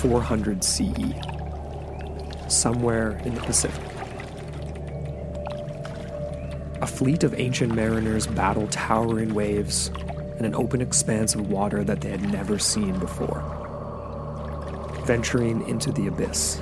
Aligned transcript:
Four 0.00 0.22
hundred 0.22 0.62
CE, 0.62 1.12
somewhere 2.46 3.20
in 3.24 3.34
the 3.34 3.40
Pacific. 3.40 3.84
A 6.80 6.86
fleet 6.86 7.24
of 7.24 7.34
ancient 7.36 7.74
mariners 7.74 8.28
battle 8.28 8.68
towering 8.68 9.34
waves 9.34 9.90
in 10.38 10.44
an 10.44 10.54
open 10.54 10.80
expanse 10.80 11.34
of 11.34 11.50
water 11.50 11.82
that 11.82 12.00
they 12.00 12.10
had 12.10 12.22
never 12.30 12.60
seen 12.60 12.96
before, 13.00 13.42
venturing 15.04 15.66
into 15.68 15.90
the 15.90 16.06
abyss. 16.06 16.60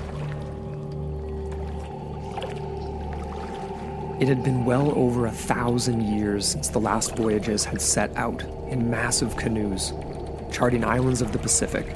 It 4.19 4.29
had 4.29 4.43
been 4.43 4.65
well 4.65 4.99
over 4.99 5.27
a 5.27 5.31
thousand 5.31 6.01
years 6.01 6.47
since 6.47 6.69
the 6.69 6.81
last 6.81 7.15
voyages 7.15 7.67
had 7.67 7.83
set 7.83 8.17
out 8.17 8.43
in 8.71 8.89
massive 8.89 9.37
canoes, 9.37 9.93
charting 10.51 10.83
islands 10.85 11.21
of 11.21 11.33
the 11.33 11.39
Pacific, 11.39 11.87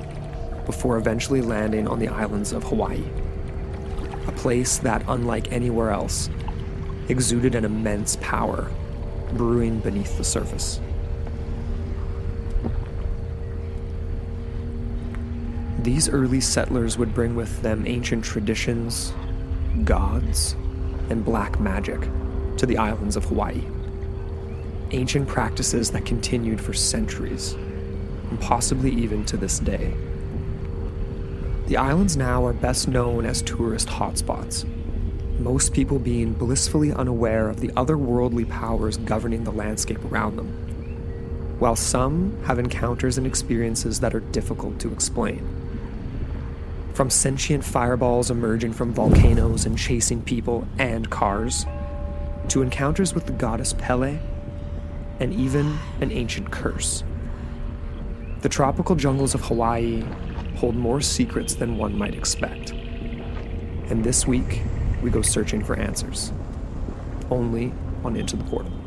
before 0.70 0.98
eventually 0.98 1.42
landing 1.42 1.88
on 1.88 1.98
the 1.98 2.06
islands 2.06 2.52
of 2.52 2.62
Hawaii. 2.62 3.02
A 4.28 4.32
place 4.32 4.78
that, 4.78 5.02
unlike 5.08 5.50
anywhere 5.50 5.90
else, 5.90 6.30
exuded 7.08 7.56
an 7.56 7.64
immense 7.64 8.16
power 8.20 8.70
brewing 9.32 9.80
beneath 9.80 10.16
the 10.16 10.22
surface. 10.22 10.80
These 15.80 16.08
early 16.08 16.40
settlers 16.40 16.96
would 16.98 17.12
bring 17.14 17.34
with 17.34 17.62
them 17.62 17.84
ancient 17.84 18.24
traditions, 18.24 19.12
gods, 19.82 20.52
and 21.10 21.24
black 21.24 21.58
magic 21.58 22.00
to 22.58 22.66
the 22.66 22.78
islands 22.78 23.16
of 23.16 23.24
Hawaii. 23.24 23.64
Ancient 24.92 25.26
practices 25.26 25.90
that 25.90 26.06
continued 26.06 26.60
for 26.60 26.72
centuries, 26.74 27.54
and 28.30 28.40
possibly 28.40 28.92
even 28.92 29.24
to 29.24 29.36
this 29.36 29.58
day. 29.58 29.92
The 31.70 31.76
islands 31.76 32.16
now 32.16 32.44
are 32.46 32.52
best 32.52 32.88
known 32.88 33.24
as 33.24 33.42
tourist 33.42 33.86
hotspots, 33.86 34.64
most 35.38 35.72
people 35.72 36.00
being 36.00 36.32
blissfully 36.32 36.92
unaware 36.92 37.48
of 37.48 37.60
the 37.60 37.68
otherworldly 37.68 38.48
powers 38.48 38.96
governing 38.96 39.44
the 39.44 39.52
landscape 39.52 40.04
around 40.06 40.34
them, 40.34 40.48
while 41.60 41.76
some 41.76 42.36
have 42.42 42.58
encounters 42.58 43.18
and 43.18 43.24
experiences 43.24 44.00
that 44.00 44.16
are 44.16 44.20
difficult 44.32 44.80
to 44.80 44.92
explain. 44.92 45.46
From 46.92 47.08
sentient 47.08 47.64
fireballs 47.64 48.32
emerging 48.32 48.72
from 48.72 48.92
volcanoes 48.92 49.64
and 49.64 49.78
chasing 49.78 50.22
people 50.22 50.66
and 50.76 51.08
cars, 51.08 51.66
to 52.48 52.62
encounters 52.62 53.14
with 53.14 53.26
the 53.26 53.32
goddess 53.32 53.74
Pele, 53.74 54.18
and 55.20 55.32
even 55.32 55.78
an 56.00 56.10
ancient 56.10 56.50
curse. 56.50 57.04
The 58.40 58.48
tropical 58.48 58.96
jungles 58.96 59.36
of 59.36 59.42
Hawaii 59.42 60.02
hold 60.60 60.76
more 60.76 61.00
secrets 61.00 61.54
than 61.54 61.78
one 61.78 61.96
might 61.96 62.14
expect. 62.14 62.72
And 63.88 64.04
this 64.04 64.26
week, 64.26 64.60
we 65.02 65.10
go 65.10 65.22
searching 65.22 65.64
for 65.64 65.74
answers. 65.74 66.32
Only 67.30 67.72
on 68.04 68.14
Into 68.14 68.36
the 68.36 68.44
Portal. 68.44 68.79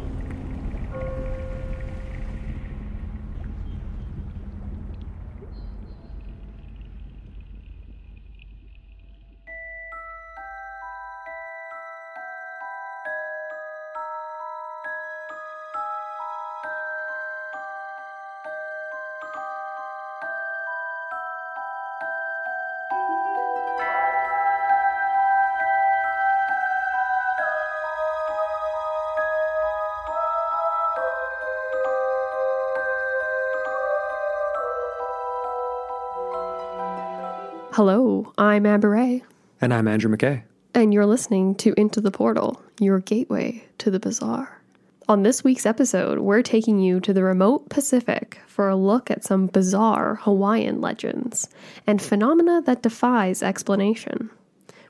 I'm 38.63 38.67
Amber 38.67 38.91
Ray, 38.91 39.25
And 39.59 39.73
I'm 39.73 39.89
Andrew 39.89 40.09
McKay. 40.09 40.43
and 40.73 40.93
you're 40.93 41.05
listening 41.05 41.53
to 41.55 41.73
Into 41.77 41.99
the 41.99 42.11
Portal, 42.11 42.61
your 42.79 42.99
gateway 42.99 43.65
to 43.79 43.91
the 43.91 43.99
bizarre. 43.99 44.61
On 45.09 45.21
this 45.23 45.43
week's 45.43 45.65
episode, 45.65 46.19
we're 46.19 46.43
taking 46.43 46.79
you 46.79 47.01
to 47.01 47.11
the 47.11 47.25
remote 47.25 47.67
Pacific 47.67 48.39
for 48.47 48.69
a 48.69 48.77
look 48.77 49.11
at 49.11 49.25
some 49.25 49.47
bizarre 49.47 50.15
Hawaiian 50.15 50.79
legends 50.79 51.49
and 51.85 52.01
phenomena 52.01 52.61
that 52.61 52.83
defies 52.83 53.43
explanation. 53.43 54.29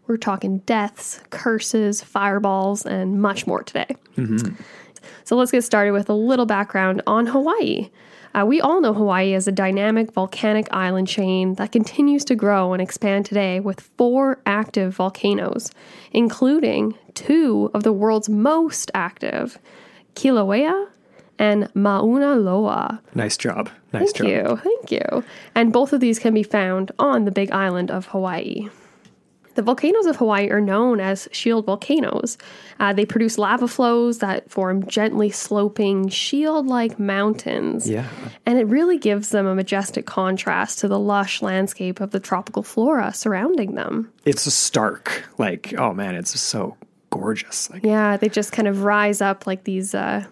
We're 0.05 0.17
talking 0.17 0.59
deaths, 0.67 1.21
curses, 1.31 2.03
fireballs, 2.03 2.85
and 2.85 3.23
much 3.23 3.47
more 3.47 3.63
today. 3.63 3.87
Mm-hmm. 4.17 4.53
So 5.23 5.35
let's 5.35 5.51
get 5.51 5.63
started 5.63 5.91
with 5.91 6.09
a 6.09 6.13
little 6.13 6.45
background 6.45 7.01
on 7.07 7.27
Hawaii. 7.27 7.89
Uh, 8.35 8.45
we 8.45 8.59
all 8.59 8.81
know 8.81 8.93
Hawaii 8.93 9.33
as 9.33 9.47
a 9.47 9.51
dynamic 9.51 10.11
volcanic 10.11 10.67
island 10.71 11.07
chain 11.07 11.53
that 11.55 11.71
continues 11.71 12.25
to 12.25 12.35
grow 12.35 12.73
and 12.73 12.81
expand 12.81 13.25
today 13.25 13.59
with 13.59 13.79
four 13.97 14.39
active 14.45 14.95
volcanoes, 14.95 15.71
including 16.11 16.97
two 17.13 17.69
of 17.75 17.83
the 17.83 17.93
world's 17.93 18.29
most 18.29 18.89
active, 18.95 19.59
Kilauea 20.15 20.87
and 21.37 21.69
Mauna 21.75 22.35
Loa. 22.35 23.01
Nice 23.13 23.37
job. 23.37 23.69
Nice 23.91 24.11
Thank 24.11 24.15
job. 24.15 24.27
you. 24.27 24.57
Thank 24.63 24.91
you. 24.91 25.23
And 25.53 25.71
both 25.71 25.93
of 25.93 25.99
these 25.99 26.17
can 26.17 26.33
be 26.33 26.43
found 26.43 26.91
on 26.97 27.25
the 27.25 27.31
big 27.31 27.51
island 27.51 27.91
of 27.91 28.07
Hawaii. 28.07 28.69
The 29.55 29.61
volcanoes 29.61 30.05
of 30.05 30.15
Hawaii 30.15 30.49
are 30.49 30.61
known 30.61 30.99
as 30.99 31.27
shield 31.31 31.65
volcanoes. 31.65 32.37
Uh, 32.79 32.93
they 32.93 33.05
produce 33.05 33.37
lava 33.37 33.67
flows 33.67 34.19
that 34.19 34.49
form 34.49 34.85
gently 34.87 35.29
sloping, 35.29 36.09
shield 36.09 36.67
like 36.67 36.99
mountains. 36.99 37.89
Yeah. 37.89 38.07
And 38.45 38.57
it 38.57 38.65
really 38.65 38.97
gives 38.97 39.29
them 39.29 39.45
a 39.45 39.55
majestic 39.55 40.05
contrast 40.05 40.79
to 40.79 40.87
the 40.87 40.99
lush 40.99 41.41
landscape 41.41 41.99
of 42.01 42.11
the 42.11 42.19
tropical 42.19 42.63
flora 42.63 43.13
surrounding 43.13 43.75
them. 43.75 44.11
It's 44.25 44.45
a 44.45 44.51
stark, 44.51 45.29
like, 45.37 45.73
oh 45.77 45.93
man, 45.93 46.15
it's 46.15 46.39
so 46.39 46.75
gorgeous. 47.09 47.69
Like, 47.69 47.83
Yeah, 47.83 48.17
they 48.17 48.29
just 48.29 48.51
kind 48.51 48.67
of 48.67 48.83
rise 48.83 49.21
up 49.21 49.45
like 49.45 49.63
these. 49.63 49.93
Uh, 49.93 50.25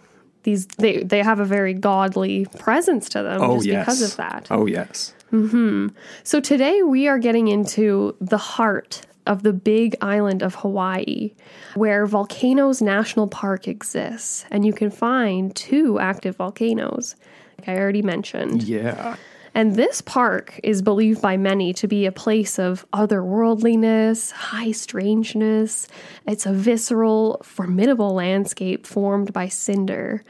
these 0.43 0.65
they 0.65 1.03
they 1.03 1.21
have 1.21 1.39
a 1.39 1.45
very 1.45 1.75
godly 1.75 2.47
presence 2.57 3.09
to 3.09 3.21
them 3.21 3.41
oh 3.41 3.57
just 3.57 3.67
yes. 3.67 3.85
because 3.85 4.01
of 4.01 4.17
that. 4.17 4.47
Oh 4.49 4.65
yes. 4.65 5.13
Hmm. 5.29 5.89
So 6.23 6.39
today 6.39 6.81
we 6.81 7.07
are 7.07 7.19
getting 7.19 7.47
into 7.47 8.15
the 8.19 8.39
heart 8.39 9.03
of 9.25 9.43
the 9.43 9.53
big 9.53 9.95
island 10.01 10.41
of 10.41 10.55
Hawaii, 10.55 11.33
where 11.75 12.05
Volcanoes 12.05 12.81
National 12.81 13.27
Park 13.27 13.67
exists, 13.67 14.45
and 14.51 14.65
you 14.65 14.73
can 14.73 14.91
find 14.91 15.55
two 15.55 15.99
active 15.99 16.35
volcanoes, 16.35 17.15
like 17.57 17.69
I 17.69 17.77
already 17.77 18.01
mentioned. 18.01 18.63
Yeah. 18.63 19.15
And 19.53 19.75
this 19.75 20.01
park 20.01 20.59
is 20.63 20.81
believed 20.81 21.21
by 21.21 21.35
many 21.35 21.73
to 21.73 21.87
be 21.87 22.05
a 22.05 22.11
place 22.11 22.57
of 22.57 22.85
otherworldliness, 22.93 24.31
high 24.31 24.71
strangeness. 24.71 25.87
It's 26.25 26.45
a 26.45 26.53
visceral, 26.53 27.41
formidable 27.43 28.13
landscape 28.13 28.87
formed 28.87 29.33
by 29.33 29.49
cinder. 29.49 30.23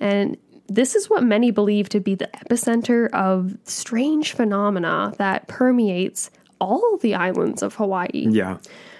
And 0.00 0.36
this 0.66 0.96
is 0.96 1.08
what 1.08 1.22
many 1.22 1.50
believe 1.50 1.88
to 1.90 2.00
be 2.00 2.14
the 2.14 2.28
epicenter 2.34 3.08
of 3.10 3.56
strange 3.64 4.32
phenomena 4.32 5.14
that 5.18 5.46
permeates 5.46 6.30
all 6.60 6.98
the 6.98 7.14
islands 7.14 7.62
of 7.62 7.74
Hawaii. 7.74 8.26
Yeah. 8.28 8.58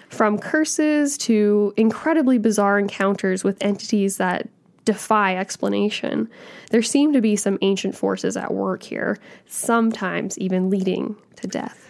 From 0.08 0.38
curses 0.38 1.18
to 1.18 1.74
incredibly 1.76 2.38
bizarre 2.38 2.78
encounters 2.78 3.44
with 3.44 3.58
entities 3.60 4.16
that 4.16 4.48
defy 4.84 5.36
explanation. 5.36 6.30
There 6.70 6.80
seem 6.80 7.12
to 7.12 7.20
be 7.20 7.36
some 7.36 7.58
ancient 7.60 7.94
forces 7.94 8.38
at 8.38 8.54
work 8.54 8.82
here, 8.82 9.18
sometimes 9.46 10.38
even 10.38 10.70
leading 10.70 11.14
to 11.36 11.46
death. 11.46 11.84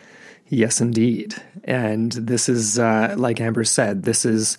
Yes, 0.49 0.81
indeed. 0.81 1.37
And 1.63 2.11
this 2.11 2.49
is, 2.49 2.79
uh, 2.79 3.15
like 3.17 3.41
Amber 3.41 3.63
said, 3.63 4.03
this 4.03 4.25
is 4.25 4.57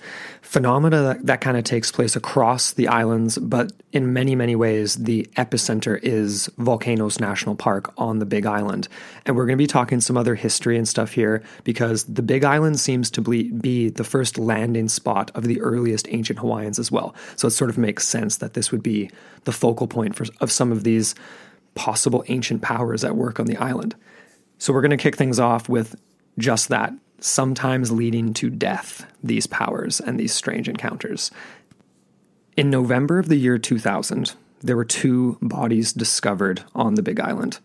phenomena 0.50 1.04
that, 1.04 1.25
that 1.28 1.42
kind 1.42 1.57
of 1.57 1.63
takes 1.63 1.92
place 1.92 2.16
across 2.16 2.74
the 2.74 2.88
islands, 2.88 3.38
but 3.38 3.72
in 3.92 4.13
many, 4.13 4.36
many 4.36 4.56
ways, 4.56 4.96
the 4.96 5.30
epicenter 5.38 6.00
is 6.01 6.50
Volcanoes 6.57 7.19
National 7.19 7.54
Park 7.54 7.94
on 8.00 8.18
the 8.18 8.25
Big 8.25 8.48
Island. 8.48 8.88
And 9.28 9.36
we're 9.36 9.46
going 9.46 9.60
to 9.60 9.62
be 9.62 9.68
talking 9.68 10.01
some 10.01 10.18
other 10.18 10.34
history 10.34 10.75
and 10.75 10.88
stuff 10.88 11.12
here 11.12 11.44
because 11.63 12.06
the 12.06 12.24
Big 12.24 12.44
Island 12.44 12.80
seems 12.80 13.12
to 13.12 13.22
be 13.22 13.90
the 13.90 14.04
first 14.04 14.40
landing 14.40 14.90
spot 14.90 15.30
of 15.36 15.44
the 15.44 15.62
earliest 15.62 16.07
ancient 16.10 16.40
Hawaiians 16.40 16.80
as 16.80 16.92
well. 16.92 17.13
So 17.36 17.48
it 17.48 17.52
sort 17.52 17.69
of 17.69 17.78
makes 17.78 18.07
sense 18.07 18.38
that 18.38 18.56
this 18.56 18.72
would 18.72 18.81
be 18.81 19.12
the 19.44 19.52
focal 19.52 19.86
point 19.86 20.16
for, 20.16 20.25
of 20.42 20.52
some 20.52 20.72
of 20.72 20.84
these 20.84 21.13
possible 21.75 22.24
ancient 22.28 22.63
powers 22.63 23.04
at 23.04 23.16
work 23.16 23.40
on 23.40 23.45
the 23.45 23.57
island. 23.57 23.95
So 24.57 24.74
we're 24.74 24.81
going 24.81 24.90
to 24.90 24.98
kick 24.98 25.16
things 25.16 25.40
off 25.40 25.69
with 25.69 25.95
just 26.40 26.69
that, 26.69 26.92
sometimes 27.21 27.92
leading 27.92 28.33
to 28.36 28.50
death, 28.50 29.06
these 29.24 29.48
powers 29.48 30.00
and 30.00 30.19
these 30.19 30.33
strange 30.33 30.69
encounters. 30.69 31.31
In 32.57 32.69
November 32.69 33.19
of 33.19 33.30
the 33.30 33.38
year 33.38 33.57
2000, 33.57 34.33
there 34.62 34.75
were 34.75 34.86
two 34.86 35.38
bodies 35.42 35.94
discovered 35.94 36.63
on 36.75 36.95
the 36.95 37.01
Big 37.01 37.19
Island. 37.19 37.60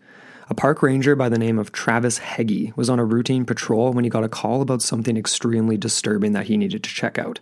A 0.49 0.53
park 0.53 0.83
ranger 0.83 1.15
by 1.15 1.27
the 1.27 1.39
name 1.39 1.57
of 1.57 1.71
Travis 1.71 2.19
Heggie 2.19 2.71
was 2.75 2.89
on 2.89 2.99
a 2.99 3.05
routine 3.05 3.45
patrol 3.45 3.93
when 3.93 4.03
he 4.03 4.09
got 4.09 4.23
a 4.23 4.29
call 4.29 4.61
about 4.61 4.81
something 4.81 5.17
extremely 5.17 5.75
disturbing 5.75 6.33
that 6.33 6.45
he 6.45 6.55
needed 6.55 6.83
to 6.83 6.89
check 6.89 7.17
out. 7.17 7.39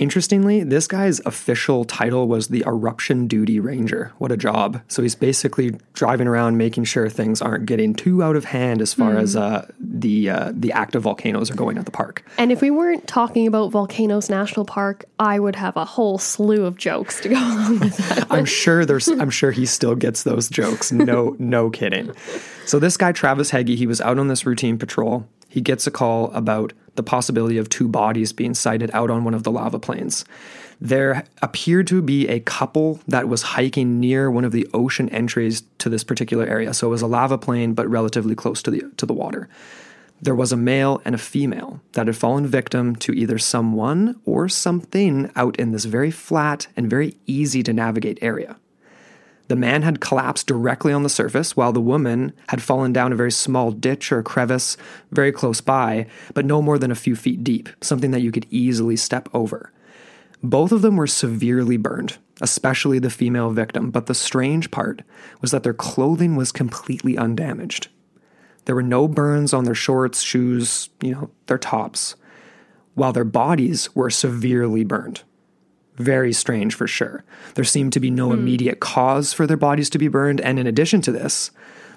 Interestingly, 0.00 0.64
this 0.64 0.86
guy's 0.86 1.20
official 1.26 1.84
title 1.84 2.26
was 2.26 2.48
the 2.48 2.64
Eruption 2.66 3.26
Duty 3.26 3.60
Ranger. 3.60 4.12
What 4.16 4.32
a 4.32 4.36
job. 4.36 4.80
So 4.88 5.02
he's 5.02 5.14
basically 5.14 5.76
driving 5.92 6.26
around 6.26 6.56
making 6.56 6.84
sure 6.84 7.10
things 7.10 7.42
aren't 7.42 7.66
getting 7.66 7.94
too 7.94 8.22
out 8.22 8.34
of 8.34 8.46
hand 8.46 8.80
as 8.80 8.94
far 8.94 9.12
mm. 9.12 9.20
as 9.20 9.36
uh, 9.36 9.70
the 9.78 10.30
uh, 10.30 10.52
the 10.54 10.72
active 10.72 11.02
volcanoes 11.02 11.50
are 11.50 11.54
going 11.54 11.76
at 11.76 11.84
the 11.84 11.90
park. 11.90 12.24
And 12.38 12.50
if 12.50 12.62
we 12.62 12.70
weren't 12.70 13.06
talking 13.06 13.46
about 13.46 13.72
Volcanoes 13.72 14.30
National 14.30 14.64
Park, 14.64 15.04
I 15.18 15.38
would 15.38 15.56
have 15.56 15.76
a 15.76 15.84
whole 15.84 16.16
slew 16.16 16.64
of 16.64 16.78
jokes 16.78 17.20
to 17.20 17.28
go 17.28 17.34
along 17.38 17.80
with 17.80 17.98
that. 17.98 18.26
I'm 18.30 18.46
sure 18.46 18.86
there's 18.86 19.06
I'm 19.06 19.28
sure 19.28 19.50
he 19.50 19.66
still 19.66 19.94
gets 19.94 20.22
those 20.22 20.48
jokes. 20.48 20.90
No 20.90 21.36
no 21.38 21.68
kidding. 21.68 22.16
So 22.64 22.78
this 22.78 22.96
guy 22.96 23.12
Travis 23.12 23.50
Heggie, 23.50 23.76
he 23.76 23.86
was 23.86 24.00
out 24.00 24.18
on 24.18 24.28
this 24.28 24.46
routine 24.46 24.78
patrol 24.78 25.28
he 25.50 25.60
gets 25.60 25.86
a 25.86 25.90
call 25.90 26.30
about 26.30 26.72
the 26.94 27.02
possibility 27.02 27.58
of 27.58 27.68
two 27.68 27.88
bodies 27.88 28.32
being 28.32 28.54
sighted 28.54 28.90
out 28.92 29.10
on 29.10 29.24
one 29.24 29.34
of 29.34 29.42
the 29.42 29.50
lava 29.50 29.78
plains. 29.78 30.24
There 30.80 31.24
appeared 31.42 31.86
to 31.88 32.00
be 32.00 32.26
a 32.28 32.40
couple 32.40 33.00
that 33.06 33.28
was 33.28 33.42
hiking 33.42 34.00
near 34.00 34.30
one 34.30 34.44
of 34.44 34.52
the 34.52 34.66
ocean 34.72 35.08
entries 35.10 35.62
to 35.78 35.88
this 35.90 36.04
particular 36.04 36.46
area. 36.46 36.72
So 36.72 36.86
it 36.86 36.90
was 36.90 37.02
a 37.02 37.06
lava 37.06 37.36
plain, 37.36 37.74
but 37.74 37.88
relatively 37.88 38.34
close 38.34 38.62
to 38.62 38.70
the, 38.70 38.82
to 38.96 39.04
the 39.04 39.12
water. 39.12 39.48
There 40.22 40.34
was 40.34 40.52
a 40.52 40.56
male 40.56 41.00
and 41.04 41.14
a 41.14 41.18
female 41.18 41.80
that 41.92 42.06
had 42.06 42.16
fallen 42.16 42.46
victim 42.46 42.96
to 42.96 43.12
either 43.12 43.38
someone 43.38 44.20
or 44.24 44.48
something 44.48 45.30
out 45.36 45.56
in 45.58 45.72
this 45.72 45.86
very 45.86 46.10
flat 46.10 46.66
and 46.76 46.90
very 46.90 47.16
easy 47.26 47.62
to 47.62 47.72
navigate 47.72 48.18
area. 48.20 48.56
The 49.50 49.56
man 49.56 49.82
had 49.82 49.98
collapsed 49.98 50.46
directly 50.46 50.92
on 50.92 51.02
the 51.02 51.08
surface, 51.08 51.56
while 51.56 51.72
the 51.72 51.80
woman 51.80 52.32
had 52.50 52.62
fallen 52.62 52.92
down 52.92 53.12
a 53.12 53.16
very 53.16 53.32
small 53.32 53.72
ditch 53.72 54.12
or 54.12 54.22
crevice 54.22 54.76
very 55.10 55.32
close 55.32 55.60
by, 55.60 56.06
but 56.34 56.44
no 56.44 56.62
more 56.62 56.78
than 56.78 56.92
a 56.92 56.94
few 56.94 57.16
feet 57.16 57.42
deep, 57.42 57.68
something 57.80 58.12
that 58.12 58.20
you 58.20 58.30
could 58.30 58.46
easily 58.50 58.94
step 58.94 59.28
over. 59.34 59.72
Both 60.40 60.70
of 60.70 60.82
them 60.82 60.96
were 60.96 61.08
severely 61.08 61.76
burned, 61.76 62.18
especially 62.40 63.00
the 63.00 63.10
female 63.10 63.50
victim, 63.50 63.90
but 63.90 64.06
the 64.06 64.14
strange 64.14 64.70
part 64.70 65.02
was 65.40 65.50
that 65.50 65.64
their 65.64 65.74
clothing 65.74 66.36
was 66.36 66.52
completely 66.52 67.18
undamaged. 67.18 67.88
There 68.66 68.76
were 68.76 68.84
no 68.84 69.08
burns 69.08 69.52
on 69.52 69.64
their 69.64 69.74
shorts, 69.74 70.22
shoes, 70.22 70.90
you 71.00 71.10
know, 71.10 71.30
their 71.46 71.58
tops, 71.58 72.14
while 72.94 73.12
their 73.12 73.24
bodies 73.24 73.96
were 73.96 74.10
severely 74.10 74.84
burned. 74.84 75.24
Very 76.00 76.32
strange 76.32 76.74
for 76.74 76.86
sure. 76.86 77.24
There 77.54 77.64
seemed 77.64 77.92
to 77.92 78.00
be 78.00 78.10
no 78.10 78.28
hmm. 78.28 78.38
immediate 78.38 78.80
cause 78.80 79.32
for 79.32 79.46
their 79.46 79.56
bodies 79.56 79.90
to 79.90 79.98
be 79.98 80.08
burned. 80.08 80.40
And 80.40 80.58
in 80.58 80.66
addition 80.66 81.02
to 81.02 81.12
this, 81.12 81.50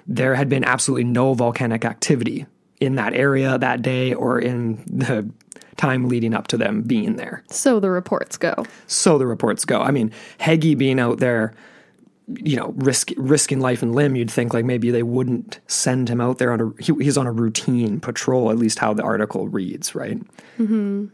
there 0.06 0.34
had 0.34 0.48
been 0.48 0.64
absolutely 0.64 1.04
no 1.04 1.32
volcanic 1.34 1.84
activity 1.84 2.46
in 2.80 2.96
that 2.96 3.14
area 3.14 3.56
that 3.56 3.80
day 3.82 4.12
or 4.12 4.38
in 4.38 4.84
the 4.86 5.28
time 5.76 6.08
leading 6.08 6.34
up 6.34 6.46
to 6.48 6.56
them 6.56 6.82
being 6.82 7.16
there. 7.16 7.42
So 7.48 7.80
the 7.80 7.90
reports 7.90 8.36
go. 8.36 8.66
So 8.86 9.18
the 9.18 9.26
reports 9.26 9.64
go. 9.64 9.80
I 9.80 9.90
mean, 9.90 10.12
Heggie 10.38 10.74
being 10.74 11.00
out 11.00 11.18
there, 11.18 11.54
you 12.28 12.56
know, 12.56 12.74
risk, 12.76 13.10
risking 13.16 13.60
life 13.60 13.82
and 13.82 13.94
limb, 13.94 14.16
you'd 14.16 14.30
think 14.30 14.54
like 14.54 14.64
maybe 14.64 14.90
they 14.90 15.02
wouldn't 15.02 15.60
send 15.66 16.08
him 16.08 16.20
out 16.20 16.38
there 16.38 16.52
on 16.52 16.60
a, 16.60 16.82
he, 16.82 16.92
he's 17.02 17.16
on 17.16 17.26
a 17.26 17.32
routine 17.32 18.00
patrol, 18.00 18.50
at 18.50 18.58
least 18.58 18.78
how 18.78 18.92
the 18.92 19.02
article 19.02 19.48
reads, 19.48 19.94
right? 19.94 20.18
Mm-hmm. 20.58 21.06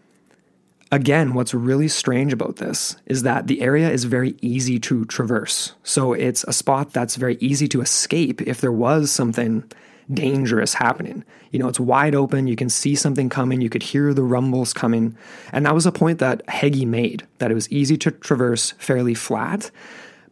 Again, 0.93 1.35
what's 1.35 1.55
really 1.55 1.87
strange 1.87 2.33
about 2.33 2.57
this 2.57 2.97
is 3.07 3.23
that 3.23 3.47
the 3.47 3.61
area 3.61 3.89
is 3.89 4.05
very 4.05 4.35
easy 4.41 4.81
to 4.81 5.05
traverse. 5.05 5.75
So 5.85 6.13
it's 6.13 6.43
a 6.45 6.53
spot 6.53 6.93
that's 6.93 7.15
very 7.15 7.37
easy 7.37 7.69
to 7.69 7.81
escape 7.81 8.43
if 8.43 8.61
there 8.61 8.73
was 8.73 9.13
something 9.13 9.71
dangerous 10.13 10.75
happening. 10.75 11.25
You 11.53 11.61
know, 11.61 11.69
it's 11.69 11.79
wide 11.79 12.17
open, 12.17 12.49
you 12.49 12.57
can 12.57 12.69
see 12.69 12.97
something 12.97 13.29
coming, 13.29 13.61
you 13.61 13.71
could 13.71 13.85
hear 13.85 14.13
the 14.13 14.25
rumbles 14.25 14.73
coming. 14.73 15.17
And 15.53 15.65
that 15.65 15.75
was 15.75 15.87
a 15.87 15.93
point 15.93 16.19
that 16.19 16.49
Heggie 16.49 16.87
made, 16.87 17.25
that 17.39 17.53
it 17.53 17.55
was 17.55 17.71
easy 17.71 17.97
to 17.99 18.11
traverse, 18.11 18.73
fairly 18.73 19.15
flat. 19.15 19.71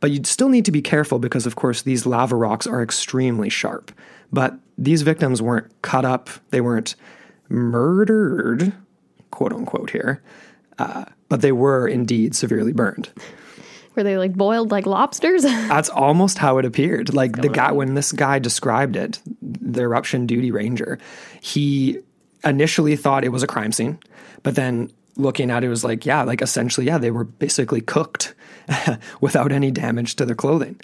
But 0.01 0.11
you'd 0.11 0.27
still 0.27 0.49
need 0.49 0.65
to 0.65 0.73
be 0.73 0.83
careful 0.83 1.21
because, 1.21 1.47
of 1.47 1.57
course, 1.57 1.83
these 1.83 2.07
lava 2.07 2.37
rocks 2.37 2.67
are 2.67 2.83
extremely 2.83 3.49
sharp. 3.49 3.93
But 4.33 4.59
these 4.77 5.03
victims 5.03 5.41
weren't 5.43 5.71
cut 5.83 6.05
up, 6.05 6.31
they 6.51 6.61
weren't 6.61 6.95
murdered, 7.49 8.73
quote 9.31 9.53
unquote, 9.53 9.91
here. 9.91 10.23
Uh, 10.79 11.05
but 11.29 11.41
they 11.41 11.53
were 11.53 11.87
indeed 11.89 12.35
severely 12.35 12.73
burned. 12.73 13.11
Were 13.95 14.05
they 14.05 14.17
like 14.17 14.35
boiled 14.35 14.71
like 14.71 14.87
lobsters? 14.87 15.43
That's 15.43 15.89
almost 15.89 16.39
how 16.39 16.59
it 16.59 16.65
appeared. 16.65 17.13
Like 17.13 17.43
the 17.43 17.49
guy, 17.49 17.73
when 17.73 17.95
this 17.95 18.13
guy 18.13 18.39
described 18.39 18.95
it, 18.95 19.21
the 19.43 19.83
eruption 19.83 20.27
duty 20.27 20.53
ranger, 20.53 20.99
he 21.41 21.99
initially 22.45 22.95
thought 22.95 23.25
it 23.25 23.31
was 23.31 23.43
a 23.43 23.49
crime 23.49 23.73
scene, 23.73 23.99
but 24.45 24.55
then 24.55 24.93
looking 25.17 25.51
at 25.51 25.65
it 25.65 25.69
was 25.69 25.83
like, 25.83 26.07
yeah, 26.07 26.23
like 26.23 26.41
essentially, 26.41 26.87
yeah, 26.87 26.97
they 26.97 27.11
were 27.11 27.25
basically 27.25 27.81
cooked 27.81 28.35
without 29.21 29.51
any 29.51 29.71
damage 29.71 30.15
to 30.17 30.25
their 30.25 30.37
clothing. 30.37 30.81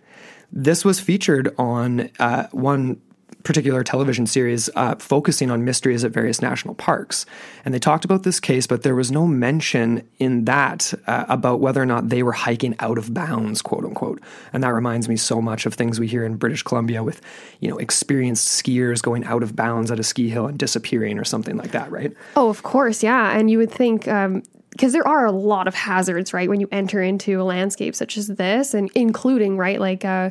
This 0.51 0.85
was 0.85 1.01
featured 1.01 1.55
on 1.57 2.11
uh, 2.19 2.49
one 2.51 3.01
particular 3.45 3.85
television 3.85 4.27
series 4.27 4.71
uh, 4.75 4.95
focusing 4.97 5.51
on 5.51 5.65
mysteries 5.65 6.03
at 6.03 6.11
various 6.11 6.41
national 6.41 6.75
parks. 6.75 7.27
And 7.65 7.73
they 7.73 7.79
talked 7.79 8.05
about 8.05 8.23
this 8.23 8.41
case, 8.41 8.67
but 8.67 8.83
there 8.83 8.95
was 8.95 9.13
no 9.13 9.27
mention 9.27 10.07
in 10.19 10.47
that 10.47 10.95
uh, 11.07 11.27
about 11.29 11.61
whether 11.61 11.81
or 11.81 11.87
not 11.87 12.09
they 12.09 12.23
were 12.23 12.33
hiking 12.33 12.75
out 12.81 12.99
of 12.99 13.13
bounds, 13.13 13.61
quote 13.61 13.85
unquote. 13.85 14.21
And 14.53 14.63
that 14.65 14.71
reminds 14.71 15.09
me 15.09 15.17
so 15.17 15.43
much 15.43 15.67
of 15.67 15.75
things 15.75 16.01
we 16.01 16.09
hear 16.09 16.25
in 16.25 16.37
British 16.37 16.63
Columbia 16.63 17.03
with, 17.03 17.21
you 17.61 17.69
know, 17.69 17.77
experienced 17.77 18.49
skiers 18.49 19.03
going 19.03 19.25
out 19.25 19.43
of 19.43 19.55
bounds 19.55 19.91
at 19.91 20.01
a 20.01 20.03
ski 20.03 20.31
hill 20.31 20.47
and 20.47 20.59
disappearing 20.59 21.19
or 21.19 21.25
something 21.25 21.57
like 21.57 21.73
that, 21.73 21.91
right? 21.93 22.13
Oh, 22.37 22.49
of 22.49 22.63
course, 22.63 23.03
yeah. 23.03 23.37
And 23.37 23.51
you 23.51 23.59
would 23.59 23.71
think 23.71 24.09
um, 24.09 24.43
because 24.75 24.93
there 24.93 25.07
are 25.07 25.25
a 25.25 25.31
lot 25.31 25.69
of 25.69 25.75
hazards, 25.77 26.33
right, 26.33 26.49
when 26.49 26.61
you 26.61 26.69
enter 26.73 27.01
into 27.01 27.41
a 27.41 27.45
landscape 27.45 27.95
such 27.95 28.17
as 28.17 28.27
this, 28.27 28.75
and 28.75 28.91
including, 28.97 29.57
right, 29.57 29.79
like 29.79 30.05
uh, 30.05 30.31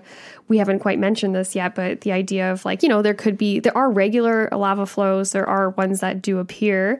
we 0.50 0.58
haven't 0.58 0.80
quite 0.80 1.00
mentioned 1.00 1.34
this 1.34 1.56
yet, 1.56 1.76
but 1.76 2.02
the 2.02 2.12
idea 2.12 2.52
of 2.52 2.66
like, 2.66 2.84
you 2.84 2.90
know, 2.90 3.02
there 3.02 3.14
could 3.14 3.38
be, 3.38 3.62
there 3.62 3.76
are 3.78 3.90
regular 3.90 4.50
lava 4.52 4.86
flows, 4.86 5.32
there 5.32 5.48
are 5.48 5.70
ones 5.70 6.02
that 6.02 6.22
do 6.22 6.40
appear 6.40 7.00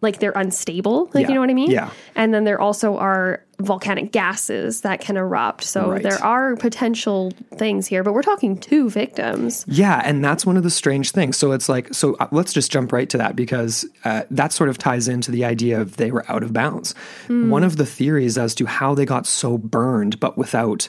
like 0.00 0.18
they're 0.18 0.32
unstable, 0.32 1.08
like, 1.14 1.22
yeah. 1.22 1.28
you 1.28 1.34
know 1.34 1.40
what 1.40 1.50
I 1.50 1.54
mean? 1.54 1.70
Yeah. 1.70 1.90
And 2.16 2.34
then 2.34 2.42
there 2.42 2.60
also 2.60 2.96
are 2.96 3.44
volcanic 3.64 4.12
gases 4.12 4.82
that 4.82 5.00
can 5.00 5.16
erupt. 5.16 5.64
So 5.64 5.90
right. 5.90 6.02
there 6.02 6.22
are 6.22 6.56
potential 6.56 7.32
things 7.54 7.86
here, 7.86 8.02
but 8.02 8.12
we're 8.12 8.22
talking 8.22 8.58
two 8.58 8.90
victims. 8.90 9.64
Yeah, 9.68 10.00
and 10.04 10.24
that's 10.24 10.44
one 10.44 10.56
of 10.56 10.62
the 10.62 10.70
strange 10.70 11.12
things. 11.12 11.36
So 11.36 11.52
it's 11.52 11.68
like, 11.68 11.92
so 11.94 12.14
uh, 12.14 12.28
let's 12.30 12.52
just 12.52 12.70
jump 12.70 12.92
right 12.92 13.08
to 13.10 13.18
that 13.18 13.36
because 13.36 13.86
uh, 14.04 14.22
that 14.30 14.52
sort 14.52 14.70
of 14.70 14.78
ties 14.78 15.08
into 15.08 15.30
the 15.30 15.44
idea 15.44 15.80
of 15.80 15.96
they 15.96 16.10
were 16.10 16.24
out 16.30 16.42
of 16.42 16.52
bounds. 16.52 16.94
Mm. 17.28 17.48
One 17.48 17.64
of 17.64 17.76
the 17.76 17.86
theories 17.86 18.38
as 18.38 18.54
to 18.56 18.66
how 18.66 18.94
they 18.94 19.04
got 19.04 19.26
so 19.26 19.58
burned, 19.58 20.20
but 20.20 20.36
without. 20.36 20.88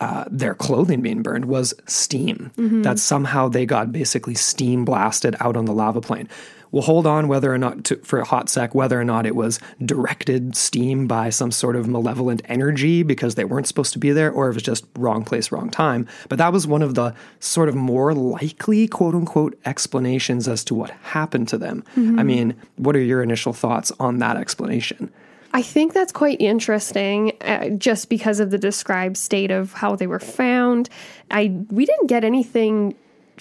Uh, 0.00 0.24
their 0.28 0.56
clothing 0.56 1.00
being 1.02 1.22
burned 1.22 1.44
was 1.44 1.72
steam. 1.86 2.50
Mm-hmm. 2.56 2.82
That 2.82 2.98
somehow 2.98 3.48
they 3.48 3.64
got 3.64 3.92
basically 3.92 4.34
steam 4.34 4.84
blasted 4.84 5.36
out 5.38 5.56
on 5.56 5.66
the 5.66 5.72
lava 5.72 6.00
plain. 6.00 6.28
We'll 6.74 6.82
hold 6.82 7.06
on 7.06 7.28
whether 7.28 7.54
or 7.54 7.56
not 7.56 7.84
to, 7.84 7.96
for 7.98 8.18
a 8.18 8.24
hot 8.24 8.48
sec 8.48 8.74
whether 8.74 9.00
or 9.00 9.04
not 9.04 9.26
it 9.26 9.36
was 9.36 9.60
directed 9.84 10.56
steam 10.56 11.06
by 11.06 11.30
some 11.30 11.52
sort 11.52 11.76
of 11.76 11.86
malevolent 11.86 12.42
energy 12.46 13.04
because 13.04 13.36
they 13.36 13.44
weren't 13.44 13.68
supposed 13.68 13.92
to 13.92 14.00
be 14.00 14.10
there, 14.10 14.32
or 14.32 14.50
if 14.50 14.56
it's 14.56 14.64
just 14.64 14.84
wrong 14.98 15.24
place, 15.24 15.52
wrong 15.52 15.70
time. 15.70 16.08
But 16.28 16.38
that 16.38 16.52
was 16.52 16.66
one 16.66 16.82
of 16.82 16.96
the 16.96 17.14
sort 17.38 17.68
of 17.68 17.76
more 17.76 18.12
likely 18.12 18.88
quote 18.88 19.14
unquote 19.14 19.56
explanations 19.64 20.48
as 20.48 20.64
to 20.64 20.74
what 20.74 20.90
happened 20.90 21.46
to 21.50 21.58
them. 21.58 21.84
Mm-hmm. 21.94 22.18
I 22.18 22.24
mean, 22.24 22.56
what 22.74 22.96
are 22.96 23.00
your 23.00 23.22
initial 23.22 23.52
thoughts 23.52 23.92
on 24.00 24.18
that 24.18 24.36
explanation? 24.36 25.12
I 25.52 25.62
think 25.62 25.92
that's 25.92 26.10
quite 26.10 26.40
interesting, 26.40 27.34
uh, 27.42 27.68
just 27.68 28.08
because 28.08 28.40
of 28.40 28.50
the 28.50 28.58
described 28.58 29.16
state 29.16 29.52
of 29.52 29.74
how 29.74 29.94
they 29.94 30.08
were 30.08 30.18
found. 30.18 30.88
I 31.30 31.56
we 31.70 31.86
didn't 31.86 32.08
get 32.08 32.24
anything 32.24 32.96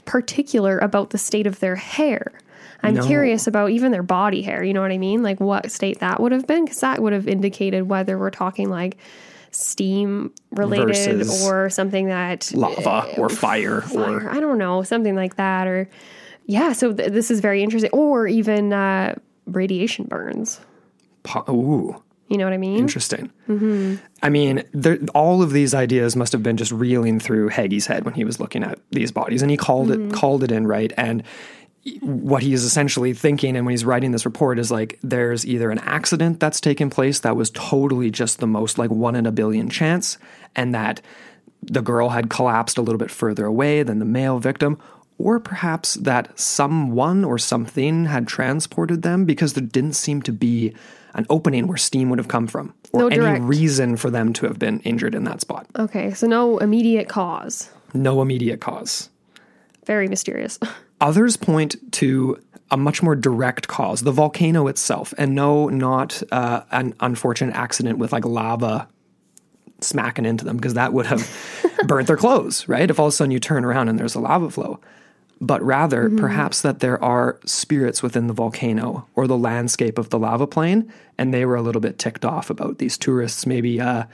particular 0.05 0.77
about 0.77 1.09
the 1.09 1.17
state 1.17 1.47
of 1.47 1.61
their 1.61 1.77
hair. 1.77 2.31
I'm 2.83 2.95
No. 2.95 3.05
curious 3.05 3.47
about 3.47 3.71
even 3.71 3.91
their 3.91 4.03
body 4.03 4.41
hair. 4.41 4.63
You 4.63 4.73
know 4.73 4.81
what 4.81 4.91
I 4.91 4.97
mean? 4.97 5.23
Like 5.23 5.39
what 5.39 5.71
state 5.71 5.99
that 5.99 6.19
would 6.19 6.31
have 6.33 6.45
been, 6.45 6.65
because 6.65 6.81
that 6.81 7.01
would 7.01 7.13
have 7.13 7.27
indicated 7.27 7.89
whether 7.89 8.19
we're 8.19 8.29
talking 8.29 8.69
like 8.69 8.97
steam 9.51 10.31
related 10.51 10.87
Versus 10.87 11.45
or 11.45 11.69
something 11.69 12.07
that 12.07 12.51
Lava 12.53 13.07
eh, 13.11 13.15
or 13.17 13.29
fire, 13.29 13.81
fire, 13.81 14.25
or 14.25 14.29
I 14.29 14.39
don't 14.39 14.57
know, 14.57 14.83
something 14.83 15.15
like 15.15 15.37
that. 15.37 15.67
Or 15.67 15.89
yeah, 16.45 16.73
so 16.73 16.93
th- 16.93 17.11
this 17.11 17.31
is 17.31 17.39
very 17.39 17.63
interesting. 17.63 17.91
Or 17.93 18.27
even 18.27 18.73
uh, 18.73 19.15
radiation 19.47 20.05
burns. 20.05 20.59
po- 21.23 21.45
ooh. 21.49 22.03
You 22.29 22.37
know 22.37 22.45
what 22.45 22.53
I 22.53 22.57
mean? 22.57 22.79
Interesting. 22.79 23.31
Mm-hmm. 23.47 23.95
I 24.23 24.29
mean, 24.29 24.63
there, 24.71 24.97
all 25.13 25.43
of 25.43 25.51
these 25.51 25.75
ideas 25.75 26.15
must 26.15 26.31
have 26.31 26.41
been 26.41 26.57
just 26.57 26.71
reeling 26.71 27.19
through 27.19 27.49
Haggie's 27.49 27.85
head 27.85 28.05
when 28.05 28.15
he 28.15 28.23
was 28.23 28.39
looking 28.39 28.63
at 28.63 28.79
these 28.91 29.11
bodies, 29.11 29.41
and 29.43 29.51
he 29.51 29.57
called 29.57 29.91
it 29.91 29.99
mm-hmm. 29.99 30.11
called 30.11 30.43
it 30.43 30.51
in 30.51 30.65
right. 30.65 30.91
And 30.97 31.21
what 32.01 32.43
he 32.43 32.53
is 32.53 32.63
essentially 32.63 33.13
thinking, 33.13 33.57
and 33.57 33.65
when 33.65 33.73
he's 33.73 33.85
writing 33.85 34.11
this 34.11 34.25
report, 34.25 34.57
is 34.57 34.71
like 34.71 34.99
there's 35.03 35.45
either 35.45 35.69
an 35.69 35.79
accident 35.79 36.39
that's 36.39 36.61
taken 36.61 36.89
place 36.89 37.19
that 37.19 37.35
was 37.35 37.51
totally 37.51 38.09
just 38.09 38.39
the 38.39 38.47
most 38.47 38.77
like 38.77 38.89
one 38.89 39.15
in 39.15 39.25
a 39.25 39.31
billion 39.31 39.69
chance, 39.69 40.17
and 40.55 40.73
that 40.73 41.01
the 41.61 41.81
girl 41.81 42.09
had 42.09 42.29
collapsed 42.29 42.77
a 42.77 42.81
little 42.81 42.99
bit 42.99 43.11
further 43.11 43.45
away 43.45 43.83
than 43.83 43.99
the 43.99 44.05
male 44.05 44.39
victim, 44.39 44.77
or 45.17 45.39
perhaps 45.39 45.95
that 45.95 46.37
someone 46.39 47.23
or 47.23 47.37
something 47.37 48.05
had 48.05 48.27
transported 48.27 49.01
them 49.01 49.25
because 49.25 49.53
there 49.53 49.63
didn't 49.63 49.93
seem 49.93 50.21
to 50.21 50.31
be 50.31 50.73
an 51.15 51.25
opening 51.29 51.67
where 51.67 51.77
steam 51.77 52.09
would 52.09 52.19
have 52.19 52.27
come 52.29 52.47
from, 52.47 52.73
or 52.93 53.01
No 53.01 53.07
any 53.07 53.41
reason 53.41 53.97
for 53.97 54.09
them 54.09 54.31
to 54.33 54.47
have 54.47 54.57
been 54.57 54.79
injured 54.81 55.15
in 55.15 55.25
that 55.25 55.41
spot. 55.41 55.67
Okay, 55.77 56.13
so 56.13 56.27
no 56.27 56.57
immediate 56.59 57.09
cause. 57.09 57.69
No 57.93 58.21
immediate 58.21 58.61
cause. 58.61 59.09
Very 59.85 60.07
mysterious. 60.07 60.59
Others 61.03 61.36
point 61.36 61.75
to 61.93 62.41
a 62.72 62.77
much 62.77 63.03
more 63.03 63.13
direct 63.13 63.67
cause, 63.67 64.01
the 64.01 64.12
volcano 64.13 64.67
itself, 64.67 65.13
and 65.17 65.36
no, 65.36 65.67
not 65.67 66.24
uh, 66.31 66.62
an 66.72 66.95
unfortunate 67.01 67.53
accident 67.55 67.98
with 67.98 68.13
like 68.13 68.24
lava 68.24 68.88
smacking 69.81 70.25
into 70.25 70.45
them, 70.45 70.55
because 70.55 70.75
that 70.75 70.93
would 70.93 71.05
have 71.05 71.29
burnt 71.88 72.07
their 72.07 72.15
clothes, 72.15 72.69
right? 72.69 72.89
If 72.89 73.01
all 73.01 73.07
of 73.07 73.13
a 73.13 73.15
sudden 73.15 73.31
you 73.31 73.41
turn 73.41 73.65
around 73.65 73.89
and 73.89 74.00
there's 74.00 74.15
a 74.15 74.22
lava 74.22 74.50
flow. 74.50 74.79
But 75.41 75.62
rather, 75.62 76.10
perhaps 76.10 76.62
that 76.62 76.79
there 76.79 77.03
are 77.03 77.38
spirits 77.45 78.01
within 78.01 78.27
the 78.27 78.33
volcano 78.33 79.05
or 79.13 79.27
the 79.27 79.38
landscape 79.38 79.98
of 79.98 80.10
the 80.10 80.17
lava 80.17 80.48
plain, 80.48 80.89
and 81.17 81.33
they 81.33 81.45
were 81.45 81.57
a 81.57 81.62
little 81.62 81.81
bit 81.81 82.00
ticked 82.00 82.24
off 82.24 82.50
about 82.50 82.77
these 82.77 82.98
tourists 82.98 83.45
maybe 83.45 83.81
uh, 83.81 84.05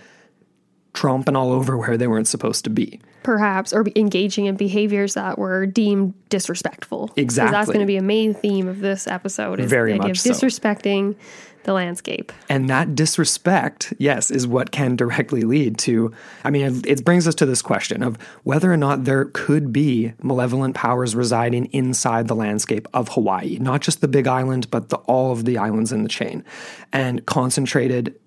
tromping 0.95 1.37
all 1.37 1.51
over 1.51 1.77
where 1.77 1.97
they 1.97 2.07
weren't 2.07 2.27
supposed 2.27 2.63
to 2.63 2.71
be. 2.71 2.99
Perhaps, 3.29 3.71
or 3.73 3.85
engaging 3.95 4.47
in 4.47 4.55
behaviors 4.55 5.13
that 5.13 5.37
were 5.37 5.67
deemed 5.67 6.15
disrespectful. 6.29 7.11
Exactly. 7.15 7.51
That's 7.51 7.67
going 7.67 7.81
to 7.81 7.85
be 7.85 7.95
a 7.95 8.01
main 8.01 8.33
theme 8.33 8.67
of 8.67 8.79
this 8.79 9.05
episode. 9.05 9.59
Is 9.59 9.69
Very 9.69 9.91
the 9.91 9.99
idea 9.99 10.07
much 10.07 10.25
of 10.25 10.35
so. 10.35 10.47
disrespecting 10.47 11.15
the 11.61 11.73
landscape. 11.73 12.31
And 12.49 12.67
that 12.71 12.95
disrespect, 12.95 13.93
yes, 13.99 14.31
is 14.31 14.47
what 14.47 14.71
can 14.71 14.95
directly 14.95 15.41
lead 15.41 15.77
to. 15.79 16.11
I 16.43 16.49
mean, 16.49 16.65
it, 16.65 16.87
it 16.87 17.05
brings 17.05 17.27
us 17.27 17.35
to 17.35 17.45
this 17.45 17.61
question 17.61 18.01
of 18.01 18.17
whether 18.45 18.73
or 18.73 18.77
not 18.77 19.03
there 19.03 19.25
could 19.25 19.71
be 19.71 20.13
malevolent 20.23 20.73
powers 20.73 21.15
residing 21.15 21.65
inside 21.65 22.27
the 22.27 22.35
landscape 22.35 22.87
of 22.95 23.09
Hawaii, 23.09 23.59
not 23.59 23.81
just 23.81 24.01
the 24.01 24.07
Big 24.07 24.25
Island, 24.25 24.71
but 24.71 24.89
the, 24.89 24.97
all 25.05 25.31
of 25.31 25.45
the 25.45 25.59
islands 25.59 25.91
in 25.91 26.01
the 26.01 26.09
chain, 26.09 26.43
and 26.91 27.23
concentrated 27.27 28.19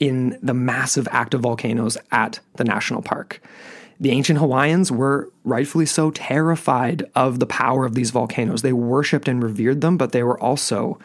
in 0.00 0.38
the 0.42 0.52
massive 0.52 1.08
active 1.12 1.40
volcanoes 1.40 1.96
at 2.12 2.40
the 2.56 2.64
national 2.64 3.00
park. 3.00 3.40
The 4.00 4.10
ancient 4.10 4.38
Hawaiians 4.38 4.90
were 4.90 5.30
rightfully 5.44 5.84
so 5.84 6.10
terrified 6.10 7.04
of 7.14 7.38
the 7.38 7.46
power 7.46 7.84
of 7.84 7.94
these 7.94 8.10
volcanoes. 8.10 8.62
They 8.62 8.72
worshipped 8.72 9.28
and 9.28 9.42
revered 9.42 9.82
them, 9.82 9.98
but 9.98 10.12
they 10.12 10.22
were 10.22 10.40
also 10.40 10.98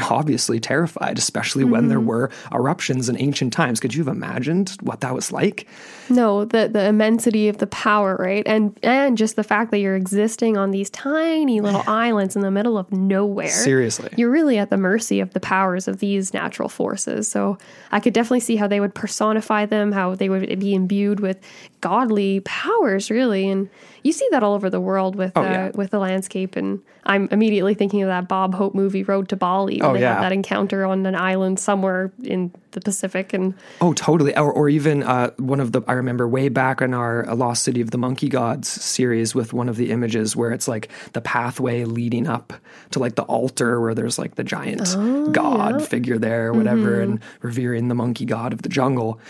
obviously 0.00 0.58
terrified, 0.58 1.18
especially 1.18 1.64
when 1.64 1.88
there 1.88 1.98
mm-hmm. 1.98 2.06
were 2.06 2.30
eruptions 2.52 3.08
in 3.08 3.20
ancient 3.20 3.52
times. 3.52 3.78
Could 3.78 3.94
you 3.94 4.04
have 4.04 4.14
imagined 4.14 4.76
what 4.80 5.00
that 5.00 5.14
was 5.14 5.30
like? 5.30 5.66
No, 6.08 6.44
the 6.44 6.68
the 6.72 6.86
immensity 6.86 7.48
of 7.48 7.58
the 7.58 7.66
power, 7.66 8.16
right? 8.18 8.42
And 8.46 8.78
and 8.82 9.18
just 9.18 9.36
the 9.36 9.44
fact 9.44 9.70
that 9.70 9.78
you're 9.78 9.96
existing 9.96 10.56
on 10.56 10.70
these 10.70 10.88
tiny 10.90 11.60
little 11.60 11.82
islands 11.86 12.36
in 12.36 12.42
the 12.42 12.50
middle 12.50 12.78
of 12.78 12.90
nowhere. 12.92 13.48
Seriously. 13.48 14.08
You're 14.16 14.30
really 14.30 14.58
at 14.58 14.70
the 14.70 14.76
mercy 14.76 15.20
of 15.20 15.34
the 15.34 15.40
powers 15.40 15.88
of 15.88 15.98
these 15.98 16.32
natural 16.32 16.68
forces. 16.68 17.30
So 17.30 17.58
I 17.90 18.00
could 18.00 18.14
definitely 18.14 18.40
see 18.40 18.56
how 18.56 18.68
they 18.68 18.80
would 18.80 18.94
personify 18.94 19.66
them, 19.66 19.92
how 19.92 20.14
they 20.14 20.28
would 20.28 20.58
be 20.58 20.74
imbued 20.74 21.20
with 21.20 21.38
godly 21.80 22.40
powers, 22.40 23.10
really. 23.10 23.48
And 23.48 23.68
you 24.02 24.12
see 24.12 24.26
that 24.30 24.42
all 24.42 24.54
over 24.54 24.68
the 24.70 24.80
world 24.80 25.16
with 25.16 25.36
uh, 25.36 25.40
yeah. 25.42 25.70
with 25.74 25.90
the 25.90 25.98
landscape. 25.98 26.56
And 26.56 26.80
I'm 27.04 27.28
immediately 27.30 27.74
thinking 27.74 28.02
of 28.02 28.08
that 28.08 28.28
Bob 28.28 28.54
Hope 28.54 28.74
movie, 28.74 29.02
Road 29.02 29.28
to 29.30 29.36
Bali, 29.36 29.78
when 29.80 29.90
Oh, 29.90 29.92
they 29.94 30.00
yeah. 30.00 30.14
have 30.14 30.22
that 30.22 30.32
encounter 30.32 30.84
on 30.84 31.04
an 31.06 31.14
island 31.14 31.58
somewhere 31.60 32.12
in 32.22 32.52
the 32.72 32.80
Pacific. 32.80 33.32
And 33.32 33.54
Oh, 33.80 33.92
totally. 33.92 34.36
Or, 34.36 34.52
or 34.52 34.68
even 34.68 35.02
uh, 35.02 35.30
one 35.36 35.60
of 35.60 35.72
the, 35.72 35.82
I 35.86 35.92
remember 35.92 36.28
way 36.28 36.48
back 36.48 36.80
in 36.80 36.94
our 36.94 37.24
Lost 37.34 37.62
City 37.62 37.80
of 37.80 37.90
the 37.90 37.98
Monkey 37.98 38.28
Gods 38.28 38.68
series 38.68 39.34
with 39.34 39.52
one 39.52 39.68
of 39.68 39.76
the 39.76 39.90
images 39.90 40.36
where 40.36 40.50
it's 40.52 40.68
like 40.68 40.88
the 41.12 41.20
pathway 41.20 41.84
leading 41.84 42.26
up 42.26 42.52
to 42.90 42.98
like 42.98 43.14
the 43.14 43.22
altar 43.24 43.80
where 43.80 43.94
there's 43.94 44.18
like 44.18 44.34
the 44.34 44.44
giant 44.44 45.32
god 45.32 45.86
figure 45.86 46.18
there 46.18 46.48
or 46.48 46.52
whatever 46.52 47.00
and 47.00 47.20
revering 47.40 47.88
the 47.88 47.94
monkey 47.94 48.24
god 48.24 48.52
of 48.52 48.62
the 48.62 48.68
jungle. 48.68 49.20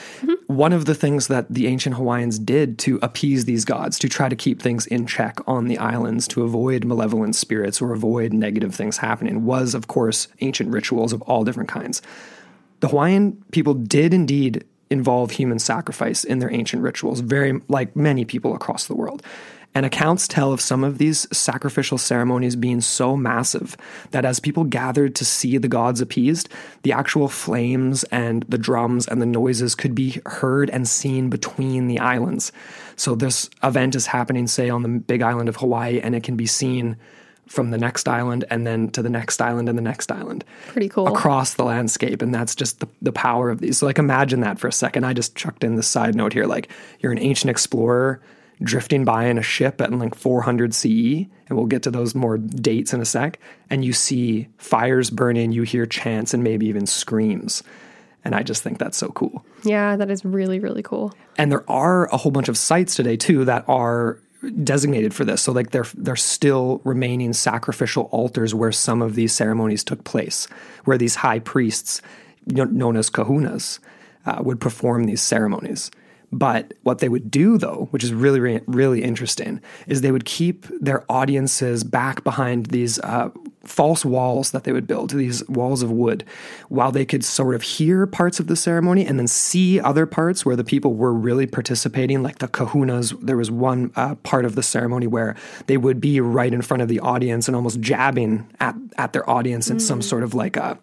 One 0.47 0.73
of 0.73 0.85
the 0.85 0.95
things 0.95 1.29
that 1.29 1.53
the 1.53 1.67
ancient 1.67 1.97
Hawaiians 1.97 2.39
did 2.39 2.79
to 2.81 2.99
appease 3.03 3.45
these 3.45 3.65
gods, 3.65 3.99
to 4.01 4.09
try 4.09 4.29
to 4.29 4.37
keep 4.37 4.61
things 4.63 4.87
in 4.87 5.07
check 5.07 5.39
on 5.47 5.67
the 5.69 5.79
islands, 5.79 6.29
to 6.29 6.43
avoid 6.43 6.85
malevolent 6.85 7.35
spirits 7.37 7.81
or 7.81 7.93
avoid 7.93 8.33
negative 8.33 8.75
things 8.75 8.99
happening, 8.99 9.45
was, 9.45 9.75
of 9.75 9.87
course, 9.87 10.29
ancient 10.41 10.71
rituals 10.71 11.13
of 11.13 11.23
all 11.23 11.45
different 11.45 11.69
kinds. 11.69 12.03
The 12.83 12.89
Hawaiian 12.89 13.41
people 13.53 13.75
did 13.75 14.13
indeed 14.13 14.65
involve 14.91 15.31
human 15.31 15.61
sacrifice 15.61 16.25
in 16.25 16.41
their 16.41 16.53
ancient 16.53 16.83
rituals, 16.83 17.21
very 17.21 17.61
like 17.69 17.95
many 17.95 18.25
people 18.25 18.57
across 18.57 18.89
the 18.89 18.97
world. 18.97 19.23
And 19.73 19.87
accounts 19.87 20.27
tell 20.27 20.53
of 20.53 20.61
some 20.61 20.83
of 20.83 20.99
these 20.99 21.29
sacrificial 21.33 21.97
ceremonies 21.97 22.57
being 22.57 22.81
so 22.81 23.17
massive 23.17 23.77
that 24.11 24.25
as 24.25 24.41
people 24.41 24.65
gathered 24.65 25.15
to 25.15 25.25
see 25.25 25.59
the 25.59 25.69
gods 25.69 26.01
appeased, 26.01 26.49
the 26.83 26.91
actual 26.91 27.29
flames 27.29 28.03
and 28.11 28.45
the 28.49 28.59
drums 28.59 29.07
and 29.07 29.23
the 29.23 29.27
noises 29.27 29.77
could 29.77 29.95
be 29.95 30.21
heard 30.27 30.69
and 30.69 30.89
seen 30.89 31.31
between 31.31 31.87
the 31.87 32.01
islands. 32.01 32.51
So 32.97 33.15
this 33.15 33.49
event 33.63 33.95
is 33.95 34.09
happening, 34.09 34.49
say, 34.49 34.69
on 34.69 34.83
the 34.83 34.89
big 34.89 35.23
island 35.23 35.49
of 35.49 35.57
Hawaii, 35.57 36.01
and 36.01 36.17
it 36.17 36.25
can 36.25 36.37
be 36.37 36.47
seen 36.47 36.97
from 37.53 37.71
the 37.71 37.79
next 37.79 38.09
island 38.09 38.45
and 38.51 38.67
then 38.67 38.89
to 38.91 39.03
the 39.03 39.11
next 39.11 39.41
island 39.43 39.69
and 39.69 39.77
the 39.77 39.83
next 39.83 40.11
island. 40.11 40.45
Pretty 40.69 40.89
cool. 40.89 41.07
across 41.07 41.55
the 41.55 41.65
landscape 41.65 42.23
and 42.23 42.35
that's 42.35 42.55
just 42.55 42.81
the, 42.81 42.89
the 43.03 43.13
power 43.13 43.51
of 43.51 43.61
these. 43.61 43.79
So 43.79 43.87
like 43.87 43.99
imagine 43.99 44.41
that 44.41 44.59
for 44.59 44.69
a 44.69 44.73
second. 44.73 45.05
I 45.05 45.13
just 45.13 45.37
chucked 45.37 45.63
in 45.63 45.77
the 45.77 45.83
side 45.83 46.15
note 46.15 46.33
here 46.33 46.47
like 46.47 46.69
you're 47.01 47.13
an 47.13 47.19
ancient 47.19 47.51
explorer 47.51 48.21
drifting 48.63 49.05
by 49.05 49.25
in 49.27 49.39
a 49.39 49.43
ship 49.43 49.81
at 49.81 49.93
like 49.93 50.15
400 50.15 50.73
ce 50.73 50.85
and 50.85 51.51
we'll 51.51 51.67
get 51.67 51.83
to 51.83 51.91
those 51.91 52.15
more 52.15 52.39
dates 52.39 52.95
in 52.95 53.01
a 53.01 53.05
sec 53.05 53.39
and 53.71 53.85
you 53.85 53.93
see 53.93 54.49
fires 54.57 55.11
burning 55.11 55.53
you 55.53 55.63
hear 55.63 55.85
chants 55.85 56.33
and 56.33 56.43
maybe 56.43 56.67
even 56.67 56.87
screams. 56.87 57.63
And 58.25 58.35
i 58.35 58.43
just 58.43 58.63
think 58.63 58.79
that's 58.79 58.97
so 58.97 59.09
cool. 59.09 59.45
Yeah, 59.65 59.97
that 59.97 60.11
is 60.11 60.25
really, 60.25 60.59
really 60.59 60.83
cool. 60.83 61.13
and 61.37 61.51
there 61.53 61.69
are 61.71 62.07
a 62.13 62.17
whole 62.17 62.33
bunch 62.33 62.49
of 62.49 62.57
sites 62.57 62.95
today 62.95 63.17
too 63.17 63.45
that 63.45 63.65
are 63.69 64.19
designated 64.51 65.15
for 65.15 65.25
this. 65.25 65.43
So 65.43 65.53
like 65.53 65.71
there 65.71 65.87
there's 65.95 66.23
still 66.23 66.81
remaining 66.85 67.33
sacrificial 67.33 68.05
altars 68.13 68.55
where 68.55 68.73
some 68.73 69.03
of 69.03 69.15
these 69.15 69.33
ceremonies 69.33 69.85
took 69.85 70.05
place, 70.05 70.47
where 70.85 70.99
these 70.99 71.17
high 71.17 71.39
priests, 71.39 72.03
known 72.47 72.97
as 72.97 73.11
kahunas, 73.11 73.79
uh, 74.27 74.41
would 74.43 74.61
perform 74.61 75.05
these 75.05 75.23
ceremonies. 75.23 75.91
But 76.35 76.73
what 76.83 77.01
they 77.01 77.11
would 77.11 77.31
do, 77.31 77.59
though, 77.59 77.89
which 77.91 78.03
is 78.03 78.15
really, 78.15 78.41
really, 78.41 78.63
really 78.67 79.03
interesting, 79.03 79.61
is 79.87 80.01
they 80.01 80.13
would 80.13 80.25
keep 80.25 80.67
their 80.81 81.05
audiences 81.11 81.85
back 81.85 82.25
behind 82.25 82.67
these 82.67 82.99
uh, 83.01 83.29
false 83.65 84.05
walls 84.05 84.51
that 84.51 84.65
they 84.65 84.73
would 84.73 84.87
build, 84.87 85.11
these 85.11 85.47
walls 85.49 85.83
of 85.83 85.91
wood, 85.91 86.25
while 86.69 86.93
they 86.93 87.05
could 87.05 87.25
sort 87.25 87.55
of 87.55 87.63
hear 87.63 88.07
parts 88.07 88.41
of 88.41 88.47
the 88.47 88.57
ceremony 88.57 89.07
and 89.07 89.19
then 89.19 89.27
see 89.27 89.81
other 89.81 90.07
parts 90.07 90.45
where 90.45 90.57
the 90.57 90.65
people 90.65 90.95
were 90.95 91.13
really 91.13 91.47
participating, 91.47 92.23
like 92.23 92.39
the 92.39 92.49
kahunas. 92.49 93.19
There 93.21 93.37
was 93.37 93.51
one 93.51 93.93
uh, 93.97 94.17
part 94.17 94.45
of 94.45 94.55
the 94.55 94.63
ceremony 94.63 95.07
where 95.07 95.37
they 95.67 95.77
would 95.77 96.01
be 96.01 96.21
right 96.21 96.53
in 96.53 96.63
front 96.63 96.83
of 96.83 96.89
the 96.89 97.01
audience 97.01 97.49
and 97.49 97.57
almost 97.57 97.81
jabbing 97.81 98.49
at, 98.61 98.75
at 98.99 99.13
their 99.13 99.29
audience 99.29 99.71
in 99.71 99.81
some 99.81 100.03
sort 100.03 100.23
of 100.23 100.35
like 100.35 100.57
a 100.57 100.79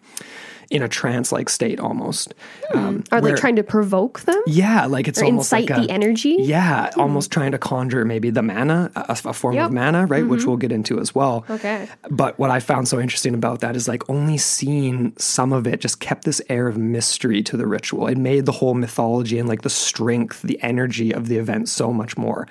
in 0.70 0.82
a 0.82 0.88
trance 0.88 1.32
like 1.32 1.48
state 1.48 1.80
almost. 1.80 2.32
Um, 2.74 3.02
Are 3.10 3.20
they 3.20 3.32
trying 3.34 3.56
to 3.56 3.64
provoke 3.64 4.20
them? 4.20 4.40
yeah, 4.46 4.86
like 4.86 5.08
it's 5.08 5.20
Or 5.20 5.24
almost 5.24 5.52
incite 5.52 5.68
like 5.68 5.78
a, 5.78 5.82
the 5.86 5.90
energy? 5.92 6.36
Hmm. 6.36 6.42
Yeah, 6.48 6.90
almost 6.96 7.32
trying 7.32 7.50
to 7.52 7.58
conjure 7.58 8.04
maybe 8.04 8.30
the 8.30 8.42
mana, 8.42 8.90
a, 8.94 9.18
a 9.24 9.32
form 9.32 9.56
Yep. 9.56 9.64
Mm-hmm. 9.64 9.76
of 9.76 9.82
mana, 9.84 10.06
right? 10.06 10.24
Which 10.26 10.44
we'll 10.44 10.56
get 10.58 10.70
into 10.70 11.00
as 11.00 11.12
well. 11.12 11.44
Okay. 11.50 11.88
But 12.08 12.38
what 12.38 12.50
I 12.50 12.60
found 12.60 12.86
so 12.86 13.00
interesting 13.00 13.34
about 13.34 13.60
that 13.62 13.74
is 13.74 13.88
like 13.88 14.08
only 14.08 14.38
seeing 14.38 15.12
some 15.18 15.52
of 15.52 15.66
it 15.66 15.80
just 15.80 15.98
kept 15.98 16.24
this 16.24 16.40
air 16.48 16.68
of 16.68 16.78
mystery 16.78 17.42
to 17.42 17.56
the 17.56 17.66
ritual. 17.66 18.06
It 18.06 18.16
made 18.16 18.46
the 18.46 18.52
whole 18.52 18.74
mythology 18.74 19.40
and 19.40 19.48
like 19.48 19.62
the 19.62 19.70
strength, 19.70 20.42
the 20.42 20.62
energy 20.62 21.12
of 21.12 21.26
the 21.26 21.36
event 21.36 21.68
so 21.68 21.92
much 21.92 22.16
more. 22.16 22.46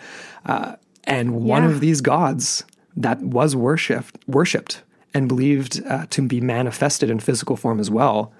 Uh, 0.45 0.75
and 1.05 1.35
one 1.35 1.63
Yeah. 1.63 1.69
of 1.69 1.79
these 1.79 2.01
gods 2.01 2.65
that 2.97 3.21
was 3.21 3.55
worshipped, 3.55 4.17
worshipped 4.27 4.81
and 5.13 5.27
believed 5.27 5.83
uh, 5.85 6.05
to 6.09 6.21
be 6.21 6.41
manifested 6.41 7.09
in 7.09 7.19
physical 7.19 7.55
form 7.55 7.79
as 7.79 7.89
well 7.89 8.31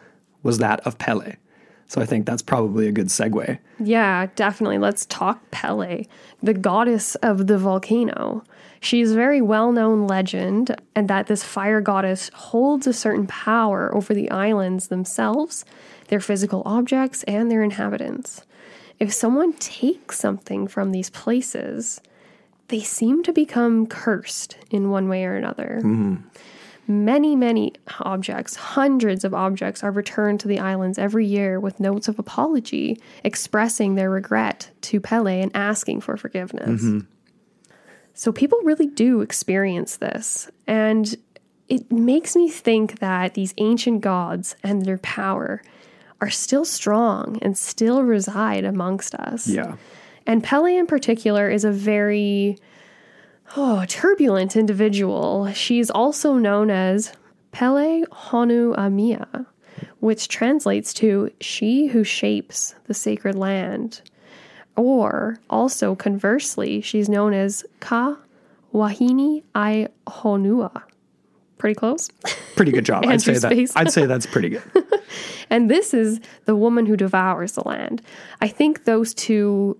was 0.44 0.58
that 0.60 0.80
of 0.82 0.98
Pele. 0.98 1.36
So 1.88 2.00
I 2.00 2.06
think 2.06 2.28
that's 2.28 2.44
probably 2.44 2.88
a 2.88 2.92
good 2.92 3.08
segue. 3.08 3.58
Yeah, 3.80 4.28
definitely. 4.36 4.78
Let's 4.78 5.08
talk 5.08 5.50
Pele, 5.50 6.06
the 6.42 6.54
goddess 6.54 7.16
of 7.16 7.48
the 7.48 7.58
volcano. 7.58 8.44
She's 8.80 9.12
a 9.12 9.16
very 9.16 9.42
well 9.42 9.72
known 9.72 10.06
legend, 10.06 10.76
and 10.96 11.08
that 11.08 11.26
this 11.26 11.44
fire 11.44 11.82
goddess 11.82 12.30
holds 12.34 12.86
a 12.86 12.94
certain 12.94 13.26
power 13.26 13.94
over 13.94 14.14
the 14.14 14.30
islands 14.30 14.88
themselves, 14.88 15.66
their 16.10 16.20
physical 16.20 16.62
objects, 16.64 17.24
and 17.24 17.50
their 17.50 17.64
inhabitants. 17.64 18.46
If 19.00 19.12
someone 19.12 19.54
takes 19.54 20.20
something 20.20 20.68
from 20.68 20.92
these 20.92 21.10
places, 21.10 22.02
they 22.68 22.82
seem 22.82 23.24
to 23.24 23.34
become 23.34 23.88
cursed 23.88 24.58
in 24.70 24.92
one 24.92 25.10
way 25.10 25.26
or 25.26 25.36
another. 25.36 25.80
Many, 26.90 27.36
many 27.36 27.74
objects, 28.00 28.56
hundreds 28.56 29.24
of 29.24 29.36
objects, 29.36 29.84
are 29.84 29.92
returned 29.92 30.40
to 30.40 30.48
the 30.48 30.58
islands 30.60 30.98
every 30.98 31.24
year 31.24 31.60
with 31.60 31.80
notes 31.80 32.08
of 32.08 32.18
apology 32.18 33.00
expressing 33.24 33.94
their 33.94 34.10
regret 34.10 34.72
to 34.82 35.00
Pele 35.00 35.40
and 35.40 35.52
asking 35.54 36.02
for 36.02 36.18
forgiveness. 36.18 36.82
Mm-hmm. 36.82 37.02
So 38.16 38.32
people 38.32 38.60
really 38.64 38.88
do 38.88 39.22
experience 39.22 39.98
this. 39.98 40.50
And 40.66 41.16
it 41.68 41.92
makes 41.92 42.36
me 42.36 42.50
think 42.50 42.98
that 43.00 43.36
these 43.36 43.54
ancient 43.60 44.02
gods 44.02 44.56
and 44.64 44.84
their 44.84 44.98
power 44.98 45.62
are 46.20 46.32
still 46.32 46.66
strong 46.66 47.38
and 47.44 47.56
still 47.56 48.02
reside 48.02 48.66
amongst 48.66 49.14
us. 49.14 49.48
Yeah. 49.48 49.76
And 50.26 50.44
Pele, 50.44 50.76
in 50.76 50.88
particular, 50.88 51.50
is 51.50 51.64
a 51.64 51.72
very 51.72 52.58
oh, 53.56 53.86
turbulent 53.88 54.56
individual. 54.56 55.52
She's 55.54 55.90
also 55.90 56.34
known 56.34 56.70
as 56.70 57.14
Pelehonuamea, 57.52 59.46
which 60.00 60.28
translates 60.28 60.94
to 60.96 61.32
she 61.42 61.88
who 61.88 62.04
shapes 62.04 62.76
the 62.86 62.94
sacred 62.94 63.36
land. 63.36 64.02
Or 64.76 65.40
also 65.50 65.96
conversely, 65.96 66.82
she's 66.82 67.10
known 67.10 67.34
as 67.34 67.66
Ka 67.80 68.18
Wahini 68.74 69.44
I 69.54 69.88
Honua. 70.08 70.84
Pretty 71.58 71.76
close. 71.76 72.10
Pretty 72.56 72.72
good 72.72 72.86
job. 72.86 73.06
I'd 73.08 73.22
say 73.22 73.38
that. 73.38 73.72
I'd 73.76 73.92
say 73.92 74.06
that's 74.06 74.26
pretty 74.26 74.50
good. 74.50 74.64
And 75.50 75.70
this 75.70 75.94
is 75.94 76.20
the 76.46 76.56
woman 76.56 76.86
who 76.86 76.96
devours 76.96 77.54
the 77.54 77.68
land. 77.68 78.02
I 78.42 78.48
think 78.48 78.86
those 78.86 79.14
two 79.14 79.80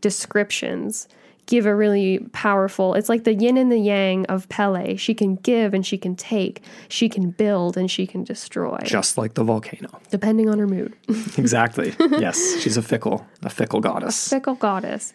descriptions 0.00 1.08
give 1.50 1.66
a 1.66 1.74
really 1.74 2.20
powerful 2.32 2.94
it's 2.94 3.08
like 3.10 3.24
the 3.24 3.34
yin 3.34 3.56
and 3.58 3.70
the 3.70 3.78
yang 3.78 4.24
of 4.26 4.48
Pele. 4.48 4.96
She 4.96 5.12
can 5.14 5.34
give 5.36 5.74
and 5.74 5.84
she 5.84 5.98
can 5.98 6.16
take. 6.16 6.62
She 6.88 7.08
can 7.10 7.30
build 7.30 7.76
and 7.76 7.90
she 7.90 8.06
can 8.06 8.24
destroy, 8.24 8.78
Just 8.84 9.18
like 9.18 9.34
the 9.34 9.44
volcano. 9.44 9.88
depending 10.10 10.48
on 10.48 10.58
her 10.58 10.66
mood. 10.66 10.94
Exactly. 11.36 11.94
yes, 12.18 12.38
she's 12.60 12.76
a 12.78 12.82
fickle, 12.82 13.26
a 13.42 13.50
fickle 13.50 13.80
goddess. 13.80 14.28
Fickle 14.28 14.54
goddess. 14.54 15.12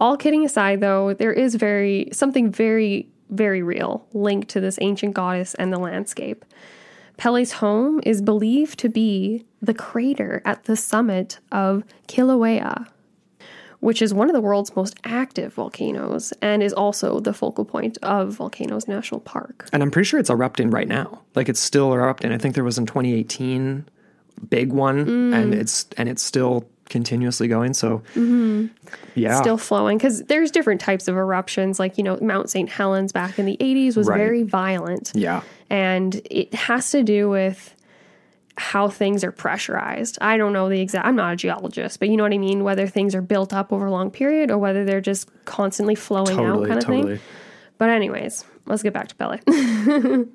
All 0.00 0.16
kidding 0.16 0.44
aside 0.44 0.80
though, 0.80 1.14
there 1.14 1.32
is 1.32 1.54
very 1.56 2.08
something 2.12 2.52
very 2.52 3.08
very 3.30 3.62
real 3.62 4.06
linked 4.12 4.48
to 4.50 4.60
this 4.60 4.78
ancient 4.80 5.14
goddess 5.14 5.54
and 5.54 5.72
the 5.72 5.78
landscape. 5.78 6.44
Pele's 7.16 7.52
home 7.52 8.00
is 8.04 8.22
believed 8.22 8.78
to 8.78 8.88
be 8.88 9.44
the 9.60 9.74
crater 9.74 10.40
at 10.44 10.64
the 10.64 10.76
summit 10.76 11.38
of 11.50 11.82
Kilauea, 12.06 12.86
which 13.80 14.02
is 14.02 14.12
one 14.12 14.28
of 14.28 14.34
the 14.34 14.40
world's 14.40 14.74
most 14.74 14.96
active 15.04 15.54
volcanoes 15.54 16.32
and 16.42 16.62
is 16.62 16.72
also 16.72 17.20
the 17.20 17.32
focal 17.32 17.64
point 17.64 17.96
of 18.02 18.32
Volcanoes 18.32 18.88
National 18.88 19.20
Park. 19.20 19.68
And 19.72 19.82
I'm 19.82 19.90
pretty 19.90 20.06
sure 20.06 20.18
it's 20.18 20.30
erupting 20.30 20.70
right 20.70 20.88
now. 20.88 21.20
Like 21.34 21.48
it's 21.48 21.60
still 21.60 21.92
erupting. 21.94 22.32
I 22.32 22.38
think 22.38 22.54
there 22.54 22.64
was 22.64 22.78
in 22.78 22.86
2018 22.86 23.84
big 24.50 24.72
one, 24.72 25.04
Mm. 25.06 25.34
and 25.34 25.54
it's 25.54 25.86
and 25.96 26.08
it's 26.08 26.22
still 26.22 26.64
continuously 26.88 27.48
going. 27.48 27.74
So, 27.74 28.02
yeah, 28.14 28.20
Mm-hmm. 28.22 29.42
Still 29.42 29.58
flowing 29.58 29.98
because 29.98 30.22
there's 30.24 30.50
different 30.50 30.80
types 30.80 31.06
of 31.08 31.16
eruptions. 31.16 31.78
Like, 31.78 31.98
you 31.98 32.04
know, 32.04 32.18
Mount 32.22 32.48
St. 32.48 32.68
Helens 32.68 33.12
back 33.12 33.38
in 33.38 33.44
the 33.46 33.56
80s 33.60 33.96
was 33.96 34.06
Right. 34.08 34.16
very 34.16 34.42
violent. 34.44 35.12
yeah, 35.14 35.42
and 35.70 36.20
it 36.30 36.54
has 36.54 36.90
to 36.92 37.02
do 37.02 37.28
with 37.28 37.74
how 38.58 38.88
things 38.88 39.24
are 39.24 39.32
pressurized. 39.32 40.18
I 40.20 40.36
don't 40.36 40.52
know 40.52 40.68
the 40.68 40.80
exact 40.80 41.06
I'm 41.06 41.16
not 41.16 41.32
a 41.32 41.36
geologist, 41.36 42.00
but 42.00 42.08
you 42.08 42.16
know 42.16 42.24
what 42.24 42.32
I 42.32 42.38
mean, 42.38 42.64
whether 42.64 42.86
things 42.86 43.14
are 43.14 43.22
built 43.22 43.52
up 43.52 43.72
over 43.72 43.86
a 43.86 43.90
long 43.90 44.10
period 44.10 44.50
or 44.50 44.58
whether 44.58 44.84
they're 44.84 45.00
just 45.00 45.30
constantly 45.44 45.94
flowing 45.94 46.38
out 46.38 46.66
kind 46.66 46.78
of 46.78 46.84
totally. 46.84 47.16
thing. 47.16 47.26
But 47.78 47.90
anyways, 47.90 48.44
let's 48.66 48.82
get 48.82 48.92
back 48.92 49.08
to 49.08 49.14
Pele. 49.14 49.38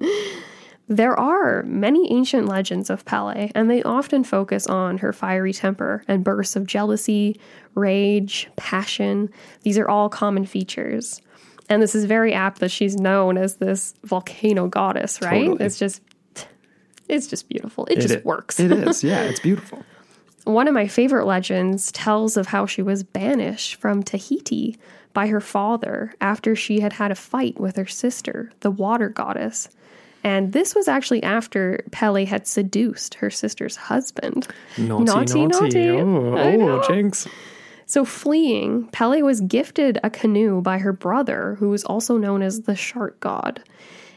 there 0.88 1.18
are 1.20 1.64
many 1.64 2.12
ancient 2.12 2.48
legends 2.48 2.90
of 2.90 3.04
Pele, 3.06 3.52
and 3.54 3.70
they 3.70 3.84
often 3.84 4.24
focus 4.24 4.68
on 4.68 5.00
her 5.00 5.12
fiery 5.12 5.54
temper 5.54 6.04
and 6.08 6.24
bursts 6.24 6.56
of 6.56 6.66
jealousy, 6.66 7.40
rage, 7.76 8.50
passion. 8.56 9.30
These 9.64 9.78
are 9.78 9.90
all 9.90 10.08
common 10.08 10.46
features. 10.46 11.22
And 11.70 11.82
this 11.82 11.96
is 11.96 12.06
very 12.06 12.34
apt 12.34 12.60
that 12.60 12.72
she's 12.72 12.96
known 12.96 13.38
as 13.38 13.56
this 13.56 13.94
volcano 14.04 14.68
goddess, 14.68 15.22
right? 15.22 15.46
Totally. 15.46 15.66
It's 15.66 15.80
just 15.80 16.02
it's 17.10 17.28
just 17.28 17.50
beautiful. 17.50 17.86
It, 17.88 17.98
It 17.98 18.02
just 18.02 18.16
i- 18.16 18.22
works. 18.24 18.60
It 18.60 18.72
is. 18.72 19.04
Yeah, 19.04 19.22
it's 19.24 19.40
beautiful. 19.40 19.84
One 20.46 20.68
of 20.68 20.74
my 20.74 20.88
favorite 20.88 21.26
legends 21.26 21.92
tells 21.92 22.36
of 22.36 22.48
how 22.48 22.66
she 22.66 22.82
was 22.82 23.04
banished 23.04 23.76
from 23.76 24.04
Tahiti 24.04 24.78
by 25.14 25.28
her 25.28 25.40
father 25.40 26.14
after 26.20 26.56
she 26.56 26.80
had 26.82 26.92
had 26.94 27.12
a 27.12 27.16
fight 27.16 27.60
with 27.60 27.78
her 27.78 27.86
sister, 27.86 28.52
the 28.60 28.72
water 28.72 29.08
goddess. 29.10 29.70
And 30.26 30.52
this 30.54 30.74
was 30.76 30.88
actually 30.88 31.22
after 31.24 31.84
Pele 31.92 32.26
had 32.26 32.48
seduced 32.48 33.16
her 33.16 33.30
sister's 33.30 33.76
husband. 33.76 34.48
Naughty, 34.78 35.04
Naughty, 35.06 35.46
naughty. 35.46 35.88
naughty. 35.88 36.60
Oh, 36.62 36.80
oh, 36.82 36.88
jinx. 36.88 37.28
So, 37.86 38.04
fleeing, 38.06 38.88
Pele 38.88 39.22
was 39.22 39.42
gifted 39.42 40.00
a 40.04 40.10
canoe 40.10 40.62
by 40.62 40.78
her 40.78 40.94
brother, 40.94 41.56
who 41.60 41.70
was 41.70 41.84
also 41.84 42.18
known 42.18 42.42
as 42.42 42.62
the 42.62 42.76
shark 42.76 43.20
god. 43.20 43.62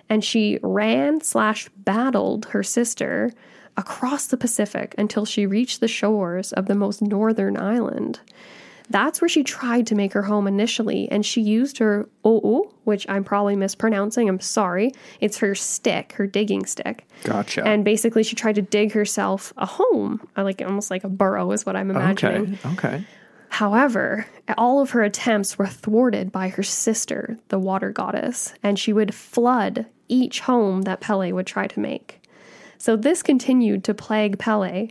And 0.08 0.24
she 0.24 0.58
ran 0.62 1.20
slash 1.20 1.68
battled 1.76 2.46
her 2.46 2.62
sister 2.62 3.32
across 3.76 4.26
the 4.26 4.36
Pacific 4.36 4.94
until 4.96 5.24
she 5.24 5.46
reached 5.46 5.80
the 5.80 5.88
shores 5.88 6.52
of 6.52 6.66
the 6.66 6.74
most 6.74 7.02
northern 7.02 7.56
island. 7.56 8.20
That's 8.88 9.20
where 9.20 9.28
she 9.28 9.42
tried 9.42 9.86
to 9.88 9.94
make 9.94 10.12
her 10.12 10.22
home 10.22 10.46
initially, 10.46 11.10
and 11.10 11.26
she 11.26 11.40
used 11.40 11.78
her 11.78 12.08
o'u, 12.24 12.70
which 12.84 13.04
I'm 13.08 13.24
probably 13.24 13.56
mispronouncing. 13.56 14.28
I'm 14.28 14.40
sorry. 14.40 14.92
It's 15.20 15.38
her 15.38 15.54
stick, 15.56 16.12
her 16.12 16.26
digging 16.26 16.66
stick. 16.66 17.04
Gotcha. 17.24 17.64
And 17.64 17.84
basically, 17.84 18.22
she 18.22 18.36
tried 18.36 18.54
to 18.54 18.62
dig 18.62 18.92
herself 18.92 19.52
a 19.56 19.66
home, 19.66 20.26
uh, 20.36 20.44
like 20.44 20.62
almost 20.62 20.90
like 20.90 21.02
a 21.02 21.08
burrow, 21.08 21.50
is 21.50 21.66
what 21.66 21.74
I'm 21.74 21.90
imagining. 21.90 22.58
okay. 22.64 22.88
Okay. 22.88 23.04
However, 23.48 24.26
all 24.56 24.80
of 24.80 24.90
her 24.90 25.02
attempts 25.02 25.58
were 25.58 25.66
thwarted 25.66 26.30
by 26.30 26.48
her 26.48 26.62
sister, 26.62 27.38
the 27.48 27.58
water 27.58 27.90
goddess, 27.90 28.54
and 28.62 28.78
she 28.78 28.92
would 28.92 29.14
flood 29.14 29.86
each 30.08 30.40
home 30.40 30.82
that 30.82 31.00
Pele 31.00 31.32
would 31.32 31.46
try 31.46 31.66
to 31.66 31.80
make. 31.80 32.20
So 32.78 32.96
this 32.96 33.22
continued 33.22 33.84
to 33.84 33.94
plague 33.94 34.38
Pele, 34.38 34.88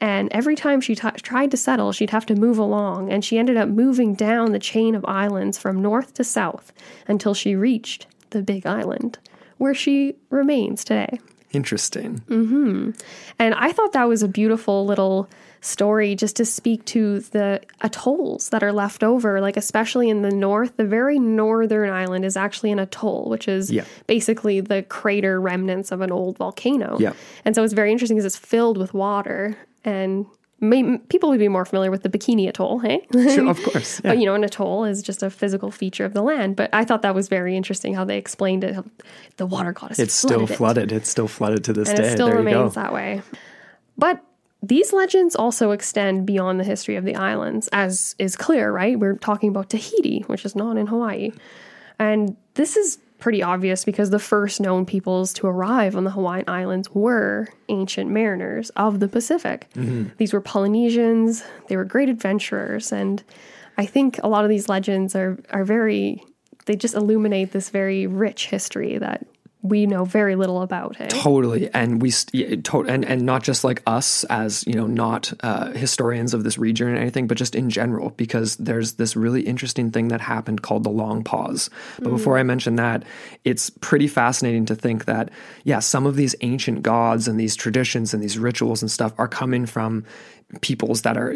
and 0.00 0.28
every 0.32 0.56
time 0.56 0.80
she 0.80 0.94
t- 0.94 1.10
tried 1.22 1.50
to 1.50 1.56
settle, 1.56 1.92
she'd 1.92 2.10
have 2.10 2.26
to 2.26 2.34
move 2.34 2.58
along, 2.58 3.10
and 3.10 3.24
she 3.24 3.38
ended 3.38 3.56
up 3.56 3.68
moving 3.68 4.14
down 4.14 4.52
the 4.52 4.58
chain 4.58 4.94
of 4.94 5.04
islands 5.06 5.58
from 5.58 5.80
north 5.80 6.14
to 6.14 6.24
south 6.24 6.72
until 7.08 7.34
she 7.34 7.54
reached 7.54 8.06
the 8.30 8.42
Big 8.42 8.66
Island, 8.66 9.18
where 9.58 9.74
she 9.74 10.16
remains 10.30 10.84
today. 10.84 11.18
Interesting. 11.52 12.20
Mm-hmm. 12.28 12.90
And 13.38 13.54
I 13.54 13.72
thought 13.72 13.92
that 13.92 14.08
was 14.08 14.22
a 14.22 14.28
beautiful 14.28 14.84
little 14.84 15.30
story 15.60 16.14
just 16.14 16.36
to 16.36 16.44
speak 16.44 16.84
to 16.86 17.20
the 17.20 17.60
atolls 17.80 18.50
that 18.50 18.62
are 18.62 18.72
left 18.72 19.02
over, 19.02 19.40
like 19.40 19.56
especially 19.56 20.08
in 20.08 20.22
the 20.22 20.30
north. 20.30 20.76
The 20.76 20.84
very 20.84 21.18
northern 21.18 21.90
island 21.90 22.24
is 22.24 22.36
actually 22.36 22.70
an 22.72 22.78
atoll, 22.78 23.28
which 23.28 23.48
is 23.48 23.70
Yeah. 23.70 23.84
basically 24.06 24.60
the 24.60 24.82
crater 24.84 25.40
remnants 25.40 25.90
of 25.92 26.00
an 26.00 26.12
old 26.12 26.38
volcano. 26.38 26.96
Yeah. 27.00 27.12
And 27.44 27.54
so 27.54 27.62
it's 27.64 27.72
very 27.74 27.90
interesting 27.92 28.16
because 28.16 28.26
it's 28.26 28.36
filled 28.36 28.78
with 28.78 28.94
water. 28.94 29.56
And 29.84 30.26
may, 30.60 30.98
people 31.08 31.28
would 31.30 31.38
be 31.38 31.48
more 31.48 31.64
familiar 31.64 31.90
with 31.90 32.02
the 32.02 32.08
Bikini 32.08 32.48
Atoll, 32.48 32.78
hey? 32.80 33.06
Sure, 33.12 33.48
of 33.50 33.62
course. 33.64 34.00
Yeah. 34.04 34.10
But 34.12 34.18
you 34.18 34.26
know, 34.26 34.34
an 34.34 34.42
atoll 34.44 34.84
is 34.84 35.02
just 35.02 35.22
a 35.22 35.30
physical 35.30 35.70
feature 35.70 36.04
of 36.04 36.12
the 36.14 36.22
land. 36.22 36.56
But 36.56 36.70
I 36.72 36.84
thought 36.84 37.02
that 37.02 37.14
was 37.14 37.28
very 37.28 37.56
interesting 37.56 37.94
how 37.94 38.04
they 38.04 38.18
explained 38.18 38.64
it. 38.64 38.74
how 38.74 38.84
The 39.36 39.46
water 39.46 39.72
goddess 39.72 39.98
it's 39.98 40.14
still 40.14 40.46
flooded 40.46 40.92
it. 40.92 40.96
It's 40.96 41.10
still 41.10 41.28
flooded 41.28 41.64
to 41.64 41.72
this 41.72 41.88
and 41.88 41.98
day. 41.98 42.08
it 42.08 42.12
still 42.12 42.26
there 42.28 42.38
you 42.38 42.44
go. 42.44 42.50
remains 42.58 42.74
that 42.74 42.92
way. 42.92 43.22
But 43.98 44.22
these 44.62 44.92
legends 44.92 45.36
also 45.36 45.70
extend 45.70 46.26
beyond 46.26 46.58
the 46.58 46.64
history 46.64 46.96
of 46.96 47.04
the 47.04 47.14
islands, 47.14 47.68
as 47.72 48.14
is 48.18 48.36
clear, 48.36 48.72
right? 48.72 48.98
We're 48.98 49.16
talking 49.16 49.50
about 49.50 49.70
Tahiti, 49.70 50.20
which 50.26 50.44
is 50.44 50.56
not 50.56 50.76
in 50.76 50.86
Hawaii. 50.86 51.32
And 51.98 52.36
this 52.54 52.76
is 52.76 52.98
pretty 53.18 53.42
obvious 53.42 53.84
because 53.84 54.10
the 54.10 54.18
first 54.18 54.60
known 54.60 54.84
peoples 54.84 55.32
to 55.34 55.46
arrive 55.46 55.96
on 55.96 56.04
the 56.04 56.10
Hawaiian 56.10 56.48
Islands 56.48 56.90
were 56.92 57.48
ancient 57.68 58.10
mariners 58.10 58.70
of 58.70 59.00
the 59.00 59.08
Pacific. 59.08 59.68
Mm-hmm. 59.74 60.10
These 60.18 60.32
were 60.32 60.40
Polynesians, 60.40 61.42
they 61.68 61.76
were 61.76 61.84
great 61.84 62.08
adventurers, 62.08 62.92
and 62.92 63.22
I 63.78 63.86
think 63.86 64.20
a 64.22 64.28
lot 64.28 64.44
of 64.44 64.50
these 64.50 64.68
legends 64.68 65.14
are 65.14 65.38
are 65.50 65.64
very 65.64 66.22
they 66.66 66.76
just 66.76 66.94
illuminate 66.94 67.52
this 67.52 67.70
very 67.70 68.06
rich 68.06 68.48
history 68.48 68.98
that 68.98 69.26
we 69.68 69.86
know 69.86 70.04
very 70.04 70.36
little 70.36 70.62
about. 70.62 70.96
Hey? 70.96 71.08
Totally, 71.08 71.70
and 71.72 72.00
we 72.00 72.12
yeah, 72.32 72.56
to- 72.64 72.86
and 72.86 73.04
and 73.04 73.22
not 73.22 73.42
just 73.42 73.64
like 73.64 73.82
us 73.86 74.24
as 74.24 74.66
you 74.66 74.74
know, 74.74 74.86
not 74.86 75.32
uh, 75.40 75.70
historians 75.72 76.34
of 76.34 76.44
this 76.44 76.58
region 76.58 76.88
or 76.88 76.96
anything, 76.96 77.26
but 77.26 77.36
just 77.36 77.54
in 77.54 77.70
general, 77.70 78.10
because 78.10 78.56
there's 78.56 78.92
this 78.94 79.16
really 79.16 79.42
interesting 79.42 79.90
thing 79.90 80.08
that 80.08 80.20
happened 80.20 80.62
called 80.62 80.84
the 80.84 80.90
long 80.90 81.24
pause. 81.24 81.70
But 82.00 82.10
before 82.10 82.38
I 82.38 82.42
mention 82.42 82.76
that, 82.76 83.04
it's 83.44 83.70
pretty 83.70 84.08
fascinating 84.08 84.66
to 84.66 84.74
think 84.74 85.04
that 85.06 85.30
yeah, 85.64 85.80
some 85.80 86.06
of 86.06 86.16
these 86.16 86.34
ancient 86.40 86.82
gods 86.82 87.28
and 87.28 87.38
these 87.38 87.56
traditions 87.56 88.14
and 88.14 88.22
these 88.22 88.38
rituals 88.38 88.82
and 88.82 88.90
stuff 88.90 89.12
are 89.18 89.28
coming 89.28 89.66
from 89.66 90.04
peoples 90.60 91.02
that 91.02 91.16
are 91.16 91.34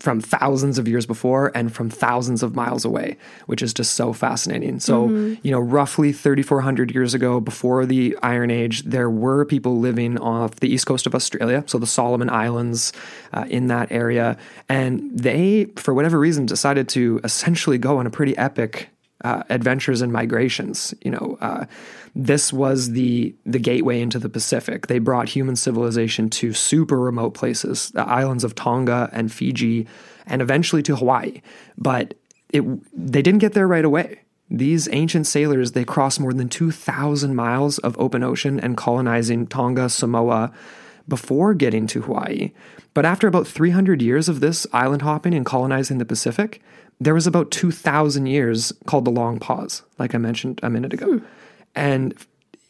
from 0.00 0.20
thousands 0.20 0.78
of 0.78 0.88
years 0.88 1.06
before 1.06 1.52
and 1.54 1.72
from 1.72 1.88
thousands 1.88 2.42
of 2.42 2.56
miles 2.56 2.84
away, 2.84 3.16
which 3.46 3.62
is 3.62 3.72
just 3.72 3.94
so 3.94 4.12
fascinating. 4.12 4.80
So, 4.80 5.08
you 5.42 5.52
know, 5.52 5.60
roughly 5.60 6.12
3,400 6.12 6.92
years 6.92 7.14
ago, 7.14 7.38
before 7.38 7.86
the 7.86 8.18
Iron 8.22 8.50
Age, 8.50 8.82
there 8.82 9.08
were 9.08 9.44
people 9.44 9.78
living 9.78 10.18
off 10.18 10.56
the 10.56 10.68
east 10.68 10.86
coast 10.86 11.06
of 11.06 11.14
Australia, 11.14 11.62
so 11.66 11.78
the 11.78 11.86
Solomon 11.86 12.28
Islands 12.30 12.92
uh, 13.32 13.44
in 13.48 13.68
that 13.68 13.92
area. 13.92 14.36
And 14.68 15.16
they, 15.16 15.66
for 15.76 15.94
whatever 15.94 16.18
reason, 16.18 16.44
decided 16.46 16.88
to 16.90 17.20
essentially 17.22 17.78
go 17.78 17.98
on 17.98 18.06
a 18.06 18.10
pretty 18.10 18.36
epic 18.36 18.88
uh, 19.24 19.42
adventures 19.50 20.00
and 20.00 20.12
migrations. 20.12 20.94
You 21.02 21.12
know, 21.12 21.38
uh, 21.40 21.66
this 22.14 22.52
was 22.52 22.92
the 22.92 23.34
the 23.44 23.58
gateway 23.58 24.00
into 24.00 24.18
the 24.18 24.28
Pacific. 24.28 24.86
They 24.86 24.98
brought 24.98 25.28
human 25.28 25.56
civilization 25.56 26.30
to 26.30 26.52
super 26.52 26.98
remote 26.98 27.34
places, 27.34 27.90
the 27.90 28.06
islands 28.06 28.44
of 28.44 28.54
Tonga 28.54 29.10
and 29.12 29.32
Fiji, 29.32 29.86
and 30.26 30.42
eventually 30.42 30.82
to 30.84 30.96
Hawaii. 30.96 31.40
But 31.76 32.14
it 32.50 32.62
they 32.92 33.22
didn't 33.22 33.40
get 33.40 33.54
there 33.54 33.68
right 33.68 33.84
away. 33.84 34.20
These 34.50 34.88
ancient 34.92 35.26
sailors 35.26 35.72
they 35.72 35.84
crossed 35.84 36.20
more 36.20 36.32
than 36.32 36.48
two 36.48 36.70
thousand 36.70 37.34
miles 37.34 37.78
of 37.78 37.98
open 37.98 38.22
ocean 38.22 38.58
and 38.58 38.76
colonizing 38.76 39.46
Tonga, 39.46 39.88
Samoa. 39.88 40.52
Before 41.06 41.54
getting 41.54 41.86
to 41.86 42.02
Hawaii. 42.02 42.52
But 42.92 43.06
after 43.06 43.26
about 43.26 43.46
300 43.46 44.02
years 44.02 44.28
of 44.28 44.40
this 44.40 44.66
island 44.74 45.00
hopping 45.00 45.32
and 45.32 45.46
colonizing 45.46 45.96
the 45.96 46.04
Pacific, 46.04 46.60
there 47.00 47.14
was 47.14 47.26
about 47.26 47.50
2,000 47.50 48.26
years 48.26 48.72
called 48.86 49.04
the 49.04 49.10
long 49.10 49.38
pause, 49.38 49.82
like 49.98 50.14
I 50.14 50.18
mentioned 50.18 50.60
a 50.62 50.68
minute 50.70 50.92
ago. 50.92 51.18
Hmm. 51.18 51.24
And 51.74 52.14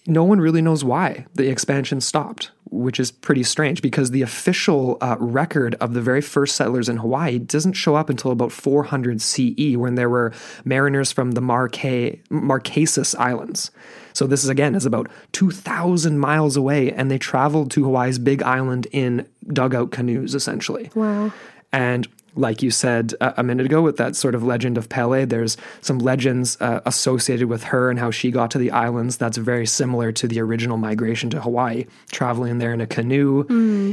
no 0.06 0.24
one 0.24 0.40
really 0.40 0.62
knows 0.62 0.82
why 0.82 1.26
the 1.34 1.48
expansion 1.50 2.00
stopped, 2.00 2.50
which 2.70 2.98
is 2.98 3.10
pretty 3.10 3.42
strange 3.42 3.82
because 3.82 4.10
the 4.10 4.22
official 4.22 4.96
uh, 5.00 5.16
record 5.20 5.74
of 5.76 5.92
the 5.92 6.00
very 6.00 6.22
first 6.22 6.56
settlers 6.56 6.88
in 6.88 6.96
Hawaii 6.96 7.38
doesn't 7.38 7.74
show 7.74 7.94
up 7.94 8.08
until 8.08 8.30
about 8.30 8.50
400 8.50 9.20
CE 9.20 9.76
when 9.76 9.96
there 9.96 10.08
were 10.08 10.32
mariners 10.64 11.12
from 11.12 11.32
the 11.32 11.42
Marque- 11.42 12.22
Marquesas 12.30 13.14
Islands. 13.18 13.70
So 14.14 14.26
this 14.26 14.42
is 14.42 14.48
again 14.48 14.74
is 14.74 14.86
about 14.86 15.10
2,000 15.32 16.18
miles 16.18 16.56
away, 16.56 16.90
and 16.90 17.10
they 17.10 17.18
traveled 17.18 17.70
to 17.72 17.84
Hawaii's 17.84 18.18
big 18.18 18.42
island 18.42 18.86
in 18.90 19.28
dugout 19.52 19.92
canoes, 19.92 20.34
essentially. 20.34 20.90
Wow. 20.94 21.32
And 21.70 22.08
like 22.34 22.62
you 22.62 22.70
said 22.70 23.14
uh, 23.20 23.32
a 23.36 23.42
minute 23.42 23.66
ago 23.66 23.82
with 23.82 23.96
that 23.96 24.16
sort 24.16 24.34
of 24.34 24.42
legend 24.42 24.78
of 24.78 24.88
Pele, 24.88 25.24
there's 25.24 25.56
some 25.80 25.98
legends 25.98 26.56
uh, 26.60 26.80
associated 26.86 27.48
with 27.48 27.64
her 27.64 27.90
and 27.90 27.98
how 27.98 28.10
she 28.10 28.30
got 28.30 28.50
to 28.52 28.58
the 28.58 28.70
islands 28.70 29.16
that's 29.16 29.36
very 29.36 29.66
similar 29.66 30.12
to 30.12 30.28
the 30.28 30.40
original 30.40 30.76
migration 30.76 31.30
to 31.30 31.40
Hawaii, 31.40 31.86
traveling 32.10 32.58
there 32.58 32.72
in 32.72 32.80
a 32.80 32.86
canoe, 32.86 33.44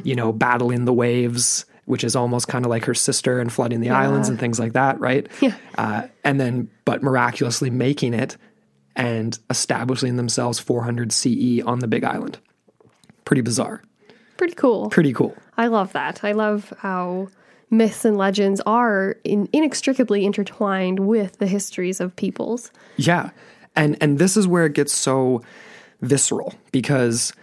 you 0.03 0.15
know, 0.15 0.31
battling 0.31 0.85
the 0.85 0.93
waves. 0.93 1.65
Which 1.85 2.03
is 2.03 2.15
almost 2.15 2.47
kind 2.47 2.65
of 2.65 2.71
like 2.71 2.85
her 2.85 2.95
sister 2.95 3.39
and 3.39 3.53
flooding 3.53 3.79
the 3.79 3.91
islands 3.91 4.27
and 4.27 4.39
things 4.39 4.57
like 4.57 4.73
that, 4.73 4.99
right? 4.99 5.27
Yeah. 5.39 5.55
Uh, 5.77 6.07
and 6.23 6.41
then, 6.41 6.67
but 6.83 7.03
miraculously 7.03 7.69
making 7.69 8.15
it 8.15 8.37
and 8.95 9.37
establishing 9.51 10.15
themselves 10.15 10.57
400 10.57 11.11
CE 11.11 11.61
on 11.63 11.79
the 11.79 11.87
Big 11.87 12.03
Island. 12.03 12.39
Pretty 13.23 13.41
bizarre. 13.43 13.83
Pretty 14.37 14.55
cool. 14.55 14.89
Pretty 14.89 15.13
cool. 15.13 15.35
I 15.57 15.67
love 15.67 15.93
that. 15.93 16.23
I 16.23 16.31
love 16.31 16.73
how 16.79 17.27
myths 17.77 18.05
and 18.05 18.17
legends 18.17 18.61
are 18.65 19.17
in, 19.23 19.49
inextricably 19.53 20.25
intertwined 20.25 20.99
with 20.99 21.38
the 21.38 21.47
histories 21.47 21.99
of 21.99 22.15
peoples. 22.15 22.71
Yeah. 22.97 23.31
And 23.75 23.97
and 24.01 24.19
this 24.19 24.38
is 24.38 24.47
where 24.47 24.65
it 24.65 24.73
gets 24.73 24.93
so 24.93 25.41
visceral 26.01 26.53
because 26.71 27.33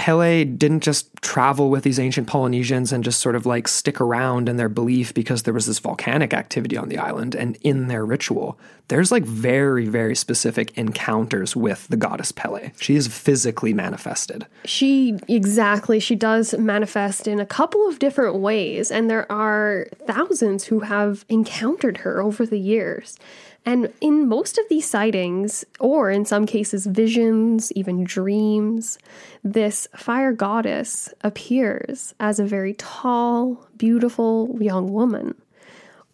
Pele 0.00 0.46
didn't 0.46 0.80
just 0.80 1.14
travel 1.20 1.68
with 1.68 1.84
these 1.84 1.98
ancient 1.98 2.26
Polynesians 2.26 2.90
and 2.90 3.04
just 3.04 3.20
sort 3.20 3.36
of 3.36 3.44
like 3.44 3.68
stick 3.68 4.00
around 4.00 4.48
in 4.48 4.56
their 4.56 4.70
belief 4.70 5.12
because 5.12 5.42
there 5.42 5.52
was 5.52 5.66
this 5.66 5.78
volcanic 5.78 6.32
activity 6.32 6.74
on 6.74 6.88
the 6.88 6.96
island 6.96 7.34
and 7.34 7.58
in 7.60 7.88
their 7.88 8.06
ritual. 8.06 8.58
There's 8.88 9.12
like 9.12 9.24
very, 9.24 9.84
very 9.88 10.16
specific 10.16 10.72
encounters 10.78 11.54
with 11.54 11.86
the 11.88 11.98
goddess 11.98 12.32
Pele. 12.32 12.72
She 12.80 12.96
is 12.96 13.08
physically 13.08 13.74
manifested. 13.74 14.46
She 14.64 15.18
exactly 15.28 16.00
she 16.00 16.14
does 16.14 16.56
manifest 16.56 17.28
in 17.28 17.38
a 17.38 17.44
couple 17.44 17.86
of 17.86 17.98
different 17.98 18.36
ways 18.36 18.90
and 18.90 19.10
there 19.10 19.30
are 19.30 19.86
thousands 20.06 20.64
who 20.64 20.80
have 20.80 21.26
encountered 21.28 21.98
her 21.98 22.22
over 22.22 22.46
the 22.46 22.58
years. 22.58 23.18
And 23.66 23.92
in 24.00 24.26
most 24.26 24.58
of 24.58 24.64
these 24.68 24.88
sightings, 24.88 25.64
or 25.78 26.10
in 26.10 26.24
some 26.24 26.46
cases 26.46 26.86
visions, 26.86 27.70
even 27.72 28.04
dreams, 28.04 28.98
this 29.44 29.86
fire 29.94 30.32
goddess 30.32 31.12
appears 31.22 32.14
as 32.18 32.40
a 32.40 32.44
very 32.44 32.74
tall, 32.74 33.66
beautiful 33.76 34.56
young 34.60 34.92
woman. 34.92 35.34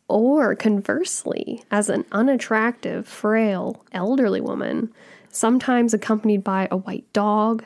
Or 0.09 0.55
conversely, 0.55 1.65
as 1.71 1.89
an 1.89 2.05
unattractive, 2.13 3.09
frail, 3.09 3.85
elderly 3.93 4.41
woman, 4.41 4.93
sometimes 5.31 5.93
accompanied 5.93 6.43
by 6.43 6.69
a 6.71 6.77
white 6.77 7.11
dog. 7.13 7.65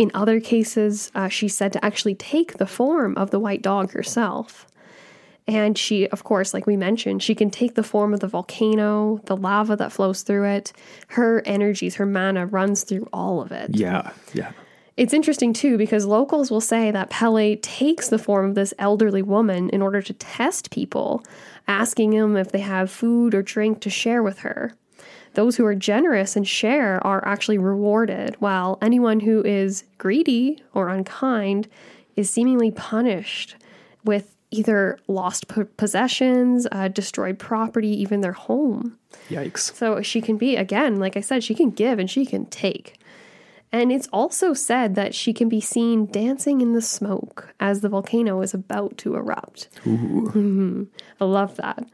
In 0.00 0.10
other 0.14 0.40
cases, 0.40 1.10
uh, 1.14 1.28
she's 1.28 1.56
said 1.56 1.72
to 1.74 1.84
actually 1.84 2.14
take 2.14 2.58
the 2.58 2.66
form 2.66 3.16
of 3.16 3.30
the 3.30 3.40
white 3.40 3.62
dog 3.62 3.92
herself. 3.92 4.66
And 5.50 5.76
she, 5.76 6.06
of 6.10 6.22
course, 6.22 6.54
like 6.54 6.68
we 6.68 6.76
mentioned, 6.76 7.24
she 7.24 7.34
can 7.34 7.50
take 7.50 7.74
the 7.74 7.82
form 7.82 8.14
of 8.14 8.20
the 8.20 8.28
volcano, 8.28 9.20
the 9.24 9.36
lava 9.36 9.74
that 9.74 9.90
flows 9.90 10.22
through 10.22 10.44
it. 10.44 10.72
Her 11.08 11.42
energies, 11.44 11.96
her 11.96 12.06
mana 12.06 12.46
runs 12.46 12.84
through 12.84 13.08
all 13.12 13.42
of 13.42 13.50
it. 13.50 13.74
Yeah. 13.74 14.12
Yeah. 14.32 14.52
It's 14.96 15.12
interesting 15.12 15.52
too 15.52 15.76
because 15.76 16.06
locals 16.06 16.52
will 16.52 16.60
say 16.60 16.92
that 16.92 17.10
Pele 17.10 17.56
takes 17.56 18.10
the 18.10 18.18
form 18.18 18.50
of 18.50 18.54
this 18.54 18.72
elderly 18.78 19.22
woman 19.22 19.70
in 19.70 19.82
order 19.82 20.00
to 20.00 20.12
test 20.12 20.70
people, 20.70 21.24
asking 21.66 22.10
them 22.10 22.36
if 22.36 22.52
they 22.52 22.60
have 22.60 22.88
food 22.88 23.34
or 23.34 23.42
drink 23.42 23.80
to 23.80 23.90
share 23.90 24.22
with 24.22 24.40
her. 24.40 24.76
Those 25.34 25.56
who 25.56 25.66
are 25.66 25.74
generous 25.74 26.36
and 26.36 26.46
share 26.46 27.04
are 27.04 27.26
actually 27.26 27.58
rewarded, 27.58 28.36
while 28.38 28.78
anyone 28.80 29.20
who 29.20 29.42
is 29.42 29.82
greedy 29.98 30.62
or 30.74 30.88
unkind 30.88 31.66
is 32.14 32.30
seemingly 32.30 32.70
punished 32.70 33.56
with 34.04 34.36
either 34.50 34.98
lost 35.06 35.48
p- 35.48 35.64
possessions, 35.76 36.66
uh, 36.72 36.88
destroyed 36.88 37.38
property, 37.38 37.88
even 38.00 38.20
their 38.20 38.32
home. 38.32 38.98
Yikes. 39.28 39.74
So 39.74 40.02
she 40.02 40.20
can 40.20 40.36
be, 40.36 40.56
again, 40.56 40.98
like 40.98 41.16
I 41.16 41.20
said, 41.20 41.44
she 41.44 41.54
can 41.54 41.70
give 41.70 41.98
and 41.98 42.10
she 42.10 42.26
can 42.26 42.46
take. 42.46 42.96
And 43.72 43.92
it's 43.92 44.08
also 44.12 44.52
said 44.52 44.96
that 44.96 45.14
she 45.14 45.32
can 45.32 45.48
be 45.48 45.60
seen 45.60 46.06
dancing 46.06 46.60
in 46.60 46.72
the 46.72 46.82
smoke 46.82 47.54
as 47.60 47.80
the 47.80 47.88
volcano 47.88 48.40
is 48.42 48.52
about 48.52 48.98
to 48.98 49.14
erupt. 49.14 49.68
Mhm. 49.84 50.88
I 51.20 51.24
love 51.24 51.56
that. 51.56 51.86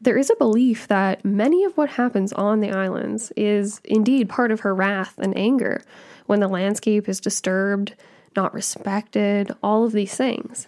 There 0.00 0.16
is 0.18 0.30
a 0.30 0.36
belief 0.36 0.88
that 0.88 1.24
many 1.24 1.62
of 1.64 1.76
what 1.76 1.90
happens 1.90 2.32
on 2.32 2.60
the 2.60 2.70
islands 2.70 3.32
is 3.36 3.80
indeed 3.84 4.28
part 4.28 4.50
of 4.50 4.60
her 4.60 4.74
wrath 4.74 5.14
and 5.18 5.36
anger 5.36 5.82
when 6.26 6.40
the 6.40 6.48
landscape 6.48 7.08
is 7.08 7.20
disturbed, 7.20 7.94
not 8.36 8.52
respected, 8.54 9.52
all 9.62 9.84
of 9.84 9.92
these 9.92 10.14
things. 10.16 10.66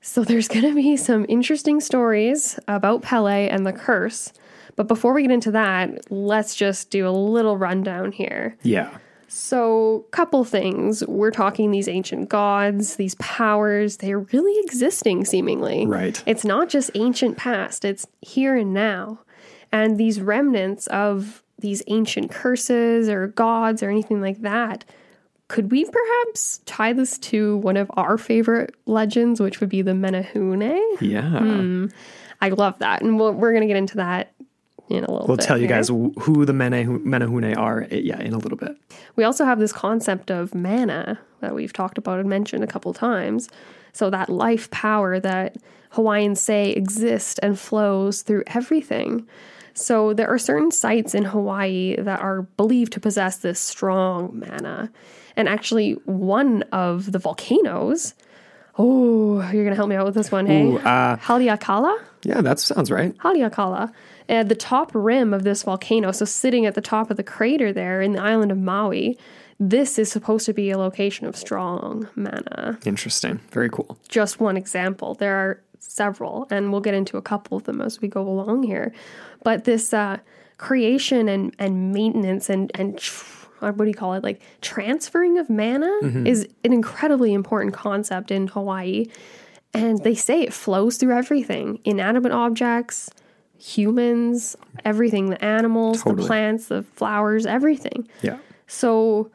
So 0.00 0.24
there's 0.24 0.48
going 0.48 0.64
to 0.64 0.74
be 0.74 0.96
some 0.96 1.26
interesting 1.28 1.80
stories 1.80 2.58
about 2.68 3.02
Pele 3.02 3.48
and 3.48 3.66
the 3.66 3.72
curse. 3.72 4.32
But 4.76 4.86
before 4.86 5.12
we 5.12 5.22
get 5.22 5.32
into 5.32 5.50
that, 5.50 6.10
let's 6.10 6.54
just 6.54 6.90
do 6.90 7.08
a 7.08 7.10
little 7.10 7.56
rundown 7.56 8.12
here. 8.12 8.56
Yeah. 8.62 8.96
So, 9.26 10.06
couple 10.10 10.42
things. 10.44 11.04
We're 11.06 11.30
talking 11.30 11.70
these 11.70 11.88
ancient 11.88 12.28
gods, 12.28 12.96
these 12.96 13.14
powers, 13.16 13.98
they're 13.98 14.20
really 14.20 14.58
existing 14.64 15.26
seemingly. 15.26 15.86
Right. 15.86 16.22
It's 16.26 16.44
not 16.44 16.68
just 16.70 16.90
ancient 16.94 17.36
past, 17.36 17.84
it's 17.84 18.06
here 18.22 18.56
and 18.56 18.72
now. 18.72 19.20
And 19.70 19.98
these 19.98 20.20
remnants 20.20 20.86
of 20.86 21.42
these 21.58 21.82
ancient 21.88 22.30
curses 22.30 23.08
or 23.08 23.26
gods 23.26 23.82
or 23.82 23.90
anything 23.90 24.22
like 24.22 24.40
that, 24.42 24.84
could 25.48 25.70
we 25.70 25.84
perhaps 25.84 26.60
tie 26.66 26.92
this 26.92 27.18
to 27.18 27.56
one 27.58 27.76
of 27.76 27.90
our 27.94 28.18
favorite 28.18 28.74
legends, 28.86 29.40
which 29.40 29.60
would 29.60 29.70
be 29.70 29.82
the 29.82 29.92
Menehune? 29.92 30.80
Yeah. 31.00 31.88
I 32.40 32.48
love 32.50 32.78
that. 32.78 33.02
And 33.02 33.18
we'll, 33.18 33.32
we're 33.32 33.52
going 33.52 33.62
to 33.62 33.66
get 33.66 33.76
into 33.76 33.96
that 33.96 34.32
in 34.88 35.04
a 35.04 35.10
little 35.10 35.20
bit. 35.20 35.28
We'll 35.28 35.36
bit. 35.38 35.46
tell 35.46 35.56
you 35.56 35.66
here. 35.66 35.76
guys 35.76 35.88
who 35.88 36.44
the 36.44 36.52
Menehune 36.52 37.56
are, 37.56 37.86
eh, 37.90 37.96
yeah, 37.96 38.20
in 38.20 38.34
a 38.34 38.38
little 38.38 38.58
bit. 38.58 38.76
We 39.16 39.24
also 39.24 39.44
have 39.44 39.58
this 39.58 39.72
concept 39.72 40.30
of 40.30 40.54
mana 40.54 41.18
that 41.40 41.54
we've 41.54 41.72
talked 41.72 41.98
about 41.98 42.20
and 42.20 42.28
mentioned 42.28 42.62
a 42.62 42.66
couple 42.66 42.92
times. 42.92 43.48
So 43.92 44.10
that 44.10 44.28
life 44.28 44.70
power 44.70 45.18
that 45.18 45.56
Hawaiians 45.90 46.40
say 46.40 46.70
exists 46.70 47.38
and 47.40 47.58
flows 47.58 48.22
through 48.22 48.44
everything. 48.48 49.26
So 49.74 50.12
there 50.12 50.28
are 50.28 50.38
certain 50.38 50.70
sites 50.70 51.14
in 51.14 51.24
Hawaii 51.24 51.96
that 51.96 52.20
are 52.20 52.42
believed 52.42 52.92
to 52.94 53.00
possess 53.00 53.38
this 53.38 53.60
strong 53.60 54.42
mana. 54.46 54.90
And 55.38 55.48
actually, 55.48 55.92
one 56.04 56.62
of 56.72 57.12
the 57.12 57.18
volcanoes. 57.18 58.14
Oh, 58.76 59.40
you're 59.52 59.64
gonna 59.64 59.76
help 59.76 59.88
me 59.88 59.96
out 59.96 60.04
with 60.04 60.14
this 60.14 60.30
one, 60.30 60.46
hey? 60.46 60.64
Ooh, 60.64 60.78
uh, 60.78 61.16
Haleakala? 61.16 61.96
Yeah, 62.24 62.40
that 62.40 62.58
sounds 62.58 62.90
right. 62.90 63.16
Haleakala. 63.18 63.92
At 64.28 64.48
the 64.48 64.56
top 64.56 64.90
rim 64.94 65.32
of 65.32 65.44
this 65.44 65.62
volcano, 65.62 66.10
so 66.12 66.24
sitting 66.24 66.66
at 66.66 66.74
the 66.74 66.80
top 66.80 67.10
of 67.10 67.16
the 67.16 67.22
crater 67.22 67.72
there 67.72 68.02
in 68.02 68.12
the 68.12 68.20
island 68.20 68.52
of 68.52 68.58
Maui, 68.58 69.16
this 69.60 69.98
is 69.98 70.10
supposed 70.10 70.44
to 70.46 70.52
be 70.52 70.70
a 70.70 70.78
location 70.78 71.26
of 71.26 71.36
strong 71.36 72.08
mana. 72.16 72.78
Interesting. 72.84 73.40
Very 73.50 73.70
cool. 73.70 73.96
Just 74.08 74.40
one 74.40 74.56
example. 74.56 75.14
There 75.14 75.36
are 75.36 75.62
several, 75.78 76.48
and 76.50 76.72
we'll 76.72 76.80
get 76.80 76.94
into 76.94 77.16
a 77.16 77.22
couple 77.22 77.56
of 77.56 77.64
them 77.64 77.80
as 77.80 78.00
we 78.00 78.08
go 78.08 78.22
along 78.22 78.64
here. 78.64 78.92
But 79.44 79.64
this 79.64 79.94
uh, 79.94 80.18
creation 80.58 81.28
and, 81.28 81.54
and 81.58 81.92
maintenance 81.92 82.50
and, 82.50 82.70
and 82.74 83.00
what 83.60 83.76
do 83.78 83.86
you 83.86 83.94
call 83.94 84.14
it? 84.14 84.22
Like 84.22 84.40
transferring 84.60 85.38
of 85.38 85.48
mana 85.50 85.90
mm-hmm. 86.02 86.26
is 86.26 86.48
an 86.64 86.72
incredibly 86.72 87.32
important 87.32 87.74
concept 87.74 88.30
in 88.30 88.48
Hawaii. 88.48 89.06
And 89.74 90.02
they 90.02 90.14
say 90.14 90.42
it 90.42 90.52
flows 90.52 90.96
through 90.96 91.16
everything 91.16 91.80
inanimate 91.84 92.32
objects, 92.32 93.10
humans, 93.58 94.56
everything 94.84 95.30
the 95.30 95.44
animals, 95.44 96.02
the 96.04 96.14
plants, 96.14 96.68
the 96.68 96.82
flowers, 96.82 97.44
everything. 97.44 98.08
Yeah. 98.22 98.38
So 98.66 99.30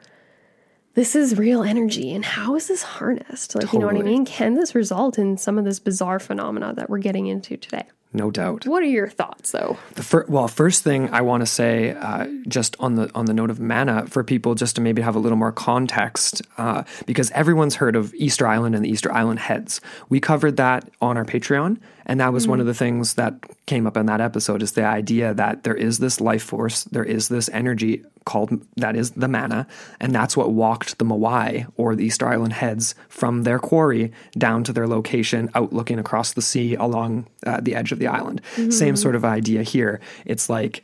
this 0.96 1.16
is 1.16 1.38
real 1.38 1.64
energy. 1.64 2.14
And 2.14 2.24
how 2.24 2.56
is 2.56 2.68
this 2.68 2.84
harnessed? 2.84 3.56
Like, 3.56 3.74
you 3.74 3.80
know 3.80 3.88
what 3.88 3.96
I 3.96 4.02
mean? 4.02 4.26
Can 4.26 4.54
this 4.54 4.76
result 4.76 5.18
in 5.18 5.38
some 5.38 5.58
of 5.58 5.66
this 5.66 5.80
bizarre 5.80 6.20
phenomena 6.20 6.74
that 6.76 6.90
we're 6.90 7.00
getting 7.00 7.28
into 7.28 7.58
today? 7.58 7.86
No 8.14 8.30
doubt. 8.30 8.68
What 8.68 8.84
are 8.84 8.88
your 8.88 9.10
thoughts, 9.10 9.52
though? 9.52 9.78
The 9.96 10.04
fir- 10.04 10.26
well, 10.28 10.48
first 10.48 10.84
thing 10.84 11.10
I 11.12 11.22
want 11.22 11.42
to 11.42 11.48
say, 11.48 11.92
uh, 11.92 12.28
just 12.48 12.76
on 12.80 12.96
the 12.96 13.10
on 13.16 13.26
the 13.26 13.34
note 13.34 13.50
of 13.50 13.60
mana, 13.60 14.06
for 14.06 14.24
people 14.24 14.54
just 14.54 14.76
to 14.76 14.82
maybe 14.82 15.02
have 15.02 15.16
a 15.16 15.20
little 15.20 15.38
more 15.38 15.52
context, 15.52 16.44
uh, 16.58 16.84
because 17.08 17.32
everyone's 17.32 17.76
heard 17.76 17.96
of 17.96 18.14
Easter 18.14 18.46
Island 18.48 18.76
and 18.76 18.86
the 18.86 18.90
Easter 18.90 19.12
Island 19.12 19.40
heads. 19.40 19.82
We 20.10 20.20
covered 20.20 20.58
that 20.58 20.88
on 21.02 21.18
our 21.18 21.26
Patreon, 21.26 21.80
and 22.06 22.20
that 22.20 22.34
was 22.34 22.48
one 22.48 22.60
of 22.60 22.68
the 22.68 22.74
things 22.76 23.16
that 23.16 23.34
came 23.66 23.88
up 23.88 23.98
in 23.98 24.06
that 24.06 24.22
episode. 24.22 24.62
Is 24.62 24.74
the 24.74 24.86
idea 24.86 25.34
that 25.34 25.64
there 25.64 25.76
is 25.76 25.98
this 25.98 26.22
life 26.22 26.44
force, 26.44 26.84
there 26.86 27.04
is 27.04 27.30
this 27.30 27.50
energy 27.50 28.04
called 28.26 28.64
that 28.78 28.96
is 28.96 29.12
the 29.12 29.28
mana, 29.28 29.68
and 30.00 30.14
that's 30.14 30.38
what 30.38 30.52
walked 30.52 30.98
the 30.98 31.06
Moai 31.06 31.68
or 31.78 31.96
the 31.96 32.06
Easter 32.06 32.28
Island 32.28 32.54
heads 32.54 32.96
from 33.10 33.44
their 33.44 33.60
quarry 33.60 34.12
down 34.38 34.64
to 34.66 34.74
their 34.74 34.88
location, 34.88 35.50
out 35.56 35.74
looking 35.74 36.00
across 36.00 36.34
the 36.34 36.42
sea 36.42 36.76
along 36.76 37.28
uh, 37.46 37.60
the 37.62 37.76
edge 37.76 37.92
of 37.92 38.00
the 38.00 38.03
island. 38.08 38.42
Same 38.70 38.96
sort 38.96 39.16
of 39.16 39.26
idea 39.26 39.64
here. 39.64 40.00
It's 40.26 40.50
like 40.50 40.84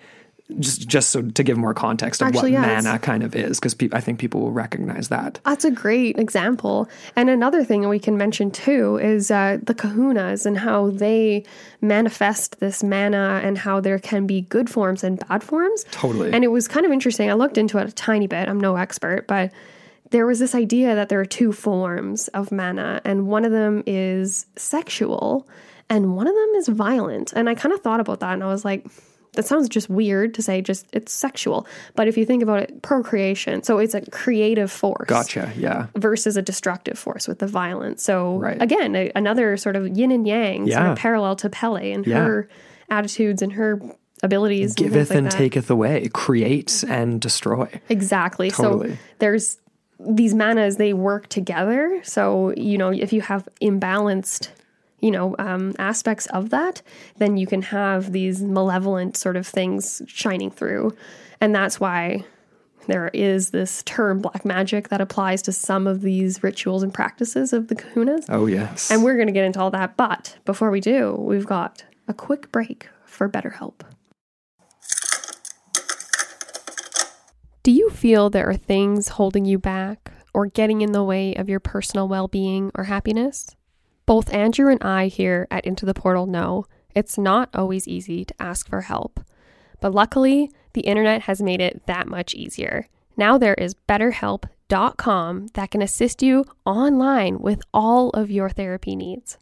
just 0.58 0.88
just 0.88 1.12
so 1.12 1.22
to 1.22 1.44
give 1.44 1.60
more 1.60 1.76
context 1.76 2.24
of 2.24 2.30
Actually, 2.30 2.54
what 2.54 2.64
it's- 2.64 2.84
mana 2.84 2.98
kind 2.98 3.22
of 3.22 3.36
is, 3.36 3.60
because 3.60 3.76
pe- 3.76 3.90
I 3.92 4.00
think 4.02 4.18
people 4.18 4.42
will 4.42 4.52
recognize 4.52 5.10
that. 5.10 5.40
That's 5.46 5.64
a 5.64 5.70
great 5.70 6.18
example. 6.18 6.90
And 7.16 7.30
another 7.30 7.64
thing 7.64 7.88
we 7.88 8.00
can 8.00 8.18
mention 8.18 8.50
too 8.50 8.98
is 8.98 9.30
uh, 9.30 9.60
the 9.62 9.76
kahunas 9.76 10.48
and 10.48 10.58
how 10.58 10.90
they 10.90 11.44
manifest 11.82 12.60
this 12.60 12.84
mana 12.84 13.42
and 13.44 13.60
how 13.60 13.80
there 13.80 14.00
can 14.00 14.26
be 14.26 14.42
good 14.42 14.70
forms 14.72 15.04
and 15.04 15.20
bad 15.28 15.44
forms. 15.44 15.86
Totally. 15.92 16.32
And 16.34 16.44
it 16.44 16.50
was 16.50 16.68
kind 16.68 16.84
of 16.86 16.92
interesting. 16.92 17.30
I 17.30 17.34
looked 17.34 17.58
into 17.60 17.78
it 17.78 17.88
a 17.88 17.92
tiny 17.92 18.26
bit. 18.28 18.50
I'm 18.50 18.60
no 18.60 18.76
expert, 18.76 19.28
but 19.28 19.52
there 20.12 20.26
was 20.26 20.40
this 20.40 20.56
idea 20.56 20.96
that 20.96 21.10
there 21.10 21.20
are 21.20 21.26
two 21.26 21.52
forms 21.54 22.28
of 22.30 22.52
mana, 22.52 23.02
and 23.06 23.28
one 23.28 23.46
of 23.46 23.52
them 23.52 23.84
is 23.86 24.48
sexual 24.56 25.48
and 25.90 26.16
one 26.16 26.28
of 26.28 26.36
them 26.36 26.50
is 26.56 26.68
violent. 26.68 27.34
And 27.34 27.50
I 27.50 27.56
kind 27.56 27.74
of 27.74 27.82
thought 27.82 28.00
about 28.00 28.20
that 28.22 28.34
and 28.34 28.44
I 28.44 28.48
was 28.48 28.64
like, 28.66 28.86
that 29.34 29.46
sounds 29.46 29.70
just 29.70 29.90
weird 29.90 30.34
to 30.34 30.42
say 30.42 30.62
just 30.62 30.88
it's 30.92 31.14
sexual. 31.14 31.68
But 31.96 32.08
if 32.08 32.18
you 32.18 32.26
think 32.26 32.42
about 32.42 32.64
it, 32.64 32.82
procreation. 32.82 33.62
So 33.64 33.78
it's 33.78 33.94
a 33.94 34.02
creative 34.10 34.72
force 34.72 35.08
Gotcha. 35.08 35.54
Yeah. 35.56 35.88
versus 35.96 36.36
a 36.36 36.42
destructive 36.42 36.98
force 36.98 37.28
with 37.28 37.40
the 37.40 37.48
violence. 37.48 38.04
So 38.04 38.38
Right. 38.38 38.62
again, 38.62 38.96
a, 38.96 39.12
another 39.16 39.56
sort 39.58 39.76
of 39.76 39.88
yin 39.96 40.12
and 40.12 40.28
yang, 40.28 40.70
sort 40.70 40.88
of 40.88 40.98
parallel 40.98 41.36
to 41.38 41.50
Pele 41.50 41.92
and 41.92 42.06
Yeah. 42.08 42.24
her 42.24 42.50
attitudes 42.90 43.42
and 43.42 43.54
her 43.54 43.80
abilities. 44.24 44.72
and 44.72 44.78
Giveth 44.78 45.10
like 45.12 45.18
and 45.20 45.32
taketh 45.32 45.70
away, 45.70 46.10
create 46.12 46.68
mm-hmm. 46.68 46.92
and 46.92 47.22
destroy. 47.22 47.70
Exactly. 47.88 48.50
Totally. 48.52 48.92
So 48.92 48.98
there's 49.20 49.58
these 50.00 50.34
manas, 50.34 50.78
they 50.78 50.94
work 50.94 51.28
together. 51.28 52.02
So, 52.04 52.54
you 52.56 52.78
know, 52.78 52.90
if 52.90 53.14
you 53.14 53.22
have 53.22 53.48
imbalanced, 53.62 54.50
you 55.02 55.12
know, 55.12 55.36
um, 55.40 55.74
aspects 55.80 56.26
of 56.28 56.50
that, 56.50 56.82
then 57.18 57.38
you 57.38 57.48
can 57.48 57.62
have 57.62 58.12
these 58.12 58.42
malevolent 58.42 59.18
sort 59.18 59.36
of 59.36 59.48
things 59.48 60.02
shining 60.08 60.52
through. 60.52 60.96
And 61.42 61.56
that's 61.56 61.80
why 61.80 62.26
there 62.88 63.10
is 63.14 63.52
this 63.52 63.84
term 63.84 64.20
black 64.20 64.44
magic 64.46 64.90
that 64.90 65.00
applies 65.00 65.42
to 65.44 65.52
some 65.52 65.88
of 65.88 66.02
these 66.02 66.44
rituals 66.44 66.84
and 66.84 66.94
practices 66.94 67.54
of 67.54 67.68
the 67.68 67.76
kahunas. 67.76 68.26
Oh 68.30 68.46
yes. 68.46 68.92
And 68.92 69.04
we're 69.04 69.16
going 69.16 69.28
to 69.28 69.34
get 69.34 69.46
into 69.46 69.60
all 69.60 69.72
that. 69.72 69.96
But 69.96 70.38
before 70.46 70.72
we 70.72 70.82
do, 70.82 71.16
we've 71.20 71.46
got 71.46 71.84
a 72.08 72.14
quick 72.14 72.52
break 72.52 72.90
for 73.06 73.30
BetterHelp. 73.30 73.82
Do 77.62 77.72
you 77.72 77.90
feel 77.90 78.30
there 78.30 78.50
are 78.50 78.56
things 78.56 79.10
holding 79.10 79.46
you 79.46 79.60
back 79.60 80.12
or 80.34 80.48
getting 80.48 80.82
in 80.82 80.92
the 80.92 81.04
way 81.04 81.36
of 81.36 81.50
your 81.50 81.60
personal 81.60 82.08
well 82.08 82.28
being 82.28 82.72
or 82.74 82.86
happiness? 82.86 83.56
Both 84.10 84.34
Andrew 84.34 84.72
and 84.72 84.82
I 84.84 85.06
here 85.06 85.48
at 85.52 85.66
Into 85.66 85.86
the 85.86 85.94
Portal 85.94 86.26
know 86.26 86.66
it's 86.96 87.16
not 87.16 87.48
always 87.54 87.88
easy 87.88 88.26
to 88.26 88.34
ask 88.42 88.68
for 88.68 88.82
help. 88.82 89.20
But 89.82 89.94
luckily, 89.94 90.50
the 90.74 90.82
internet 90.82 91.22
has 91.22 91.44
made 91.44 91.62
it 91.62 91.86
that 91.86 92.08
much 92.08 92.34
easier. 92.34 92.88
Now 93.16 93.38
there 93.38 93.54
is 93.54 93.76
BetterHelp.com 93.88 95.50
that 95.54 95.70
can 95.70 95.84
assist 95.84 96.24
you 96.24 96.44
online 96.66 97.38
with 97.38 97.62
all 97.72 98.10
of 98.10 98.32
your 98.32 98.50
therapy 98.50 98.96
needs. 98.96 99.38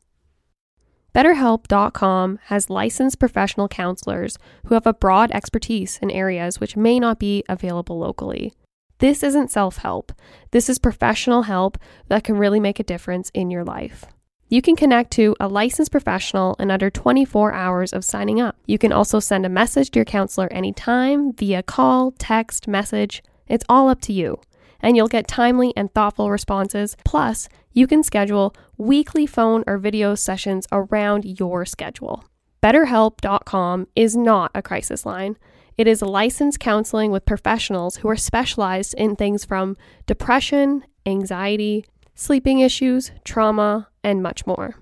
BetterHelp.com 1.15 2.39
has 2.47 2.69
licensed 2.69 3.19
professional 3.19 3.69
counselors 3.69 4.37
who 4.65 4.73
have 4.73 4.85
a 4.85 4.93
broad 4.93 5.31
expertise 5.31 5.97
in 6.01 6.11
areas 6.11 6.59
which 6.59 6.75
may 6.75 6.99
not 6.99 7.19
be 7.19 7.41
available 7.47 7.99
locally. 7.99 8.51
This 8.97 9.23
isn't 9.23 9.49
self 9.49 9.77
help, 9.77 10.11
this 10.51 10.67
is 10.67 10.77
professional 10.77 11.43
help 11.43 11.77
that 12.09 12.25
can 12.25 12.37
really 12.37 12.59
make 12.59 12.81
a 12.81 12.83
difference 12.83 13.31
in 13.33 13.49
your 13.49 13.63
life. 13.63 14.07
You 14.49 14.61
can 14.61 14.77
connect 14.77 15.11
to 15.11 15.35
a 15.41 15.49
licensed 15.49 15.91
professional 15.91 16.55
in 16.57 16.71
under 16.71 16.89
24 16.89 17.51
hours 17.51 17.91
of 17.91 18.05
signing 18.05 18.39
up. 18.39 18.55
You 18.65 18.77
can 18.77 18.93
also 18.93 19.19
send 19.19 19.45
a 19.45 19.49
message 19.49 19.91
to 19.91 19.99
your 19.99 20.05
counselor 20.05 20.47
anytime 20.53 21.33
via 21.33 21.61
call, 21.61 22.11
text, 22.11 22.65
message. 22.65 23.21
It's 23.49 23.65
all 23.67 23.89
up 23.89 23.99
to 24.01 24.13
you. 24.13 24.39
And 24.79 24.95
you'll 24.95 25.09
get 25.09 25.27
timely 25.27 25.73
and 25.75 25.93
thoughtful 25.93 26.31
responses. 26.31 26.95
Plus, 27.03 27.49
you 27.73 27.87
can 27.87 28.03
schedule 28.03 28.55
weekly 28.77 29.25
phone 29.25 29.65
or 29.67 29.77
video 29.77 30.15
sessions 30.15 30.65
around 30.71 31.25
your 31.25 31.65
schedule. 31.65 32.23
BetterHelp.com 32.63 33.87
is 33.97 34.15
not 34.15 34.51
a 34.55 34.61
crisis 34.61 35.05
line. 35.05 35.37
It 35.77 35.87
is 35.87 36.01
licensed 36.01 36.61
counseling 36.61 37.11
with 37.11 37.25
professionals 37.25 37.97
who 37.97 38.07
are 38.07 38.15
specialized 38.15 38.93
in 38.93 39.17
things 39.17 39.43
from 39.43 39.75
depression, 40.05 40.85
anxiety, 41.05 41.83
sleeping 42.15 42.59
issues, 42.59 43.11
trauma, 43.25 43.89
and 44.07 44.23
much 44.23 44.47
more. 44.47 44.75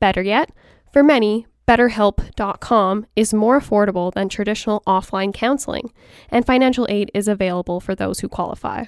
Better 0.00 0.20
yet, 0.20 0.50
for 0.92 1.04
many, 1.04 1.46
BetterHelp.com 1.68 3.06
is 3.14 3.32
more 3.32 3.60
affordable 3.60 4.12
than 4.12 4.28
traditional 4.28 4.82
offline 4.86 5.32
counseling, 5.32 5.92
and 6.28 6.44
financial 6.44 6.86
aid 6.90 7.10
is 7.14 7.28
available 7.28 7.80
for 7.80 7.94
those 7.94 8.20
who 8.20 8.28
qualify. 8.28 8.84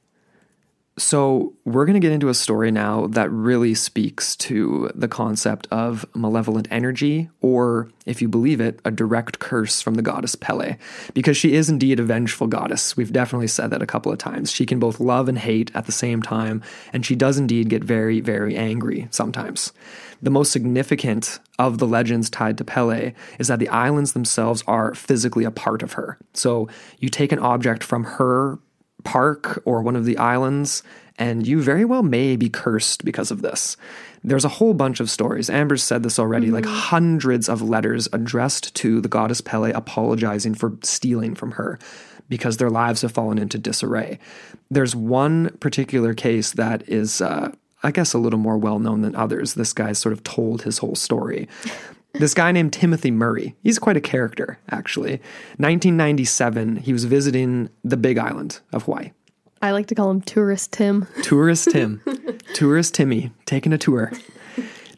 So, 0.99 1.53
we're 1.63 1.85
going 1.85 1.93
to 1.93 1.99
get 1.99 2.11
into 2.11 2.29
a 2.29 2.33
story 2.33 2.71
now 2.71 3.05
that 3.07 3.29
really 3.29 3.75
speaks 3.75 4.35
to 4.37 4.89
the 4.95 5.07
concept 5.07 5.67
of 5.69 6.07
malevolent 6.15 6.67
energy, 6.71 7.29
or 7.39 7.89
if 8.07 8.19
you 8.19 8.27
believe 8.27 8.59
it, 8.59 8.79
a 8.83 8.89
direct 8.89 9.37
curse 9.37 9.79
from 9.79 9.93
the 9.93 10.01
goddess 10.01 10.33
Pele, 10.33 10.75
because 11.13 11.37
she 11.37 11.53
is 11.53 11.69
indeed 11.69 11.99
a 11.99 12.03
vengeful 12.03 12.47
goddess. 12.47 12.97
We've 12.97 13.13
definitely 13.13 13.47
said 13.47 13.69
that 13.69 13.83
a 13.83 13.85
couple 13.85 14.11
of 14.11 14.17
times. 14.17 14.51
She 14.51 14.65
can 14.65 14.79
both 14.79 14.99
love 14.99 15.29
and 15.29 15.37
hate 15.37 15.69
at 15.75 15.85
the 15.85 15.91
same 15.91 16.23
time, 16.23 16.63
and 16.91 17.05
she 17.05 17.15
does 17.15 17.37
indeed 17.37 17.69
get 17.69 17.83
very, 17.83 18.19
very 18.19 18.55
angry 18.55 19.07
sometimes. 19.11 19.73
The 20.23 20.31
most 20.31 20.51
significant 20.51 21.39
of 21.59 21.77
the 21.77 21.85
legends 21.85 22.27
tied 22.27 22.57
to 22.57 22.63
Pele 22.63 23.13
is 23.37 23.49
that 23.49 23.59
the 23.59 23.69
islands 23.69 24.13
themselves 24.13 24.63
are 24.65 24.95
physically 24.95 25.43
a 25.43 25.51
part 25.51 25.83
of 25.83 25.93
her. 25.93 26.17
So, 26.33 26.69
you 26.97 27.09
take 27.09 27.31
an 27.31 27.39
object 27.39 27.83
from 27.83 28.03
her 28.03 28.57
park 29.07 29.61
or 29.63 29.81
one 29.81 29.95
of 29.95 30.03
the 30.03 30.17
islands, 30.17 30.83
and 31.17 31.47
you 31.47 31.61
very 31.61 31.85
well 31.85 32.03
may 32.03 32.35
be 32.35 32.49
cursed 32.49 33.05
because 33.05 33.31
of 33.31 33.41
this. 33.41 33.77
There's 34.21 34.43
a 34.43 34.49
whole 34.49 34.73
bunch 34.73 34.99
of 34.99 35.09
stories. 35.09 35.49
Amber's 35.49 35.81
said 35.81 36.03
this 36.03 36.19
already, 36.19 36.47
mm-hmm. 36.47 36.55
like 36.55 36.65
hundreds 36.65 37.47
of 37.47 37.61
letters 37.61 38.09
addressed 38.11 38.75
to 38.75 38.99
the 38.99 39.07
goddess 39.07 39.39
Pele 39.39 39.71
apologizing 39.71 40.55
for 40.55 40.77
stealing 40.83 41.35
from 41.35 41.51
her 41.51 41.79
because 42.27 42.57
their 42.57 42.69
lives 42.69 43.01
have 43.01 43.13
fallen 43.13 43.37
into 43.37 43.57
disarray. 43.57 44.19
There's 44.69 44.93
one 44.93 45.55
particular 45.61 46.13
case 46.13 46.51
that 46.51 46.89
is, 46.89 47.21
uh, 47.21 47.53
I 47.83 47.91
guess, 47.91 48.13
a 48.13 48.17
little 48.17 48.39
more 48.39 48.57
well 48.57 48.79
known 48.79 49.03
than 49.03 49.15
others. 49.15 49.53
This 49.53 49.71
guy 49.71 49.93
sort 49.93 50.11
of 50.11 50.23
told 50.25 50.63
his 50.63 50.79
whole 50.79 50.95
story. 50.95 51.47
This 52.19 52.33
guy 52.33 52.51
named 52.51 52.73
Timothy 52.73 53.11
Murray, 53.11 53.55
he's 53.63 53.77
quite 53.77 53.97
a 53.97 54.01
character, 54.01 54.57
actually. 54.71 55.21
1997, 55.57 56.77
he 56.77 56.93
was 56.93 57.05
visiting 57.05 57.69
the 57.83 57.97
Big 57.97 58.17
Island 58.17 58.59
of 58.73 58.83
Hawaii. 58.83 59.11
I 59.61 59.71
like 59.71 59.87
to 59.87 59.95
call 59.95 60.09
him 60.11 60.21
Tourist 60.21 60.73
Tim. 60.73 61.07
Tourist 61.21 61.69
Tim. 61.71 62.01
Tourist 62.53 62.95
Timmy, 62.95 63.31
taking 63.45 63.73
a 63.73 63.77
tour 63.77 64.11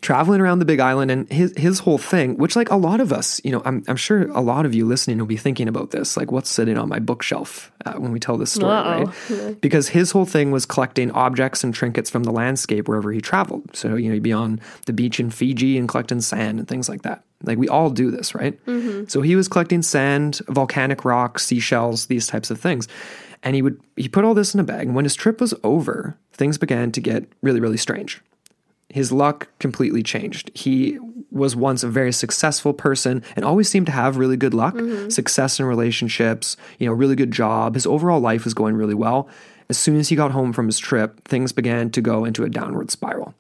traveling 0.09 0.41
around 0.41 0.57
the 0.57 0.65
big 0.65 0.79
island 0.79 1.11
and 1.11 1.31
his 1.31 1.53
his 1.55 1.77
whole 1.77 1.99
thing 1.99 2.35
which 2.37 2.55
like 2.55 2.71
a 2.71 2.75
lot 2.75 2.99
of 2.99 3.13
us 3.13 3.39
you 3.43 3.51
know 3.51 3.61
i'm, 3.63 3.83
I'm 3.87 3.95
sure 3.95 4.23
a 4.31 4.41
lot 4.41 4.65
of 4.65 4.73
you 4.73 4.87
listening 4.87 5.19
will 5.19 5.27
be 5.27 5.37
thinking 5.37 5.67
about 5.67 5.91
this 5.91 6.17
like 6.17 6.31
what's 6.31 6.49
sitting 6.49 6.79
on 6.79 6.89
my 6.89 6.97
bookshelf 6.97 7.71
uh, 7.85 7.93
when 7.93 8.11
we 8.11 8.19
tell 8.19 8.35
this 8.35 8.51
story 8.51 8.73
Uh-oh. 8.73 9.03
right? 9.29 9.61
Because 9.61 9.89
his 9.89 10.09
whole 10.09 10.25
thing 10.25 10.49
was 10.49 10.65
collecting 10.65 11.11
objects 11.11 11.63
and 11.63 11.75
trinkets 11.75 12.09
from 12.09 12.23
the 12.23 12.31
landscape 12.31 12.87
wherever 12.87 13.11
he 13.11 13.21
traveled. 13.21 13.69
So 13.75 13.95
you 13.97 14.07
know 14.07 14.15
he'd 14.15 14.23
be 14.23 14.33
on 14.33 14.59
the 14.87 14.93
beach 14.93 15.19
in 15.19 15.29
fiji 15.29 15.77
and 15.77 15.87
collecting 15.87 16.21
sand 16.21 16.57
and 16.57 16.67
things 16.67 16.89
like 16.89 17.03
that. 17.03 17.23
Like 17.43 17.59
we 17.59 17.67
all 17.67 17.91
do 17.91 18.09
this 18.09 18.33
right? 18.33 18.57
Mm-hmm. 18.65 19.09
so 19.09 19.21
he 19.21 19.35
was 19.35 19.47
collecting 19.47 19.83
sand 19.83 20.41
volcanic 20.47 21.05
rocks 21.05 21.45
seashells 21.45 22.07
these 22.07 22.25
types 22.25 22.49
of 22.49 22.59
things. 22.59 22.87
And 23.43 23.53
he 23.53 23.61
would 23.61 23.79
he 23.95 24.09
put 24.09 24.25
all 24.25 24.33
this 24.33 24.55
in 24.55 24.59
a 24.59 24.63
bag 24.63 24.87
and 24.87 24.95
when 24.95 25.05
his 25.05 25.13
trip 25.13 25.39
was 25.39 25.53
over 25.63 26.17
things 26.33 26.57
began 26.57 26.91
to 26.93 26.99
get 26.99 27.25
really 27.43 27.59
really 27.59 27.77
strange 27.77 28.21
his 28.89 29.11
luck 29.11 29.47
completely 29.59 30.03
changed. 30.03 30.51
He 30.53 30.97
was 31.31 31.55
once 31.55 31.83
a 31.83 31.87
very 31.87 32.11
successful 32.11 32.73
person 32.73 33.23
and 33.35 33.45
always 33.45 33.69
seemed 33.69 33.85
to 33.85 33.91
have 33.91 34.17
really 34.17 34.37
good 34.37 34.53
luck, 34.53 34.73
mm-hmm. 34.73 35.09
success 35.09 35.59
in 35.59 35.65
relationships, 35.65 36.57
you 36.79 36.87
know, 36.87 36.93
really 36.93 37.15
good 37.15 37.31
job. 37.31 37.75
His 37.75 37.85
overall 37.85 38.19
life 38.19 38.45
was 38.45 38.53
going 38.53 38.75
really 38.75 38.95
well. 38.95 39.29
As 39.69 39.77
soon 39.77 39.97
as 39.97 40.09
he 40.09 40.15
got 40.15 40.31
home 40.31 40.51
from 40.51 40.65
his 40.65 40.79
trip, 40.79 41.27
things 41.27 41.51
began 41.51 41.91
to 41.91 42.01
go 42.01 42.25
into 42.25 42.43
a 42.43 42.49
downward 42.49 42.89
spiral. 42.89 43.35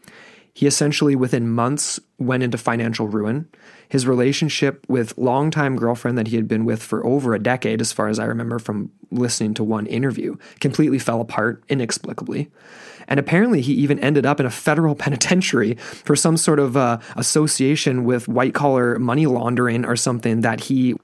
He 0.53 0.67
essentially, 0.67 1.15
within 1.15 1.49
months, 1.49 1.99
went 2.17 2.43
into 2.43 2.57
financial 2.57 3.07
ruin. 3.07 3.47
His 3.87 4.05
relationship 4.05 4.85
with 4.87 5.17
longtime 5.17 5.77
girlfriend 5.77 6.17
that 6.17 6.27
he 6.27 6.35
had 6.35 6.47
been 6.47 6.65
with 6.65 6.83
for 6.83 7.03
over 7.05 7.33
a 7.33 7.39
decade, 7.39 7.81
as 7.81 7.91
far 7.91 8.07
as 8.07 8.19
I 8.19 8.25
remember 8.25 8.59
from 8.59 8.91
listening 9.09 9.53
to 9.55 9.63
one 9.63 9.87
interview, 9.87 10.37
completely 10.59 10.99
fell 10.99 11.21
apart 11.21 11.63
inexplicably. 11.69 12.51
And 13.09 13.19
apparently, 13.19 13.59
he 13.59 13.73
even 13.73 13.99
ended 13.99 14.25
up 14.25 14.39
in 14.39 14.45
a 14.45 14.51
federal 14.51 14.95
penitentiary 15.05 15.75
for 15.75 16.15
some 16.15 16.37
sort 16.37 16.59
of 16.59 16.77
uh, 16.77 16.99
association 17.17 18.05
with 18.05 18.29
white 18.29 18.53
collar 18.53 18.97
money 18.97 19.25
laundering 19.25 19.83
or 19.83 19.97
something 19.97 20.41
that 20.41 20.61
he 20.61 20.95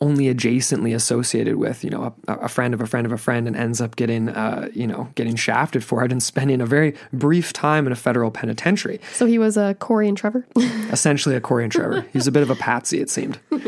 only 0.00 0.32
adjacently 0.32 0.94
associated 0.94 1.56
with, 1.56 1.82
you 1.82 1.88
know, 1.88 2.14
a, 2.28 2.34
a, 2.34 2.48
friend 2.48 2.74
of 2.74 2.80
a 2.80 2.86
friend 2.86 3.06
of 3.06 3.12
a 3.12 3.16
friend, 3.16 3.46
and 3.46 3.56
ends 3.56 3.80
up 3.80 3.96
getting, 3.96 4.28
uh, 4.28 4.68
you 4.74 4.86
know, 4.86 5.08
getting 5.14 5.34
shafted 5.34 5.82
for 5.82 6.04
it 6.04 6.12
and 6.12 6.22
spending 6.22 6.60
a 6.60 6.66
very 6.66 6.94
brief 7.12 7.52
time 7.52 7.86
in 7.86 7.92
a 7.92 7.96
federal 7.96 8.30
penitentiary. 8.30 9.00
So 9.12 9.24
he 9.24 9.38
was 9.38 9.56
a 9.56 9.74
Cory 9.76 10.08
and 10.08 10.16
Trevor. 10.16 10.46
Essentially, 10.56 11.36
a 11.36 11.40
Cory 11.40 11.64
and 11.64 11.72
Trevor. 11.72 12.04
He's 12.12 12.26
a 12.26 12.32
bit 12.32 12.42
of 12.42 12.50
a 12.50 12.56
patsy, 12.56 13.00
it 13.00 13.08
seemed. 13.10 13.38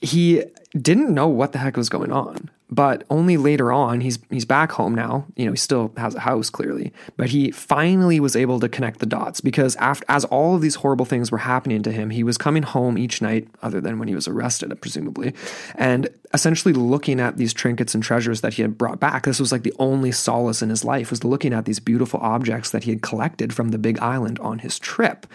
He 0.00 0.44
didn't 0.80 1.12
know 1.12 1.26
what 1.26 1.52
the 1.52 1.58
heck 1.58 1.76
was 1.76 1.88
going 1.88 2.12
on. 2.12 2.50
But 2.70 3.04
only 3.08 3.38
later 3.38 3.72
on, 3.72 4.02
he's 4.02 4.18
he's 4.28 4.44
back 4.44 4.72
home 4.72 4.94
now. 4.94 5.24
You 5.36 5.46
know, 5.46 5.52
he 5.52 5.56
still 5.56 5.92
has 5.96 6.14
a 6.14 6.20
house 6.20 6.50
clearly, 6.50 6.92
but 7.16 7.30
he 7.30 7.50
finally 7.50 8.20
was 8.20 8.36
able 8.36 8.60
to 8.60 8.68
connect 8.68 9.00
the 9.00 9.06
dots 9.06 9.40
because 9.40 9.74
after 9.76 10.04
as 10.08 10.26
all 10.26 10.54
of 10.54 10.60
these 10.60 10.74
horrible 10.74 11.06
things 11.06 11.30
were 11.32 11.38
happening 11.38 11.82
to 11.82 11.92
him, 11.92 12.10
he 12.10 12.22
was 12.22 12.36
coming 12.36 12.62
home 12.62 12.98
each 12.98 13.22
night, 13.22 13.48
other 13.62 13.80
than 13.80 13.98
when 13.98 14.08
he 14.08 14.14
was 14.14 14.28
arrested, 14.28 14.78
presumably, 14.82 15.32
and 15.76 16.08
essentially 16.34 16.74
looking 16.74 17.20
at 17.20 17.38
these 17.38 17.54
trinkets 17.54 17.94
and 17.94 18.04
treasures 18.04 18.42
that 18.42 18.54
he 18.54 18.62
had 18.62 18.76
brought 18.76 19.00
back. 19.00 19.24
This 19.24 19.40
was 19.40 19.50
like 19.50 19.62
the 19.62 19.74
only 19.78 20.12
solace 20.12 20.60
in 20.60 20.68
his 20.68 20.84
life 20.84 21.10
was 21.10 21.24
looking 21.24 21.54
at 21.54 21.64
these 21.64 21.80
beautiful 21.80 22.20
objects 22.20 22.70
that 22.70 22.84
he 22.84 22.90
had 22.90 23.00
collected 23.00 23.54
from 23.54 23.70
the 23.70 23.78
Big 23.78 23.98
Island 24.00 24.38
on 24.40 24.58
his 24.58 24.78
trip. 24.78 25.26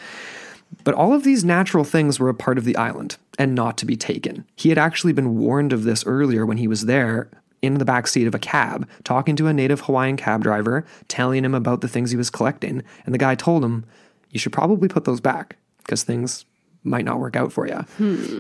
But 0.84 0.96
all 0.96 1.14
of 1.14 1.24
these 1.24 1.44
natural 1.44 1.84
things 1.84 2.20
were 2.20 2.30
a 2.30 2.34
part 2.34 2.58
of 2.58 2.66
the 2.66 2.76
island 2.78 3.18
and 3.38 3.56
not 3.56 3.78
to 3.78 3.86
be 3.86 3.96
taken. 3.96 4.46
He 4.56 4.70
had 4.70 4.78
actually 4.78 5.14
been 5.14 5.38
warned 5.38 5.74
of 5.74 5.84
this 5.84 6.06
earlier 6.06 6.46
when 6.46 6.58
he 6.58 6.68
was 6.68 6.86
there 6.86 7.30
in 7.62 7.78
the 7.78 7.86
back 7.86 8.08
seat 8.08 8.28
of 8.28 8.36
a 8.36 8.40
cab, 8.40 8.88
talking 9.04 9.36
to 9.38 9.48
a 9.48 9.54
native 9.54 9.82
Hawaiian 9.82 10.18
cab 10.18 10.44
driver, 10.44 10.86
telling 11.08 11.46
him 11.46 11.56
about 11.56 11.82
the 11.82 11.88
things 11.88 12.12
he 12.12 12.18
was 12.18 12.30
collecting. 12.30 12.84
And 13.06 13.14
the 13.14 13.20
guy 13.20 13.36
told 13.36 13.64
him, 13.64 13.86
You 14.30 14.40
should 14.40 14.52
probably 14.52 14.90
put 14.90 15.06
those 15.06 15.22
back 15.22 15.56
because 15.78 16.04
things 16.04 16.46
might 16.84 17.06
not 17.06 17.20
work 17.20 17.36
out 17.36 17.54
for 17.54 17.68
you. 17.68 17.76
Hmm. 17.98 18.40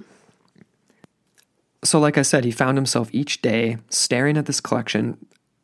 So, 1.83 1.99
like 1.99 2.17
I 2.17 2.21
said, 2.21 2.45
he 2.45 2.51
found 2.51 2.77
himself 2.77 3.09
each 3.11 3.41
day 3.41 3.77
staring 3.89 4.37
at 4.37 4.45
this 4.45 4.61
collection, 4.61 5.17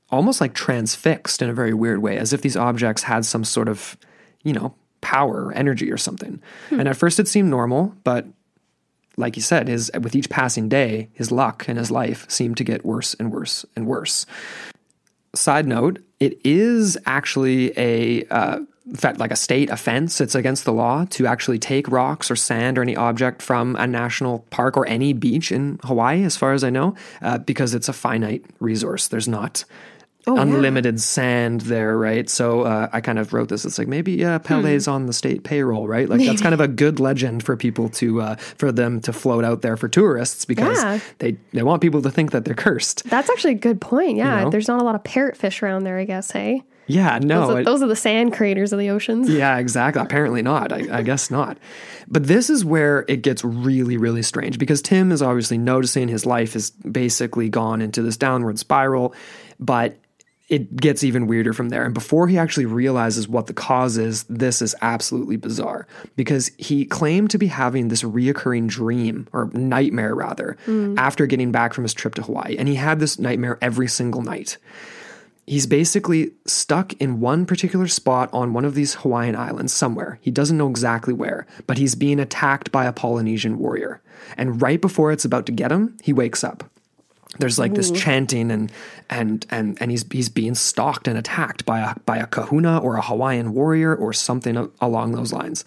almost 0.10 0.41
like 0.41 0.53
transfixed 0.53 1.41
in 1.41 1.49
a 1.49 1.53
very 1.53 1.73
weird 1.73 2.01
way, 2.01 2.17
as 2.17 2.34
if 2.34 2.41
these 2.41 2.58
objects 2.58 3.03
had 3.03 3.25
some 3.25 3.43
sort 3.43 3.69
of, 3.69 3.97
you 4.43 4.53
know, 4.53 4.75
power 5.01 5.45
or 5.45 5.53
energy 5.53 5.91
or 5.91 5.97
something. 5.97 6.41
Hmm. 6.69 6.79
And 6.79 6.89
at 6.89 6.97
first 6.97 7.19
it 7.19 7.27
seemed 7.27 7.49
normal, 7.49 7.95
but 8.03 8.25
like 9.17 9.35
you 9.35 9.41
said, 9.41 9.67
his 9.67 9.91
with 10.01 10.15
each 10.15 10.29
passing 10.29 10.69
day, 10.69 11.09
his 11.13 11.31
luck 11.31 11.65
and 11.67 11.77
his 11.77 11.91
life 11.91 12.25
seemed 12.29 12.57
to 12.57 12.63
get 12.63 12.85
worse 12.85 13.13
and 13.15 13.31
worse 13.31 13.65
and 13.75 13.85
worse. 13.85 14.25
Side 15.35 15.67
note: 15.67 15.99
It 16.19 16.39
is 16.45 16.97
actually 17.05 17.77
a 17.77 18.25
uh, 18.27 18.59
like 19.17 19.31
a 19.31 19.35
state 19.35 19.69
offense. 19.69 20.21
It's 20.21 20.35
against 20.35 20.65
the 20.65 20.73
law 20.73 21.05
to 21.12 21.27
actually 21.27 21.59
take 21.59 21.88
rocks 21.89 22.31
or 22.31 22.35
sand 22.35 22.77
or 22.77 22.81
any 22.81 22.95
object 22.95 23.41
from 23.41 23.75
a 23.75 23.85
national 23.85 24.39
park 24.49 24.77
or 24.77 24.88
any 24.88 25.13
beach 25.13 25.51
in 25.51 25.79
Hawaii, 25.83 26.23
as 26.23 26.38
far 26.38 26.53
as 26.53 26.63
I 26.63 26.69
know, 26.69 26.95
uh, 27.21 27.38
because 27.39 27.75
it's 27.75 27.89
a 27.89 27.93
finite 27.93 28.45
resource. 28.59 29.07
There's 29.07 29.27
not 29.27 29.65
oh, 30.27 30.38
unlimited 30.38 30.95
yeah. 30.95 31.01
sand 31.01 31.62
there, 31.62 31.97
right? 31.97 32.29
So 32.29 32.62
uh, 32.62 32.89
I 32.91 33.01
kind 33.01 33.19
of 33.19 33.34
wrote 33.34 33.49
this. 33.49 33.65
It's 33.65 33.77
like 33.77 33.88
maybe 33.88 34.13
yeah, 34.13 34.38
Pele's 34.38 34.86
hmm. 34.86 34.91
on 34.91 35.05
the 35.05 35.13
state 35.13 35.43
payroll, 35.43 35.88
right? 35.88 36.10
Like 36.10 36.19
maybe. 36.19 36.29
that's 36.29 36.41
kind 36.41 36.53
of 36.53 36.62
a 36.62 36.67
good 36.79 36.99
legend 36.99 37.43
for 37.43 37.55
people 37.55 37.89
to 37.89 38.21
uh, 38.21 38.36
for 38.36 38.71
them 38.71 39.01
to 39.01 39.13
float 39.13 39.43
out 39.43 39.62
there 39.62 39.77
for 39.77 39.88
tourists 39.88 40.45
because 40.45 40.82
yeah. 40.82 40.99
they 41.19 41.38
they 41.53 41.63
want 41.63 41.82
people 41.82 42.01
to 42.01 42.12
think 42.12 42.32
that 42.32 42.45
they're 42.45 42.55
cursed. 42.55 43.03
That's 43.05 43.29
actually 43.29 43.53
a 43.53 43.60
good 43.60 43.82
point. 43.82 44.17
Yeah, 44.17 44.39
you 44.39 44.45
know? 44.45 44.49
there's 44.51 44.67
not 44.67 44.82
a 44.82 44.84
lot 44.84 44.95
of 44.95 45.03
parrotfish 45.03 45.62
around 45.62 45.84
there, 45.84 45.97
I 45.97 46.05
guess. 46.05 46.32
Hey. 46.32 46.63
Yeah, 46.89 47.19
no. 47.21 47.41
Those 47.41 47.55
are, 47.55 47.63
those 47.63 47.84
are, 47.84 47.88
the 47.88 47.95
sand 47.95 48.34
craters 48.34 48.73
of 48.73 48.79
the 48.79 48.89
oceans. 48.89 49.29
Yeah, 49.39 49.60
exactly. 49.60 50.01
Apparently 50.01 50.41
not. 50.41 50.73
I, 50.73 50.97
I, 50.97 51.01
guess 51.03 51.29
not. 51.29 51.60
But 52.08 52.25
this 52.25 52.49
is 52.49 52.65
where 52.65 53.05
it 53.08 53.21
gets 53.21 53.43
really, 53.43 53.95
really 53.95 54.23
strange 54.23 54.58
because 54.58 54.82
Tim 54.82 55.12
is 55.12 55.21
obviously 55.21 55.60
noticing 55.60 56.08
his 56.08 56.25
life 56.25 56.53
has 56.53 56.71
basically 56.71 57.47
gone 57.47 57.82
into 57.82 58.01
this 58.01 58.17
downward 58.17 58.58
spiral, 58.58 59.13
but 59.60 59.97
it 60.49 60.75
gets 60.75 61.03
even 61.03 61.27
weirder 61.27 61.53
from 61.53 61.69
there. 61.69 61.85
And 61.85 61.93
before 61.93 62.27
he 62.27 62.38
actually 62.38 62.65
realizes 62.65 63.27
what 63.27 63.45
the 63.45 63.53
cause 63.53 63.97
is, 63.97 64.23
this 64.23 64.62
is 64.62 64.75
absolutely 64.81 65.38
bizarre 65.38 65.88
because 66.15 66.51
he 66.57 66.85
claimed 66.85 67.29
to 67.31 67.38
be 67.38 67.47
having 67.47 67.88
this 67.88 68.01
reoccurring 68.01 68.67
dream 68.67 69.27
or 69.31 69.51
nightmare 69.53 70.15
rather 70.15 70.57
mm. 70.65 70.97
after 70.97 71.27
getting 71.27 71.51
back 71.51 71.73
from 71.73 71.83
his 71.83 71.93
trip 71.93 72.15
to 72.15 72.23
Hawaii. 72.23 72.57
And 72.57 72.67
he 72.67 72.75
had 72.75 72.99
this 72.99 73.19
nightmare 73.19 73.59
every 73.62 73.88
single 73.88 74.23
night. 74.23 74.57
He's 75.45 75.67
basically 75.67 76.31
stuck 76.45 76.93
in 76.93 77.19
one 77.19 77.45
particular 77.45 77.88
spot 77.88 78.29
on 78.33 78.53
one 78.53 78.65
of 78.65 78.75
these 78.75 78.95
Hawaiian 78.95 79.35
islands 79.35 79.73
somewhere. 79.73 80.19
He 80.21 80.29
doesn't 80.29 80.57
know 80.57 80.69
exactly 80.69 81.13
where, 81.13 81.47
but 81.65 81.79
he's 81.79 81.95
being 81.95 82.19
attacked 82.19 82.71
by 82.71 82.85
a 82.85 82.93
Polynesian 82.93 83.57
warrior. 83.57 84.01
And 84.38 84.62
right 84.62 84.79
before 84.79 85.12
it's 85.12 85.25
about 85.25 85.47
to 85.47 85.51
get 85.51 85.71
him, 85.71 85.97
he 86.03 86.13
wakes 86.13 86.43
up 86.43 86.69
there's 87.39 87.58
like 87.58 87.73
this 87.73 87.91
mm-hmm. 87.91 88.02
chanting 88.02 88.52
and 88.52 88.71
and 89.10 89.45
and 89.49 89.78
and 89.82 89.91
he's 89.91 90.06
he's 90.12 90.30
being 90.30 90.56
stalked 90.56 91.08
and 91.08 91.17
attacked 91.17 91.65
by 91.65 91.80
a 91.80 91.95
by 92.06 92.17
a 92.17 92.28
kahuna 92.28 92.80
or 92.80 92.95
a 92.95 93.02
Hawaiian 93.02 93.54
warrior 93.54 93.95
or 93.95 94.13
something 94.13 94.69
along 94.80 95.13
those 95.13 95.34
lines. 95.34 95.66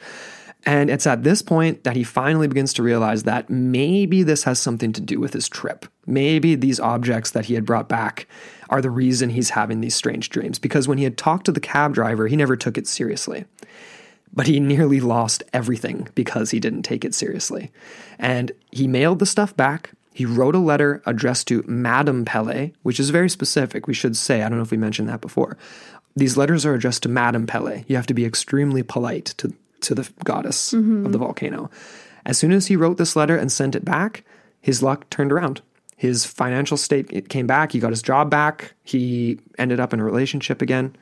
And 0.64 0.90
it's 0.90 1.07
at 1.07 1.24
this 1.24 1.42
point 1.42 1.82
that 1.84 1.96
he 1.96 2.05
finally 2.05 2.46
begins 2.46 2.72
to 2.74 2.82
realize 2.82 3.24
that 3.24 3.51
maybe 3.51 4.22
this 4.22 4.44
has 4.44 4.61
something 4.61 4.92
to 4.92 5.01
do 5.01 5.18
with 5.18 5.32
his 5.32 5.49
trip. 5.49 5.86
Maybe 6.07 6.55
these 6.55 6.78
objects 6.78 7.32
that 7.32 7.46
he 7.46 7.55
had 7.55 7.66
brought 7.66 7.88
back 7.88 8.28
are 8.70 8.80
the 8.80 8.90
reason 8.90 9.30
he's 9.30 9.51
having 9.51 9.80
these 9.80 9.94
strange 9.94 10.28
dreams. 10.28 10.59
Because 10.59 10.86
when 10.86 10.99
he 10.99 11.05
had 11.05 11.18
talked 11.18 11.46
to 11.46 11.53
the 11.53 11.61
cab 11.61 11.94
driver, 11.94 12.28
he 12.28 12.36
never 12.36 12.57
took 12.57 12.78
it 12.78 12.86
seriously. 12.86 13.44
But 14.32 14.46
he 14.46 14.61
nearly 14.61 15.01
lost 15.01 15.42
everything 15.53 16.09
because 16.14 16.51
he 16.53 16.61
didn't 16.61 16.84
take 16.84 17.05
it 17.05 17.14
seriously. 17.14 17.72
And 18.18 18.53
he 18.70 18.86
mailed 18.86 19.18
the 19.18 19.26
stuff 19.26 19.57
back. 19.57 19.90
He 20.12 20.26
wrote 20.26 20.54
a 20.54 20.58
letter 20.58 21.02
addressed 21.06 21.48
to 21.48 21.64
Madame 21.66 22.24
Pele, 22.24 22.72
which 22.82 23.00
is 23.00 23.10
very 23.10 23.30
specific, 23.30 23.86
we 23.86 23.94
should 23.94 24.16
say. 24.16 24.42
I 24.42 24.48
don't 24.48 24.58
know 24.58 24.64
if 24.64 24.70
we 24.70 24.76
mentioned 24.76 25.08
that 25.08 25.20
before. 25.20 25.56
These 26.14 26.36
letters 26.36 26.66
are 26.66 26.74
addressed 26.74 27.04
to 27.04 27.08
Madame 27.08 27.46
Pele. 27.46 27.84
You 27.88 27.96
have 27.96 28.06
to 28.08 28.14
be 28.14 28.24
extremely 28.24 28.82
polite 28.82 29.26
to, 29.38 29.54
to 29.80 29.94
the 29.94 30.10
goddess 30.24 30.72
of 30.72 30.80
mm-hmm. 30.80 31.10
the 31.10 31.18
volcano. 31.18 31.70
As 32.26 32.38
soon 32.38 32.52
as 32.52 32.66
he 32.66 32.76
wrote 32.76 32.98
this 32.98 33.16
letter 33.16 33.36
and 33.36 33.50
sent 33.50 33.74
it 33.74 33.84
back, 33.84 34.24
his 34.60 34.82
luck 34.82 35.08
turned 35.10 35.32
around. 35.32 35.62
His 35.96 36.24
financial 36.24 36.76
state 36.76 37.06
it 37.10 37.28
came 37.28 37.46
back. 37.46 37.72
He 37.72 37.78
got 37.78 37.90
his 37.90 38.02
job 38.02 38.28
back. 38.28 38.74
He 38.82 39.38
ended 39.58 39.80
up 39.80 39.94
in 39.94 40.00
a 40.00 40.04
relationship 40.04 40.60
again. 40.60 40.96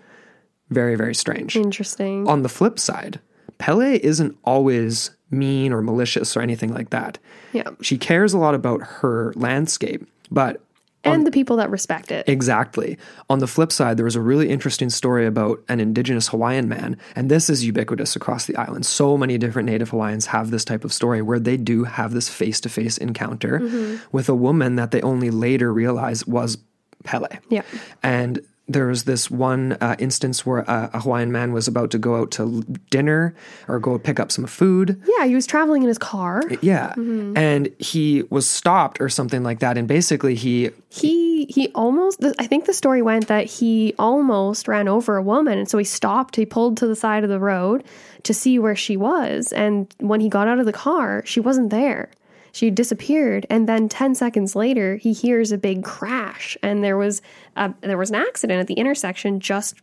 Very, 0.68 0.94
very 0.94 1.14
strange. 1.14 1.56
Interesting. 1.56 2.28
On 2.28 2.42
the 2.42 2.48
flip 2.48 2.78
side, 2.78 3.18
Pele 3.58 3.98
isn't 4.02 4.36
always 4.44 5.10
mean 5.30 5.72
or 5.72 5.82
malicious 5.82 6.36
or 6.36 6.40
anything 6.40 6.72
like 6.72 6.90
that. 6.90 7.18
Yeah. 7.52 7.70
She 7.80 7.98
cares 7.98 8.32
a 8.32 8.38
lot 8.38 8.54
about 8.54 8.82
her 8.82 9.32
landscape, 9.36 10.06
but 10.30 10.60
and 11.02 11.26
the 11.26 11.30
people 11.30 11.56
that 11.56 11.70
respect 11.70 12.12
it. 12.12 12.28
Exactly. 12.28 12.98
On 13.30 13.38
the 13.38 13.46
flip 13.46 13.72
side, 13.72 13.96
there 13.96 14.04
was 14.04 14.16
a 14.16 14.20
really 14.20 14.50
interesting 14.50 14.90
story 14.90 15.26
about 15.26 15.62
an 15.68 15.80
indigenous 15.80 16.28
Hawaiian 16.28 16.68
man, 16.68 16.98
and 17.16 17.30
this 17.30 17.48
is 17.48 17.64
ubiquitous 17.64 18.16
across 18.16 18.44
the 18.44 18.56
island. 18.56 18.84
So 18.84 19.16
many 19.16 19.38
different 19.38 19.66
Native 19.66 19.90
Hawaiians 19.90 20.26
have 20.26 20.50
this 20.50 20.64
type 20.64 20.84
of 20.84 20.92
story 20.92 21.22
where 21.22 21.38
they 21.38 21.56
do 21.56 21.84
have 21.84 22.12
this 22.12 22.28
face 22.28 22.60
to 22.60 22.68
face 22.68 22.98
encounter 22.98 23.60
mm-hmm. 23.60 23.96
with 24.12 24.28
a 24.28 24.34
woman 24.34 24.76
that 24.76 24.90
they 24.90 25.00
only 25.00 25.30
later 25.30 25.72
realize 25.72 26.26
was 26.26 26.58
Pele. 27.04 27.38
Yeah. 27.48 27.62
And 28.02 28.40
there 28.70 28.86
was 28.86 29.04
this 29.04 29.30
one 29.30 29.72
uh, 29.80 29.96
instance 29.98 30.46
where 30.46 30.60
a, 30.60 30.90
a 30.92 31.00
Hawaiian 31.00 31.32
man 31.32 31.52
was 31.52 31.66
about 31.66 31.90
to 31.90 31.98
go 31.98 32.16
out 32.16 32.30
to 32.32 32.62
dinner 32.88 33.34
or 33.66 33.80
go 33.80 33.98
pick 33.98 34.20
up 34.20 34.30
some 34.30 34.46
food. 34.46 35.00
Yeah, 35.18 35.26
he 35.26 35.34
was 35.34 35.46
traveling 35.46 35.82
in 35.82 35.88
his 35.88 35.98
car. 35.98 36.42
Yeah. 36.62 36.94
And 36.94 37.68
he 37.78 38.22
was 38.30 38.48
stopped 38.48 39.00
or 39.00 39.08
something 39.08 39.42
like 39.42 39.58
that. 39.58 39.76
And 39.76 39.88
basically, 39.88 40.34
he 40.34 40.70
He 40.88 41.46
he 41.46 41.68
almost 41.74 42.24
I 42.38 42.46
think 42.46 42.66
the 42.66 42.74
story 42.74 43.02
went 43.02 43.26
that 43.28 43.46
he 43.46 43.94
almost 43.98 44.68
ran 44.68 44.88
over 44.88 45.16
a 45.16 45.22
woman 45.22 45.58
and 45.58 45.68
so 45.68 45.78
he 45.78 45.84
stopped, 45.84 46.36
he 46.36 46.46
pulled 46.46 46.76
to 46.78 46.86
the 46.86 46.96
side 46.96 47.24
of 47.24 47.30
the 47.30 47.40
road 47.40 47.82
to 48.22 48.34
see 48.34 48.58
where 48.58 48.76
she 48.76 48.96
was 48.96 49.52
and 49.52 49.92
when 49.98 50.20
he 50.20 50.28
got 50.28 50.46
out 50.46 50.58
of 50.58 50.66
the 50.66 50.72
car, 50.72 51.22
she 51.24 51.40
wasn't 51.40 51.70
there. 51.70 52.10
She 52.52 52.70
disappeared 52.70 53.46
and 53.50 53.68
then 53.68 53.88
10 53.88 54.14
seconds 54.14 54.56
later 54.56 54.96
he 54.96 55.12
hears 55.12 55.52
a 55.52 55.58
big 55.58 55.82
crash 55.84 56.56
and 56.62 56.82
there 56.82 56.96
was 56.96 57.22
a, 57.56 57.72
there 57.80 57.98
was 57.98 58.10
an 58.10 58.16
accident 58.16 58.60
at 58.60 58.66
the 58.66 58.74
intersection 58.74 59.40
just 59.40 59.76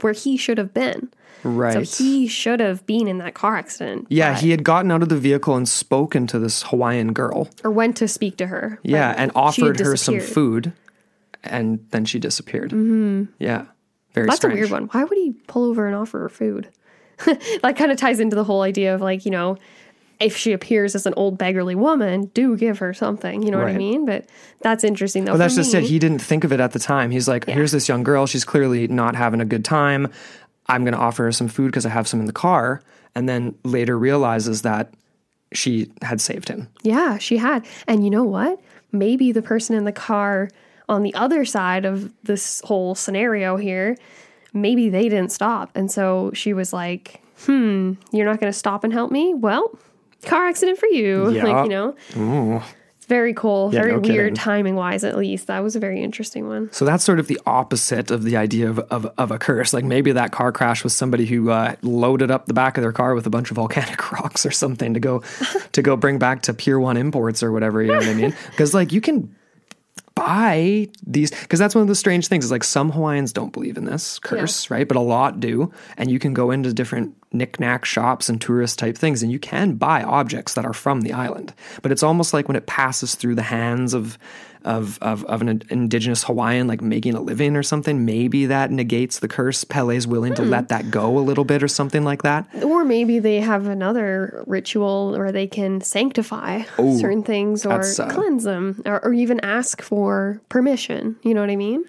where 0.00 0.12
he 0.12 0.36
should 0.36 0.58
have 0.58 0.72
been. 0.72 1.10
right. 1.42 1.86
So 1.86 2.02
he 2.02 2.26
should 2.26 2.60
have 2.60 2.86
been 2.86 3.08
in 3.08 3.18
that 3.18 3.34
car 3.34 3.56
accident. 3.56 4.06
yeah, 4.08 4.38
he 4.38 4.50
had 4.50 4.64
gotten 4.64 4.90
out 4.90 5.02
of 5.02 5.08
the 5.08 5.18
vehicle 5.18 5.54
and 5.56 5.68
spoken 5.68 6.26
to 6.28 6.38
this 6.38 6.62
Hawaiian 6.62 7.12
girl. 7.12 7.48
or 7.64 7.70
went 7.70 7.96
to 7.98 8.08
speak 8.08 8.36
to 8.38 8.46
her. 8.46 8.78
Yeah, 8.82 9.12
and 9.16 9.30
offered 9.34 9.78
her 9.80 9.96
some 9.96 10.20
food, 10.20 10.72
and 11.44 11.84
then 11.90 12.04
she 12.04 12.18
disappeared. 12.18 12.70
Mm-hmm. 12.70 13.24
Yeah, 13.38 13.66
very 14.14 14.26
That's 14.28 14.38
strange. 14.38 14.54
a 14.54 14.60
weird 14.60 14.70
one. 14.70 14.84
Why 14.86 15.04
would 15.04 15.18
he 15.18 15.32
pull 15.46 15.64
over 15.64 15.86
and 15.86 15.94
offer 15.96 16.20
her 16.20 16.28
food? 16.28 16.68
that 17.62 17.76
kind 17.76 17.92
of 17.92 17.98
ties 17.98 18.18
into 18.20 18.34
the 18.36 18.44
whole 18.44 18.62
idea 18.62 18.94
of 18.94 19.00
like, 19.00 19.24
you 19.24 19.30
know, 19.30 19.56
if 20.22 20.36
she 20.36 20.52
appears 20.52 20.94
as 20.94 21.04
an 21.06 21.14
old 21.16 21.36
beggarly 21.36 21.74
woman, 21.74 22.26
do 22.34 22.56
give 22.56 22.78
her 22.78 22.94
something. 22.94 23.42
You 23.42 23.50
know 23.50 23.58
what 23.58 23.68
I 23.68 23.76
mean? 23.76 24.06
But 24.06 24.26
that's 24.60 24.84
interesting 24.84 25.24
though. 25.24 25.32
But 25.32 25.38
that's 25.38 25.56
just 25.56 25.74
it. 25.74 25.82
He 25.82 25.98
didn't 25.98 26.20
think 26.20 26.44
of 26.44 26.52
it 26.52 26.60
at 26.60 26.72
the 26.72 26.78
time. 26.78 27.10
He's 27.10 27.28
like, 27.28 27.46
here's 27.46 27.72
this 27.72 27.88
young 27.88 28.02
girl. 28.02 28.26
She's 28.26 28.44
clearly 28.44 28.88
not 28.88 29.16
having 29.16 29.40
a 29.40 29.44
good 29.44 29.64
time. 29.64 30.10
I'm 30.66 30.84
going 30.84 30.94
to 30.94 31.00
offer 31.00 31.24
her 31.24 31.32
some 31.32 31.48
food 31.48 31.66
because 31.66 31.84
I 31.84 31.90
have 31.90 32.06
some 32.06 32.20
in 32.20 32.26
the 32.26 32.32
car. 32.32 32.82
And 33.14 33.28
then 33.28 33.54
later 33.64 33.98
realizes 33.98 34.62
that 34.62 34.94
she 35.52 35.90
had 36.00 36.20
saved 36.20 36.48
him. 36.48 36.68
Yeah, 36.82 37.18
she 37.18 37.36
had. 37.36 37.66
And 37.86 38.04
you 38.04 38.10
know 38.10 38.24
what? 38.24 38.60
Maybe 38.90 39.32
the 39.32 39.42
person 39.42 39.76
in 39.76 39.84
the 39.84 39.92
car 39.92 40.50
on 40.88 41.02
the 41.02 41.14
other 41.14 41.44
side 41.44 41.84
of 41.84 42.12
this 42.22 42.60
whole 42.64 42.94
scenario 42.94 43.56
here, 43.56 43.96
maybe 44.52 44.88
they 44.88 45.08
didn't 45.08 45.32
stop. 45.32 45.70
And 45.74 45.90
so 45.90 46.30
she 46.34 46.52
was 46.52 46.72
like, 46.72 47.20
hmm, 47.44 47.94
you're 48.12 48.26
not 48.26 48.40
going 48.40 48.52
to 48.52 48.58
stop 48.58 48.84
and 48.84 48.92
help 48.92 49.10
me? 49.10 49.34
Well, 49.34 49.78
car 50.26 50.46
accident 50.46 50.78
for 50.78 50.86
you. 50.86 51.30
Yeah. 51.32 51.44
Like, 51.44 51.64
you 51.64 51.70
know? 51.70 52.62
It's 52.96 53.06
very 53.08 53.34
cool. 53.34 53.70
Yeah, 53.72 53.80
very 53.80 53.92
no 53.94 53.98
weird 53.98 54.36
timing 54.36 54.76
wise, 54.76 55.02
at 55.02 55.16
least. 55.16 55.48
That 55.48 55.60
was 55.60 55.74
a 55.74 55.80
very 55.80 56.00
interesting 56.00 56.46
one. 56.46 56.70
So 56.72 56.84
that's 56.84 57.02
sort 57.02 57.18
of 57.18 57.26
the 57.26 57.40
opposite 57.46 58.12
of 58.12 58.22
the 58.22 58.36
idea 58.36 58.70
of, 58.70 58.78
of, 58.78 59.12
of 59.18 59.32
a 59.32 59.38
curse. 59.38 59.72
Like 59.72 59.84
maybe 59.84 60.12
that 60.12 60.30
car 60.30 60.52
crash 60.52 60.84
was 60.84 60.94
somebody 60.94 61.26
who 61.26 61.50
uh, 61.50 61.74
loaded 61.82 62.30
up 62.30 62.46
the 62.46 62.54
back 62.54 62.76
of 62.76 62.82
their 62.82 62.92
car 62.92 63.14
with 63.16 63.26
a 63.26 63.30
bunch 63.30 63.50
of 63.50 63.56
volcanic 63.56 64.12
rocks 64.12 64.46
or 64.46 64.52
something 64.52 64.94
to 64.94 65.00
go 65.00 65.22
to 65.72 65.82
go 65.82 65.96
bring 65.96 66.18
back 66.18 66.42
to 66.42 66.54
Pier 66.54 66.78
One 66.78 66.96
Imports 66.96 67.42
or 67.42 67.50
whatever. 67.50 67.82
You 67.82 67.88
know 67.88 67.98
what 67.98 68.06
I 68.06 68.14
mean? 68.14 68.36
Because 68.50 68.72
like 68.72 68.92
you 68.92 69.00
can 69.00 69.34
buy 70.14 70.88
these 71.06 71.30
because 71.30 71.58
that's 71.58 71.74
one 71.74 71.82
of 71.82 71.88
the 71.88 71.94
strange 71.94 72.28
things 72.28 72.44
is 72.44 72.50
like 72.50 72.64
some 72.64 72.90
Hawaiians 72.90 73.32
don't 73.32 73.52
believe 73.52 73.76
in 73.76 73.84
this 73.84 74.18
curse, 74.18 74.70
right? 74.70 74.86
But 74.86 74.96
a 74.96 75.00
lot 75.00 75.40
do, 75.40 75.72
and 75.96 76.10
you 76.10 76.18
can 76.18 76.34
go 76.34 76.50
into 76.50 76.72
different 76.72 77.14
knick-knack 77.32 77.84
shops 77.84 78.28
and 78.28 78.40
tourist 78.40 78.78
type 78.78 78.96
things, 78.96 79.22
and 79.22 79.32
you 79.32 79.38
can 79.38 79.74
buy 79.74 80.02
objects 80.02 80.54
that 80.54 80.66
are 80.66 80.74
from 80.74 81.00
the 81.00 81.12
island. 81.12 81.54
But 81.80 81.92
it's 81.92 82.02
almost 82.02 82.34
like 82.34 82.48
when 82.48 82.56
it 82.56 82.66
passes 82.66 83.14
through 83.14 83.36
the 83.36 83.42
hands 83.42 83.94
of 83.94 84.18
of 84.64 84.98
of, 85.02 85.24
of 85.24 85.42
an 85.42 85.62
indigenous 85.68 86.24
Hawaiian, 86.24 86.66
like 86.66 86.80
making 86.80 87.14
a 87.14 87.20
living 87.20 87.56
or 87.56 87.62
something, 87.62 88.04
maybe 88.04 88.46
that 88.46 88.70
negates 88.70 89.18
the 89.18 89.28
curse. 89.28 89.64
Pele's 89.64 90.06
willing 90.06 90.34
to 90.34 90.42
let 90.42 90.68
that 90.68 90.90
go 90.90 91.18
a 91.18 91.20
little 91.20 91.44
bit 91.44 91.62
or 91.62 91.68
something 91.68 92.04
like 92.04 92.22
that. 92.22 92.46
Or 92.62 92.84
maybe 92.84 93.18
they 93.18 93.40
have 93.40 93.66
another 93.66 94.44
ritual 94.46 95.12
where 95.12 95.32
they 95.32 95.46
can 95.46 95.80
sanctify 95.80 96.62
certain 96.76 97.22
things 97.22 97.64
or 97.66 97.80
uh, 97.80 98.08
cleanse 98.10 98.44
them 98.44 98.82
or, 98.86 99.04
or 99.04 99.12
even 99.12 99.40
ask 99.40 99.82
for 99.82 100.40
permission. 100.48 101.16
You 101.22 101.34
know 101.34 101.40
what 101.40 101.50
I 101.50 101.56
mean? 101.56 101.84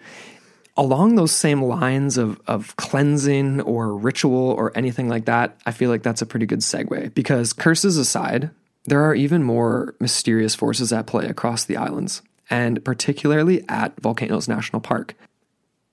along 0.76 1.16
those 1.16 1.32
same 1.32 1.62
lines 1.62 2.18
of, 2.18 2.42
of 2.48 2.76
cleansing 2.78 3.62
or 3.62 3.96
ritual 3.96 4.52
or 4.52 4.76
anything 4.76 5.08
like 5.08 5.26
that, 5.26 5.58
I 5.66 5.72
feel 5.72 5.90
like 5.90 6.04
that's 6.04 6.22
a 6.22 6.26
pretty 6.26 6.46
good 6.46 6.60
segue 6.60 7.14
because 7.14 7.54
curses 7.54 7.98
aside, 7.98 8.50
there 8.86 9.04
are 9.04 9.16
even 9.16 9.44
more 9.44 9.96
mysterious 10.00 10.56
forces 10.56 10.92
at 10.92 11.08
play 11.08 11.26
across 11.28 11.64
the 11.66 11.78
islands, 11.78 12.22
and 12.54 12.86
particularly 12.86 13.66
at 13.68 14.00
Volcanoes 14.00 14.48
National 14.48 14.80
Park. 14.80 15.16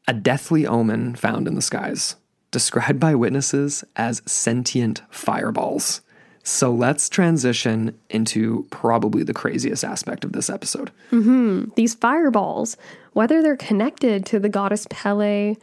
A 0.06 0.12
deathly 0.12 0.66
omen 0.66 1.14
found 1.14 1.48
in 1.48 1.54
the 1.54 1.62
skies, 1.62 2.16
described 2.50 3.00
by 3.00 3.14
witnesses 3.14 3.82
as 3.96 4.20
sentient 4.26 5.00
fireballs. 5.08 6.02
So 6.42 6.70
let's 6.70 7.08
transition 7.08 7.98
into 8.10 8.66
probably 8.70 9.22
the 9.22 9.32
craziest 9.32 9.84
aspect 9.84 10.22
of 10.22 10.32
this 10.32 10.50
episode. 10.50 10.90
hmm 11.08 11.64
These 11.76 11.94
fireballs, 11.94 12.76
whether 13.14 13.40
they're 13.40 13.56
connected 13.56 14.26
to 14.26 14.38
the 14.38 14.50
goddess 14.50 14.86
Pele, 14.90 15.56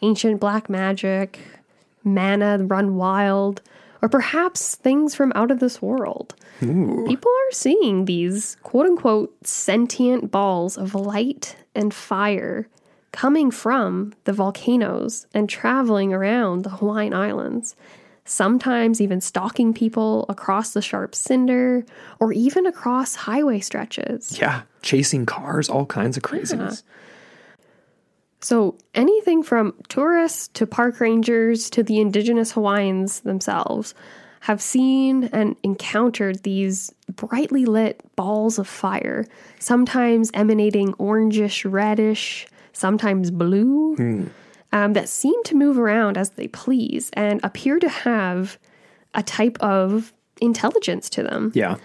ancient 0.00 0.40
black 0.40 0.70
magic, 0.70 1.40
mana 2.04 2.56
run 2.58 2.96
wild, 2.96 3.60
or 4.02 4.08
perhaps 4.08 4.74
things 4.76 5.14
from 5.14 5.32
out 5.34 5.50
of 5.50 5.60
this 5.60 5.82
world. 5.82 6.34
People 6.60 7.30
are 7.30 7.52
seeing 7.52 8.04
these 8.04 8.56
quote 8.62 8.86
unquote 8.86 9.34
sentient 9.46 10.30
balls 10.30 10.76
of 10.76 10.94
light 10.94 11.56
and 11.74 11.92
fire 11.94 12.68
coming 13.12 13.50
from 13.50 14.12
the 14.24 14.32
volcanoes 14.32 15.26
and 15.34 15.48
traveling 15.48 16.12
around 16.12 16.62
the 16.62 16.70
Hawaiian 16.70 17.14
Islands. 17.14 17.74
Sometimes 18.24 19.00
even 19.00 19.22
stalking 19.22 19.72
people 19.72 20.26
across 20.28 20.74
the 20.74 20.82
sharp 20.82 21.14
cinder 21.14 21.86
or 22.20 22.32
even 22.32 22.66
across 22.66 23.14
highway 23.14 23.60
stretches. 23.60 24.38
Yeah, 24.38 24.62
chasing 24.82 25.24
cars, 25.24 25.70
all 25.70 25.86
kinds 25.86 26.18
of 26.18 26.22
craziness. 26.22 26.82
So, 28.40 28.76
anything 28.94 29.42
from 29.42 29.74
tourists 29.88 30.48
to 30.54 30.66
park 30.66 31.00
rangers 31.00 31.68
to 31.70 31.82
the 31.82 32.00
indigenous 32.00 32.52
Hawaiians 32.52 33.20
themselves 33.20 33.94
have 34.40 34.62
seen 34.62 35.24
and 35.32 35.56
encountered 35.64 36.42
these 36.44 36.92
brightly 37.16 37.64
lit 37.64 38.00
balls 38.14 38.58
of 38.58 38.68
fire, 38.68 39.26
sometimes 39.58 40.30
emanating 40.34 40.92
orangish, 40.94 41.70
reddish, 41.70 42.46
sometimes 42.72 43.32
blue, 43.32 43.96
um, 44.72 44.92
that 44.92 45.08
seem 45.08 45.42
to 45.44 45.56
move 45.56 45.78
around 45.78 46.16
as 46.16 46.30
they 46.30 46.46
please 46.48 47.10
and 47.14 47.40
appear 47.42 47.80
to 47.80 47.88
have 47.88 48.58
a 49.14 49.22
type 49.22 49.58
of 49.60 50.12
intelligence 50.40 51.10
to 51.10 51.22
them. 51.24 51.50
Yeah. 51.54 51.76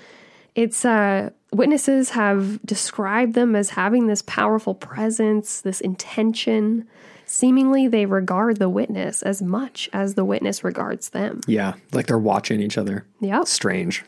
It's 0.53 0.85
uh, 0.85 1.31
witnesses 1.55 2.11
have 2.11 2.61
described 2.65 3.33
them 3.33 3.55
as 3.55 3.71
having 3.71 4.07
this 4.07 4.21
powerful 4.21 4.73
presence, 4.75 5.61
this 5.61 5.81
intention, 5.81 6.87
seemingly 7.25 7.87
they 7.87 8.05
regard 8.05 8.57
the 8.57 8.69
witness 8.69 9.21
as 9.21 9.41
much 9.41 9.89
as 9.93 10.15
the 10.15 10.25
witness 10.25 10.63
regards 10.63 11.09
them. 11.09 11.41
Yeah, 11.47 11.73
like 11.91 12.07
they're 12.07 12.17
watching 12.17 12.59
each 12.59 12.77
other. 12.77 13.05
Yeah. 13.19 13.43
Strange. 13.43 14.03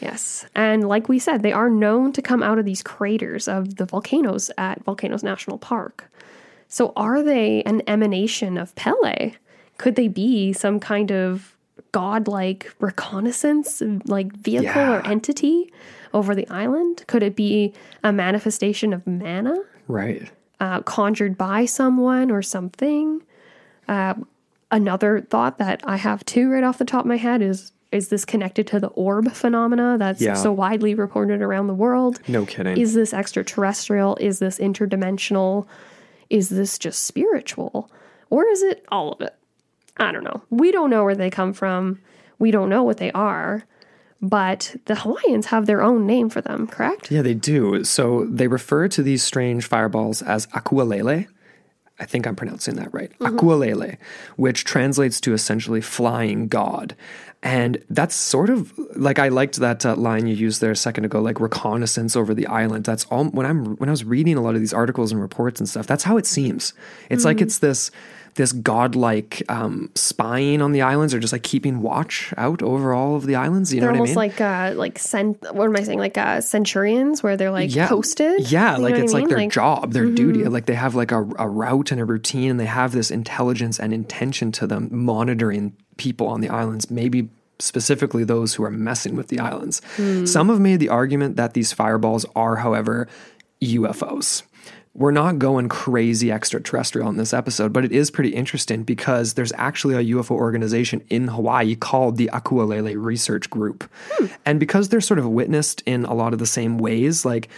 Yes. 0.00 0.46
And 0.54 0.88
like 0.88 1.08
we 1.08 1.18
said, 1.18 1.42
they 1.42 1.52
are 1.52 1.70
known 1.70 2.12
to 2.14 2.22
come 2.22 2.42
out 2.42 2.58
of 2.58 2.64
these 2.64 2.82
craters 2.82 3.46
of 3.46 3.76
the 3.76 3.86
volcanoes 3.86 4.50
at 4.58 4.82
Volcanoes 4.84 5.22
National 5.22 5.58
Park. 5.58 6.10
So 6.68 6.92
are 6.96 7.22
they 7.22 7.62
an 7.64 7.82
emanation 7.86 8.58
of 8.58 8.74
Pele? 8.74 9.34
Could 9.78 9.94
they 9.94 10.08
be 10.08 10.52
some 10.52 10.80
kind 10.80 11.12
of 11.12 11.54
godlike 11.92 12.72
reconnaissance 12.80 13.82
like 14.06 14.32
vehicle 14.32 14.64
Yeah. 14.64 14.96
or 14.98 15.06
entity 15.06 15.72
over 16.14 16.34
the 16.34 16.48
island? 16.48 17.04
Could 17.06 17.22
it 17.22 17.36
be 17.36 17.72
a 18.02 18.12
manifestation 18.12 18.92
of 18.92 19.06
mana 19.06 19.56
Right. 19.88 20.30
uh, 20.60 20.80
conjured 20.82 21.36
by 21.38 21.64
someone 21.66 22.30
or 22.30 22.42
something? 22.42 23.22
Uh, 23.88 24.14
another 24.70 25.20
thought 25.20 25.58
that 25.58 25.80
I 25.84 25.96
have 25.96 26.24
too, 26.24 26.50
right 26.50 26.64
off 26.64 26.78
the 26.78 26.84
top 26.84 27.00
of 27.00 27.06
my 27.06 27.16
head, 27.16 27.42
is 27.42 27.72
is 27.90 28.08
this 28.08 28.24
connected 28.24 28.66
to 28.68 28.80
the 28.80 28.86
orb 28.88 29.30
phenomena 29.32 29.96
that's 29.98 30.22
Yeah. 30.22 30.32
so 30.32 30.50
widely 30.50 30.94
reported 30.94 31.42
around 31.42 31.66
the 31.66 31.74
world? 31.74 32.20
No 32.26 32.46
kidding. 32.46 32.78
Is 32.78 32.94
this 32.94 33.12
extraterrestrial? 33.12 34.16
Is 34.18 34.38
this 34.38 34.58
interdimensional? 34.58 35.66
Is 36.30 36.48
this 36.48 36.78
just 36.78 37.02
spiritual? 37.02 37.90
Or 38.30 38.46
is 38.46 38.62
it 38.62 38.82
all 38.88 39.12
of 39.12 39.20
it? 39.20 39.34
I 39.98 40.10
don't 40.10 40.24
know. 40.24 40.40
We 40.48 40.72
don't 40.72 40.88
know 40.88 41.04
where 41.04 41.14
they 41.14 41.28
come 41.28 41.52
from. 41.52 41.98
We 42.38 42.50
don't 42.50 42.70
know 42.70 42.82
what 42.82 42.96
they 42.96 43.12
are. 43.12 43.64
But 44.22 44.76
the 44.84 44.94
Hawaiians 44.94 45.46
have 45.46 45.66
their 45.66 45.82
own 45.82 46.06
name 46.06 46.30
for 46.30 46.40
them, 46.40 46.68
correct? 46.68 47.10
Yeah, 47.10 47.22
they 47.22 47.34
do. 47.34 47.82
So 47.82 48.24
they 48.26 48.46
refer 48.46 48.86
to 48.86 49.02
these 49.02 49.22
strange 49.24 49.66
fireballs 49.66 50.22
as 50.22 50.46
akualele. 50.48 51.26
I 51.98 52.04
think 52.04 52.26
I'm 52.26 52.36
pronouncing 52.36 52.76
that 52.76 52.92
right. 52.94 53.12
Akualele, 53.18 53.96
which 54.36 54.64
translates 54.64 55.20
to 55.22 55.34
essentially 55.34 55.80
flying 55.80 56.48
god. 56.48 56.96
And 57.42 57.82
that's 57.90 58.14
sort 58.14 58.50
of 58.50 58.72
like 58.96 59.18
I 59.18 59.28
liked 59.28 59.56
that 59.56 59.84
uh, 59.84 59.96
line 59.96 60.28
you 60.28 60.34
used 60.34 60.60
there 60.60 60.70
a 60.70 60.76
second 60.76 61.04
ago, 61.04 61.20
like 61.20 61.40
reconnaissance 61.40 62.14
over 62.14 62.34
the 62.34 62.46
island. 62.46 62.84
That's 62.84 63.04
all 63.06 63.24
when 63.26 63.44
I'm 63.44 63.76
when 63.76 63.88
I 63.88 63.92
was 63.92 64.04
reading 64.04 64.36
a 64.36 64.40
lot 64.40 64.54
of 64.54 64.60
these 64.60 64.72
articles 64.72 65.10
and 65.10 65.20
reports 65.20 65.58
and 65.58 65.68
stuff. 65.68 65.88
That's 65.88 66.04
how 66.04 66.16
it 66.16 66.26
seems. 66.26 66.72
It's 67.10 67.24
like 67.24 67.40
it's 67.40 67.58
this 67.58 67.90
this 68.34 68.52
godlike 68.52 69.42
um, 69.48 69.90
spying 69.94 70.62
on 70.62 70.72
the 70.72 70.82
islands, 70.82 71.12
or 71.12 71.20
just 71.20 71.32
like 71.32 71.42
keeping 71.42 71.82
watch 71.82 72.32
out 72.36 72.62
over 72.62 72.94
all 72.94 73.16
of 73.16 73.26
the 73.26 73.34
islands. 73.34 73.72
You 73.72 73.80
They're 73.80 73.92
know 73.92 74.00
what 74.00 74.08
I 74.08 74.10
almost 74.10 74.10
mean? 74.10 74.16
like 74.16 74.40
uh 74.40 74.72
like 74.76 74.98
cent 74.98 75.38
what 75.54 75.66
am 75.66 75.76
I 75.76 75.82
saying? 75.82 75.98
Like 75.98 76.16
uh 76.16 76.40
centurions 76.40 77.22
where 77.22 77.36
they're 77.36 77.50
like 77.50 77.74
yeah, 77.74 77.88
posted. 77.88 78.50
Yeah, 78.50 78.76
You 78.76 78.82
like 78.82 78.94
I 78.94 78.98
it's 78.98 79.12
like 79.12 79.28
their 79.28 79.48
job, 79.48 79.92
their 79.92 80.06
duty. 80.06 80.40
Mm-hmm. 80.40 80.52
Like 80.52 80.66
they 80.66 80.74
have 80.74 80.94
like 80.94 81.12
a, 81.12 81.20
a 81.38 81.48
route 81.48 81.92
and 81.92 82.00
a 82.00 82.04
routine, 82.04 82.50
and 82.50 82.60
they 82.60 82.66
have 82.66 82.92
this 82.92 83.10
intelligence 83.10 83.78
and 83.78 83.92
intention 83.92 84.52
to 84.52 84.66
them, 84.66 84.88
monitoring 84.90 85.76
people 85.96 86.26
on 86.26 86.40
the 86.40 86.48
islands. 86.48 86.90
Maybe 86.90 87.28
specifically 87.58 88.24
those 88.24 88.54
who 88.54 88.64
are 88.64 88.70
messing 88.70 89.14
with 89.14 89.28
the 89.28 89.38
islands. 89.38 89.80
Hmm. 89.96 90.24
Some 90.26 90.48
have 90.48 90.58
made 90.58 90.80
the 90.80 90.88
argument 90.88 91.36
that 91.36 91.54
these 91.54 91.72
fireballs 91.72 92.26
are, 92.34 92.56
however, 92.56 93.08
UFOs. 93.62 94.42
We're 94.94 95.10
not 95.10 95.38
going 95.38 95.70
crazy 95.70 96.30
extraterrestrial 96.30 97.08
in 97.08 97.16
this 97.16 97.32
episode, 97.32 97.72
but 97.72 97.84
it 97.84 97.92
is 97.92 98.10
pretty 98.10 98.30
interesting 98.30 98.82
because 98.82 99.34
there's 99.34 99.52
actually 99.56 99.94
a 99.94 100.14
UFO 100.16 100.32
organization 100.32 101.02
in 101.08 101.28
Hawaii 101.28 101.74
called 101.76 102.18
the 102.18 102.28
Akualele 102.32 102.94
Research 103.02 103.48
Group. 103.48 103.90
Hmm. 104.12 104.26
And 104.44 104.60
because 104.60 104.90
they're 104.90 105.00
sort 105.00 105.18
of 105.18 105.26
witnessed 105.26 105.82
in 105.86 106.04
a 106.04 106.12
lot 106.12 106.34
of 106.34 106.38
the 106.38 106.46
same 106.46 106.76
ways, 106.76 107.24
like 107.24 107.48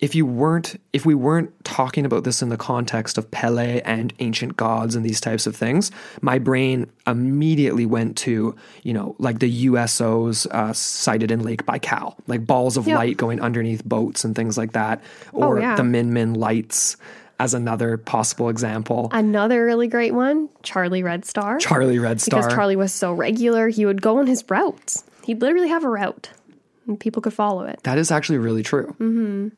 if 0.00 0.14
you 0.14 0.24
weren't 0.24 0.80
if 0.92 1.04
we 1.04 1.14
weren't 1.14 1.52
talking 1.64 2.06
about 2.06 2.24
this 2.24 2.40
in 2.42 2.48
the 2.48 2.56
context 2.56 3.18
of 3.18 3.30
Pele 3.30 3.80
and 3.82 4.12
ancient 4.18 4.56
gods 4.56 4.94
and 4.94 5.04
these 5.04 5.20
types 5.20 5.46
of 5.46 5.54
things, 5.54 5.90
my 6.22 6.38
brain 6.38 6.90
immediately 7.06 7.84
went 7.86 8.16
to, 8.18 8.54
you 8.82 8.92
know, 8.92 9.14
like 9.18 9.38
the 9.40 9.66
USOs 9.66 10.46
uh, 10.50 10.72
sighted 10.72 11.30
in 11.30 11.42
Lake 11.42 11.66
Baikal, 11.66 12.14
like 12.26 12.46
balls 12.46 12.76
of 12.76 12.86
Yep. 12.86 12.96
light 12.96 13.16
going 13.18 13.40
underneath 13.40 13.84
boats 13.84 14.24
and 14.24 14.34
things 14.34 14.56
like 14.56 14.72
that, 14.72 15.02
or 15.32 15.60
yeah. 15.60 15.76
the 15.76 15.84
Min 15.84 16.12
Min 16.12 16.34
lights 16.34 16.96
as 17.38 17.54
another 17.54 17.96
possible 17.96 18.48
example. 18.48 19.08
Another 19.12 19.64
really 19.64 19.88
great 19.88 20.12
one, 20.12 20.48
Charlie 20.62 21.02
Red 21.02 21.24
Star. 21.24 21.58
Charlie 21.58 21.98
Red 21.98 22.20
Star. 22.20 22.40
because 22.40 22.54
Charlie 22.54 22.76
was 22.76 22.92
so 22.92 23.12
regular, 23.12 23.68
he 23.68 23.86
would 23.86 24.02
go 24.02 24.18
on 24.18 24.26
his 24.26 24.44
routes. 24.50 25.04
He'd 25.24 25.40
literally 25.40 25.68
have 25.68 25.84
a 25.84 25.88
route, 25.88 26.30
and 26.86 26.98
people 27.00 27.22
could 27.22 27.32
follow 27.34 27.64
it. 27.64 27.80
that 27.84 27.96
is 27.98 28.10
actually 28.10 28.38
really 28.38 28.62
true. 28.62 28.94
Mm-hmm. 28.98 29.48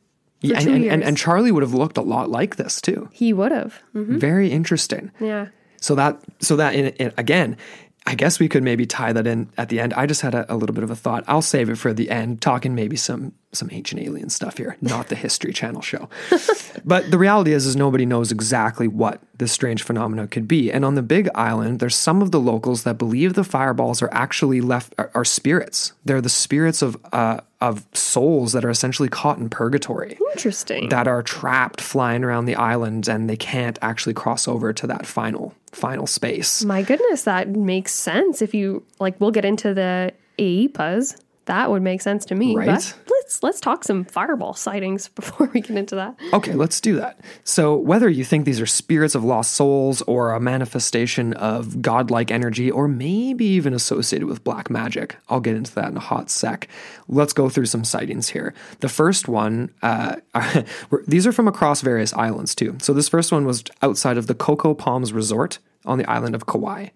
Yeah, 0.42 0.58
and, 0.58 0.68
and, 0.68 0.84
and, 0.84 1.04
and 1.04 1.16
Charlie 1.16 1.52
would 1.52 1.62
have 1.62 1.74
looked 1.74 1.96
a 1.96 2.02
lot 2.02 2.28
like 2.28 2.56
this 2.56 2.80
too. 2.80 3.08
He 3.12 3.32
would 3.32 3.52
have. 3.52 3.80
Very 3.94 4.50
interesting. 4.50 5.10
Yeah. 5.20 5.48
So 5.80 5.94
that 5.94 6.20
so 6.40 6.56
that 6.56 6.74
in, 6.74 6.86
in, 6.86 7.12
again, 7.16 7.56
I 8.04 8.16
guess 8.16 8.40
we 8.40 8.48
could 8.48 8.64
maybe 8.64 8.84
tie 8.84 9.12
that 9.12 9.26
in 9.26 9.48
at 9.56 9.68
the 9.68 9.78
end. 9.78 9.94
I 9.94 10.06
just 10.06 10.22
had 10.22 10.34
a, 10.34 10.52
a 10.52 10.56
little 10.56 10.74
bit 10.74 10.82
of 10.82 10.90
a 10.90 10.96
thought. 10.96 11.22
I'll 11.28 11.42
save 11.42 11.70
it 11.70 11.76
for 11.76 11.92
the 11.92 12.10
end, 12.10 12.40
talking 12.40 12.74
maybe 12.74 12.96
some 12.96 13.32
some 13.52 13.68
ancient 13.70 14.00
alien 14.00 14.28
stuff 14.28 14.56
here, 14.56 14.76
not 14.80 15.08
the 15.08 15.14
History 15.14 15.52
Channel 15.52 15.82
show. 15.82 16.08
but 16.84 17.10
the 17.10 17.18
reality 17.18 17.52
is, 17.52 17.66
is 17.66 17.76
nobody 17.76 18.06
knows 18.06 18.32
exactly 18.32 18.88
what 18.88 19.20
this 19.36 19.52
strange 19.52 19.82
phenomena 19.82 20.26
could 20.26 20.48
be. 20.48 20.72
And 20.72 20.84
on 20.84 20.94
the 20.94 21.02
Big 21.02 21.28
Island, 21.34 21.78
there's 21.78 21.94
some 21.94 22.22
of 22.22 22.30
the 22.32 22.40
locals 22.40 22.82
that 22.84 22.98
believe 22.98 23.34
the 23.34 23.44
fireballs 23.44 24.02
are 24.02 24.12
actually 24.12 24.60
left 24.60 24.94
are, 24.98 25.10
are 25.14 25.24
spirits. 25.24 25.92
They're 26.04 26.20
the 26.20 26.28
spirits 26.28 26.82
of 26.82 26.96
uh, 27.12 27.40
of 27.62 27.86
souls 27.94 28.52
that 28.52 28.64
are 28.64 28.70
essentially 28.70 29.08
caught 29.08 29.38
in 29.38 29.48
purgatory 29.48 30.18
Interesting. 30.32 30.88
that 30.88 31.06
are 31.06 31.22
trapped 31.22 31.80
flying 31.80 32.24
around 32.24 32.46
the 32.46 32.56
island 32.56 33.08
and 33.08 33.30
they 33.30 33.36
can't 33.36 33.78
actually 33.80 34.14
cross 34.14 34.48
over 34.48 34.72
to 34.72 34.86
that 34.88 35.06
final 35.06 35.54
final 35.70 36.06
space. 36.06 36.64
My 36.64 36.82
goodness, 36.82 37.22
that 37.22 37.48
makes 37.50 37.94
sense. 37.94 38.42
If 38.42 38.52
you 38.52 38.82
like, 38.98 39.20
we'll 39.20 39.30
get 39.30 39.44
into 39.44 39.72
the 39.72 40.12
AEPAs. 40.38 41.18
That 41.46 41.70
would 41.70 41.82
make 41.82 42.02
sense 42.02 42.24
to 42.26 42.34
me. 42.34 42.56
Right? 42.56 42.66
But 42.66 42.94
let's 43.40 43.52
let's 43.52 43.60
talk 43.60 43.84
some 43.84 44.04
fireball 44.04 44.54
sightings 44.54 45.08
before 45.14 45.50
we 45.52 45.60
get 45.60 45.76
into 45.76 45.94
that. 45.94 46.16
Okay, 46.32 46.54
let's 46.54 46.80
do 46.80 46.96
that. 46.96 47.20
So, 47.44 47.76
whether 47.76 48.08
you 48.08 48.24
think 48.24 48.44
these 48.44 48.60
are 48.60 48.66
spirits 48.66 49.14
of 49.14 49.24
lost 49.24 49.52
souls 49.52 50.02
or 50.02 50.32
a 50.32 50.40
manifestation 50.40 51.34
of 51.34 51.82
godlike 51.82 52.30
energy 52.30 52.70
or 52.70 52.88
maybe 52.88 53.44
even 53.44 53.74
associated 53.74 54.26
with 54.26 54.42
black 54.42 54.70
magic, 54.70 55.16
I'll 55.28 55.40
get 55.40 55.54
into 55.54 55.74
that 55.74 55.90
in 55.90 55.96
a 55.96 56.00
hot 56.00 56.30
sec. 56.30 56.66
Let's 57.08 57.32
go 57.32 57.48
through 57.48 57.66
some 57.66 57.84
sightings 57.84 58.30
here. 58.30 58.54
The 58.80 58.88
first 58.88 59.28
one, 59.28 59.70
uh, 59.82 60.16
these 61.06 61.26
are 61.26 61.32
from 61.32 61.46
across 61.46 61.82
various 61.82 62.12
islands 62.14 62.54
too. 62.54 62.76
So, 62.80 62.92
this 62.92 63.08
first 63.08 63.32
one 63.32 63.44
was 63.44 63.64
outside 63.82 64.16
of 64.16 64.26
the 64.26 64.34
Coco 64.34 64.74
Palms 64.74 65.12
Resort 65.12 65.58
on 65.84 65.98
the 65.98 66.10
island 66.10 66.34
of 66.34 66.46
Kauai. 66.46 66.88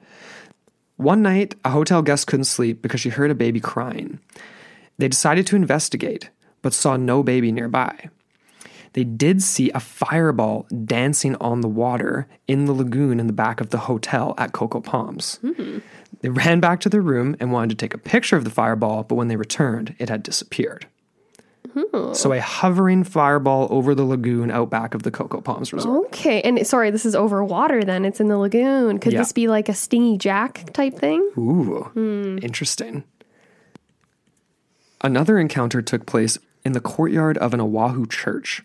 One 0.96 1.20
night, 1.20 1.54
a 1.64 1.70
hotel 1.70 2.00
guest 2.00 2.26
couldn't 2.26 2.44
sleep 2.44 2.80
because 2.80 3.02
she 3.02 3.10
heard 3.10 3.30
a 3.30 3.34
baby 3.34 3.60
crying. 3.60 4.18
They 4.98 5.08
decided 5.08 5.46
to 5.48 5.56
investigate, 5.56 6.30
but 6.62 6.72
saw 6.72 6.96
no 6.96 7.22
baby 7.22 7.52
nearby. 7.52 8.08
They 8.94 9.04
did 9.04 9.42
see 9.42 9.70
a 9.70 9.80
fireball 9.80 10.66
dancing 10.84 11.36
on 11.36 11.60
the 11.60 11.68
water 11.68 12.26
in 12.48 12.64
the 12.64 12.72
lagoon 12.72 13.20
in 13.20 13.26
the 13.26 13.32
back 13.34 13.60
of 13.60 13.68
the 13.68 13.78
hotel 13.78 14.34
at 14.38 14.52
Coco 14.52 14.80
Palms. 14.80 15.38
Hmm. 15.42 15.78
They 16.22 16.30
ran 16.30 16.60
back 16.60 16.80
to 16.80 16.88
their 16.88 17.02
room 17.02 17.36
and 17.38 17.52
wanted 17.52 17.70
to 17.70 17.76
take 17.76 17.92
a 17.92 17.98
picture 17.98 18.36
of 18.36 18.44
the 18.44 18.50
fireball, 18.50 19.02
but 19.02 19.16
when 19.16 19.28
they 19.28 19.36
returned, 19.36 19.94
it 19.98 20.08
had 20.08 20.22
disappeared. 20.22 20.86
So, 22.14 22.32
a 22.32 22.40
hovering 22.40 23.04
fireball 23.04 23.68
over 23.70 23.94
the 23.94 24.04
lagoon 24.04 24.50
out 24.50 24.70
back 24.70 24.94
of 24.94 25.02
the 25.02 25.10
Coco 25.10 25.42
Palms 25.42 25.74
Resort. 25.74 26.06
Okay, 26.06 26.40
and 26.40 26.66
sorry, 26.66 26.90
this 26.90 27.04
is 27.04 27.14
over 27.14 27.44
water. 27.44 27.84
Then 27.84 28.06
it's 28.06 28.18
in 28.18 28.28
the 28.28 28.38
lagoon. 28.38 28.98
Could 28.98 29.12
Yeah. 29.12 29.18
this 29.18 29.32
be 29.32 29.46
like 29.46 29.68
a 29.68 29.74
stingy 29.74 30.16
jack 30.16 30.72
type 30.72 30.98
thing? 30.98 31.20
Ooh, 31.36 31.90
hmm. 31.92 32.38
interesting. 32.40 33.04
Another 35.06 35.38
encounter 35.38 35.82
took 35.82 36.04
place 36.04 36.36
in 36.64 36.72
the 36.72 36.80
courtyard 36.80 37.38
of 37.38 37.54
an 37.54 37.60
Oahu 37.60 38.08
church, 38.08 38.64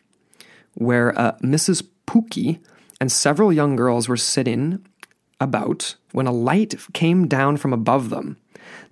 where 0.73 1.15
uh, 1.15 1.33
Mrs. 1.43 1.87
Pookie 2.07 2.59
and 2.99 3.11
several 3.11 3.53
young 3.53 3.75
girls 3.75 4.09
were 4.09 4.17
sitting 4.17 4.83
about 5.39 5.97
when 6.13 6.25
a 6.25 6.31
light 6.31 6.73
came 6.93 7.27
down 7.27 7.57
from 7.57 7.73
above 7.73 8.09
them. 8.09 8.37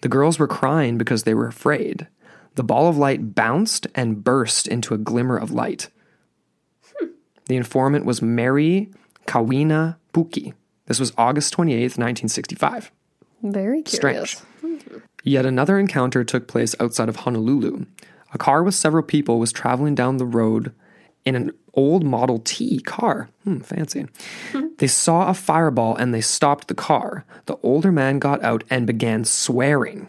The 0.02 0.08
girls 0.08 0.38
were 0.38 0.47
crying 0.47 1.00
because 1.00 1.24
they 1.24 1.34
were 1.34 1.47
afraid. 1.47 2.08
The 2.54 2.64
ball 2.64 2.88
of 2.88 3.00
light 3.00 3.34
bounced 3.34 3.88
and 3.95 4.24
burst 4.24 4.68
into 4.68 4.93
a 4.93 5.00
glimmer 5.00 5.36
of 5.36 5.50
light. 5.50 5.89
The 7.47 7.58
informant 7.58 8.06
was 8.06 8.22
Mary 8.22 8.91
Kawina 9.26 9.95
Pookie. 10.14 10.54
This 10.86 11.00
was 11.00 11.14
August 11.18 11.56
28th, 11.56 11.97
1965. 11.97 12.91
Very 13.41 13.82
curious. 13.82 14.43
Strange. 14.62 15.02
Yet 15.24 15.45
another 15.45 15.78
encounter 15.78 16.24
took 16.24 16.47
place 16.47 16.76
outside 16.80 17.09
of 17.09 17.17
Honolulu. 17.17 17.86
A 18.34 18.38
car 18.38 18.63
with 18.63 18.76
several 18.76 19.03
people 19.03 19.39
was 19.39 19.51
traveling 19.51 19.95
down 19.95 20.17
the 20.17 20.26
road 20.26 20.74
in 21.26 21.36
an 21.36 21.51
old 21.74 22.03
Model 22.03 22.39
T 22.39 22.80
car. 22.82 23.30
Hmm, 23.43 23.59
fancy. 23.59 24.07
They 24.80 24.88
saw 24.88 25.28
a 25.28 25.34
fireball 25.34 25.97
and 25.97 26.13
they 26.13 26.22
stopped 26.22 26.70
the 26.70 26.74
car. 26.74 27.26
The 27.47 27.57
older 27.61 27.91
man 27.91 28.17
got 28.17 28.41
out 28.41 28.63
and 28.70 28.88
began 28.88 29.26
swearing. 29.26 30.07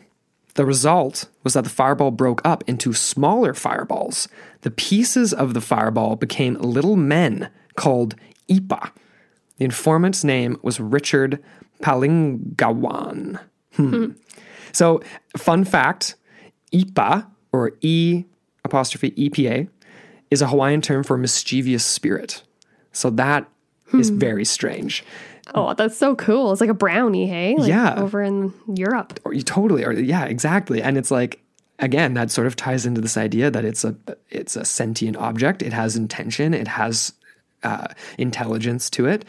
The 0.55 0.65
result 0.65 1.25
was 1.43 1.55
that 1.55 1.65
the 1.65 1.71
fireball 1.71 2.13
broke 2.13 2.41
up 2.45 2.63
into 2.69 2.93
smaller 2.93 3.53
fireballs. 3.53 4.29
The 4.61 4.71
pieces 4.71 5.33
of 5.33 5.55
the 5.55 5.61
fireball 5.61 6.15
became 6.15 6.55
little 6.55 6.95
men 6.95 7.51
called 7.75 8.15
Ipa. 8.49 8.93
The 9.57 9.65
informant's 9.65 10.23
name 10.23 10.57
was 10.63 10.79
Richard 10.79 11.43
Palingawan. 11.83 13.41
Hmm. 13.75 14.13
So, 14.73 15.03
fun 15.37 15.65
fact 15.65 16.17
Ipa, 16.73 17.27
or 17.53 17.73
E 17.81 18.25
apostrophe 18.65 19.11
EPA, 19.13 19.69
is 20.31 20.43
a 20.43 20.49
Hawaiian 20.49 20.81
term 20.81 21.03
for 21.03 21.17
mischievous 21.17 21.85
spirit. 21.85 22.43
So, 22.93 23.11
that 23.11 23.49
is 23.93 24.11
very 24.11 24.45
strange. 24.45 25.05
Oh, 25.55 25.75
that's 25.75 25.97
so 25.97 26.15
cool. 26.15 26.53
It's 26.53 26.61
like 26.61 26.71
a 26.71 26.75
brownie, 26.75 27.27
hey? 27.27 27.57
Like 27.57 27.69
Yeah. 27.69 27.95
Over 27.97 28.23
in 28.23 28.53
Europe. 28.75 29.19
Or 29.25 29.33
you 29.33 29.43
totally 29.43 29.85
or 29.85 29.93
yeah, 29.93 30.25
exactly. 30.25 30.83
And 30.83 30.97
it's 30.97 31.11
like 31.11 31.43
again, 31.79 32.15
that 32.15 32.31
sort 32.31 32.47
of 32.47 32.57
ties 32.57 32.87
into 32.87 33.01
this 33.01 33.17
idea 33.17 33.51
that 33.51 33.65
it's 33.65 33.85
a 33.85 33.97
it's 34.29 34.57
a 34.57 34.65
sentient 34.65 35.17
object. 35.17 35.63
It 35.63 35.73
has 35.73 35.97
intention. 35.97 36.55
It 36.55 36.69
has 36.69 37.13
uh, 37.63 37.89
intelligence 38.19 38.89
to 38.91 39.07
it. 39.07 39.25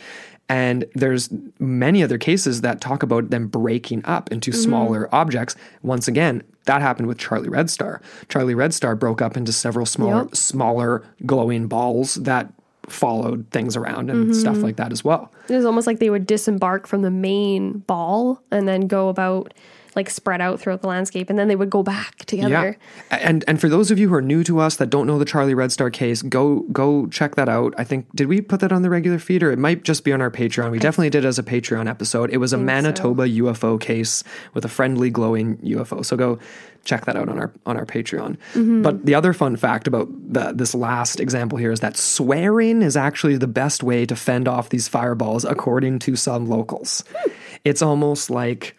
And 0.52 0.84
there's 0.96 1.30
many 1.60 2.04
other 2.04 2.18
cases 2.18 2.60
that 2.60 2.82
talk 2.82 3.04
about 3.04 3.30
them 3.30 3.48
breaking 3.48 4.04
up 4.04 4.30
into 4.34 4.52
mm-hmm. 4.52 4.62
smaller 4.62 5.16
objects. 5.16 5.56
Once 5.82 6.10
again, 6.10 6.44
that 6.66 6.82
happened 6.82 7.08
with 7.08 7.18
Charlie 7.18 7.48
Red 7.48 7.70
Star. 7.70 8.02
Charlie 8.28 8.54
Red 8.54 8.74
Star 8.74 8.98
broke 8.98 9.22
up 9.22 9.38
into 9.38 9.54
several 9.54 9.86
smaller, 9.86 10.24
Yep. 10.24 10.36
smaller 10.36 11.04
glowing 11.26 11.68
balls 11.68 12.16
that 12.16 12.52
followed 12.90 13.48
things 13.52 13.78
around 13.78 14.10
and 14.10 14.36
stuff 14.36 14.56
mm-hmm. 14.56 14.66
like 14.66 14.76
that 14.76 14.92
as 14.92 15.06
well. 15.06 15.32
It 15.48 15.56
was 15.56 15.64
almost 15.64 15.88
like 15.88 16.00
they 16.00 16.10
would 16.10 16.28
disembark 16.28 16.86
from 16.86 17.02
the 17.02 17.12
main 17.12 17.80
ball 17.88 18.42
and 18.52 18.68
then 18.68 18.88
go 18.88 19.08
about 19.08 19.54
like 19.96 20.10
spread 20.10 20.42
out 20.42 20.60
throughout 20.60 20.82
the 20.82 20.88
landscape 20.88 21.30
and 21.30 21.38
then 21.38 21.48
they 21.48 21.56
would 21.56 21.70
go 21.70 21.84
back 21.84 22.26
together. 22.26 22.78
Yeah, 23.12 23.18
and 23.18 23.44
and 23.48 23.60
for 23.60 23.70
those 23.70 23.92
of 23.92 24.00
you 24.00 24.10
who 24.10 24.16
are 24.16 24.22
new 24.22 24.44
to 24.44 24.60
us 24.60 24.78
that 24.78 24.90
don't 24.90 25.08
know 25.08 25.20
the 25.20 25.26
Charlie 25.26 25.54
Red 25.54 25.72
Star 25.72 25.90
case, 25.90 26.22
go 26.22 26.62
go 26.72 27.08
check 27.08 27.36
that 27.36 27.50
out. 27.50 27.74
I 27.78 27.84
think 27.84 28.08
did 28.16 28.28
we 28.28 28.42
put 28.42 28.60
that 28.62 28.72
on 28.72 28.82
the 28.82 28.90
regular 28.90 29.20
feed 29.20 29.44
or 29.44 29.52
it 29.52 29.60
might 29.60 29.84
just 29.84 30.04
be 30.04 30.14
on 30.14 30.22
our 30.22 30.32
Patreon. 30.32 30.72
We 30.72 30.80
definitely 30.80 31.10
did 31.10 31.26
as 31.26 31.40
a 31.40 31.44
Patreon 31.44 31.90
episode. 31.90 32.30
It 32.32 32.38
was 32.38 32.54
a 32.54 32.58
Manitoba 32.58 33.28
UFO 33.28 33.80
case 33.80 34.24
with 34.54 34.66
a 34.66 34.70
friendly 34.70 35.10
glowing 35.10 35.58
UFO. 35.58 36.06
So 36.06 36.16
go 36.16 36.40
check 36.84 37.06
that 37.06 37.16
out 37.16 37.30
on 37.30 37.38
our 37.38 37.52
on 37.66 37.78
our 37.78 37.86
Patreon. 37.86 38.38
Mm-hmm. 38.54 38.82
But 38.82 39.06
the 39.06 39.16
other 39.16 39.34
fun 39.34 39.56
fact 39.56 39.88
about 39.88 40.08
the, 40.34 40.52
this 40.54 40.74
last 40.74 41.20
example 41.20 41.58
here 41.58 41.72
is 41.72 41.80
that 41.82 41.98
swearing 41.98 42.82
is 42.82 42.98
actually 42.98 43.38
the 43.38 43.48
best 43.48 43.84
way 43.84 44.06
to 44.06 44.16
fend 44.16 44.48
off 44.48 44.70
these 44.70 44.88
fireballs, 44.88 45.46
according 45.46 46.00
to 46.00 46.16
some 46.16 46.48
locals. 46.48 47.04
Hmm. 47.16 47.32
It's 47.64 47.82
almost 47.82 48.30
like 48.30 48.76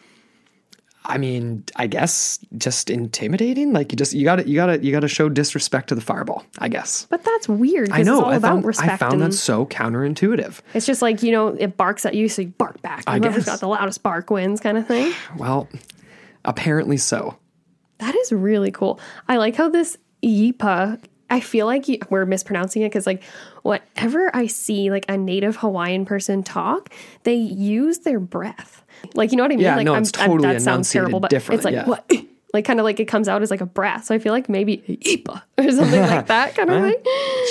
I 1.05 1.19
mean, 1.19 1.65
I 1.77 1.89
guess 1.89 2.39
just 2.57 2.89
intimidating. 2.89 3.73
Like 3.73 3.93
you 3.93 3.97
just 3.97 4.13
you 4.13 4.25
got 4.25 4.37
to 4.37 4.49
you 4.49 4.55
got 4.55 4.67
to 4.67 4.85
you 4.85 4.93
got 4.93 5.01
to 5.01 5.09
show 5.09 5.29
disrespect 5.29 5.89
to 5.89 5.95
the 5.95 6.01
fireball. 6.01 6.45
I 6.59 6.69
guess. 6.69 7.07
But 7.11 7.25
that's 7.25 7.49
weird. 7.49 7.91
I 7.91 8.03
know. 8.03 8.19
It's 8.19 8.25
all 8.25 8.31
I 8.31 8.37
about 8.37 8.49
found 8.49 8.65
respect. 8.67 8.93
I 8.93 8.97
found 8.97 9.21
that 9.23 9.35
so 9.35 9.67
counterintuitive. 9.67 10.61
it's 10.75 10.87
just 10.87 11.03
like, 11.03 11.23
you 11.23 11.33
know, 11.33 11.49
it 11.49 11.77
barks 11.77 12.07
at 12.07 12.15
you, 12.15 12.29
so 12.29 12.43
you 12.43 12.49
bark 12.49 12.81
back. 12.83 13.03
I 13.07 13.19
Whoever's 13.19 13.45
guess. 13.45 13.47
got 13.47 13.61
the 13.61 13.69
loudest 13.69 14.03
bark 14.03 14.31
wins 14.31 14.61
kind 14.61 14.79
of 14.79 14.87
thing. 14.87 15.13
Well, 15.37 15.69
apparently 16.45 16.97
so. 16.99 17.37
That 17.99 18.15
is 18.17 18.33
really 18.33 18.71
cool. 18.71 19.01
I 19.29 19.37
like 19.37 19.57
how 19.57 19.69
this 19.69 19.97
Yipa, 20.23 21.03
I 21.33 21.41
feel 21.41 21.65
like 21.65 21.87
we're 22.11 22.27
mispronouncing 22.27 22.83
it 22.83 22.91
because, 22.91 23.07
like, 23.07 23.23
whatever 23.63 24.31
I 24.37 24.49
see 24.49 24.91
like 24.91 25.07
a 25.09 25.17
native 25.17 25.57
Hawaiian 25.57 26.05
person 26.05 26.43
talk, 26.43 26.91
they 27.23 27.35
use 27.35 28.01
their 28.01 28.21
breath. 28.21 28.85
Like, 29.15 29.33
you 29.33 29.39
know 29.39 29.45
what 29.45 29.51
I 29.51 29.57
mean? 29.57 29.65
Yeah, 29.65 29.77
like, 29.77 29.87
no, 29.87 29.95
it's 29.95 30.13
I'm- 30.19 30.29
totally 30.29 30.53
that 30.53 30.61
sounds 30.61 30.91
terrible, 30.91 31.21
but 31.21 31.33
it's 31.33 31.65
like 31.65 31.75
yeah. 31.75 31.87
what? 31.87 32.11
Like 32.55 32.67
kind 32.67 32.79
of 32.79 32.85
like 32.85 33.01
it 33.01 33.07
comes 33.07 33.29
out 33.29 33.41
as 33.41 33.51
like 33.51 33.63
a 33.63 33.67
breath. 33.67 34.05
So 34.05 34.15
I 34.15 34.19
feel 34.19 34.35
like 34.35 34.47
maybe 34.47 34.77
Yipa 34.87 35.41
or 35.59 35.73
something 35.73 36.03
like 36.03 36.27
that 36.27 36.55
kind 36.55 36.69
of 36.69 36.83
thing. 36.83 37.03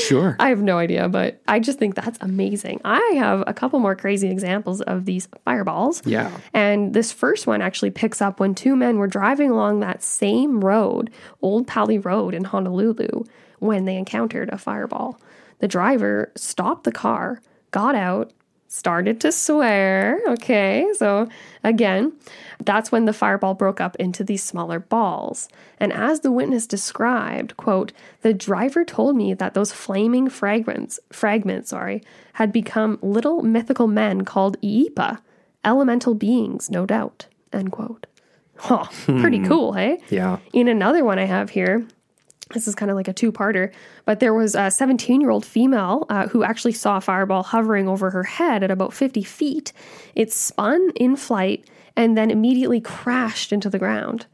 Sure. 0.08 0.36
I 0.40 0.50
have 0.50 0.62
no 0.62 0.78
idea, 0.78 1.10
but 1.10 1.42
I 1.48 1.60
just 1.60 1.80
think 1.80 1.96
that's 1.96 2.20
amazing. 2.22 2.82
I 2.86 3.16
have 3.18 3.44
a 3.48 3.54
couple 3.56 3.80
more 3.80 3.96
crazy 3.96 4.30
examples 4.30 4.80
of 4.82 5.06
these 5.06 5.28
fireballs. 5.44 6.04
Yeah. 6.06 6.30
And 6.54 6.94
this 6.94 7.12
first 7.12 7.48
one 7.48 7.64
actually 7.64 7.90
picks 7.90 8.22
up 8.22 8.40
when 8.40 8.54
two 8.54 8.76
men 8.76 9.00
were 9.00 9.08
driving 9.08 9.50
along 9.50 9.80
that 9.80 10.04
same 10.04 10.64
road, 10.64 11.10
Old 11.42 11.66
Pali 11.66 11.98
Road 11.98 12.36
in 12.36 12.44
Honolulu, 12.44 13.24
when 13.62 13.86
they 13.86 13.96
encountered 13.96 14.50
a 14.52 14.58
fireball. 14.58 15.22
The 15.60 15.68
driver 15.68 16.32
stopped 16.36 16.84
the 16.84 16.92
car, 16.92 17.42
got 17.70 17.94
out, 17.96 18.34
started 18.68 19.22
to 19.22 19.32
swear. 19.32 20.20
Okay, 20.28 20.88
so 20.98 21.28
again, 21.64 22.14
that's 22.60 22.92
when 22.92 23.06
the 23.06 23.14
fireball 23.14 23.54
broke 23.54 23.80
up 23.80 23.96
into 23.98 24.24
these 24.24 24.44
smaller 24.44 24.80
balls. 24.80 25.48
And 25.78 25.94
as 25.94 26.22
the 26.22 26.32
witness 26.32 26.66
described, 26.66 27.56
quote, 27.58 27.92
the 28.22 28.34
driver 28.34 28.84
told 28.84 29.16
me 29.16 29.34
that 29.36 29.54
those 29.54 29.72
flaming 29.72 30.30
fragments, 30.30 31.00
fragments, 31.12 31.70
sorry, 31.70 32.02
had 32.34 32.52
become 32.52 32.98
little 33.02 33.44
mythical 33.44 33.88
men 33.88 34.24
called 34.24 34.60
Iipa, 34.62 35.20
elemental 35.64 36.16
beings, 36.16 36.72
no 36.72 36.88
doubt, 36.88 37.28
end 37.54 37.72
quote. 37.72 38.08
Huh, 38.56 38.86
pretty 39.06 39.40
hmm. 39.40 39.48
cool, 39.48 39.74
hey? 39.74 40.00
Yeah. 40.10 40.40
In 40.54 40.68
another 40.68 41.04
one 41.04 41.20
I 41.20 41.26
have 41.26 41.50
here, 41.52 41.86
this 42.54 42.68
is 42.68 42.76
kind 42.76 42.90
of 42.92 42.98
like 42.98 43.08
a 43.08 43.14
two 43.14 43.32
parter, 43.32 43.72
but 44.06 44.20
there 44.20 44.34
was 44.34 44.56
a 44.56 44.70
17 44.72 45.22
year 45.22 45.30
old 45.30 45.46
female 45.46 46.06
uh, 46.10 46.28
who 46.28 46.44
actually 46.44 46.74
saw 46.74 46.98
a 46.98 47.02
fireball 47.02 47.44
hovering 47.44 47.88
over 47.88 48.10
her 48.12 48.24
head 48.24 48.64
at 48.64 48.72
about 48.72 48.94
50 48.94 49.24
feet. 49.24 49.74
It 50.16 50.32
spun 50.32 50.92
in 50.96 51.16
flight 51.16 51.66
and 51.96 52.18
then 52.18 52.32
immediately 52.32 52.82
crashed 52.82 53.52
into 53.52 53.70
the 53.70 53.80
ground. 53.80 54.26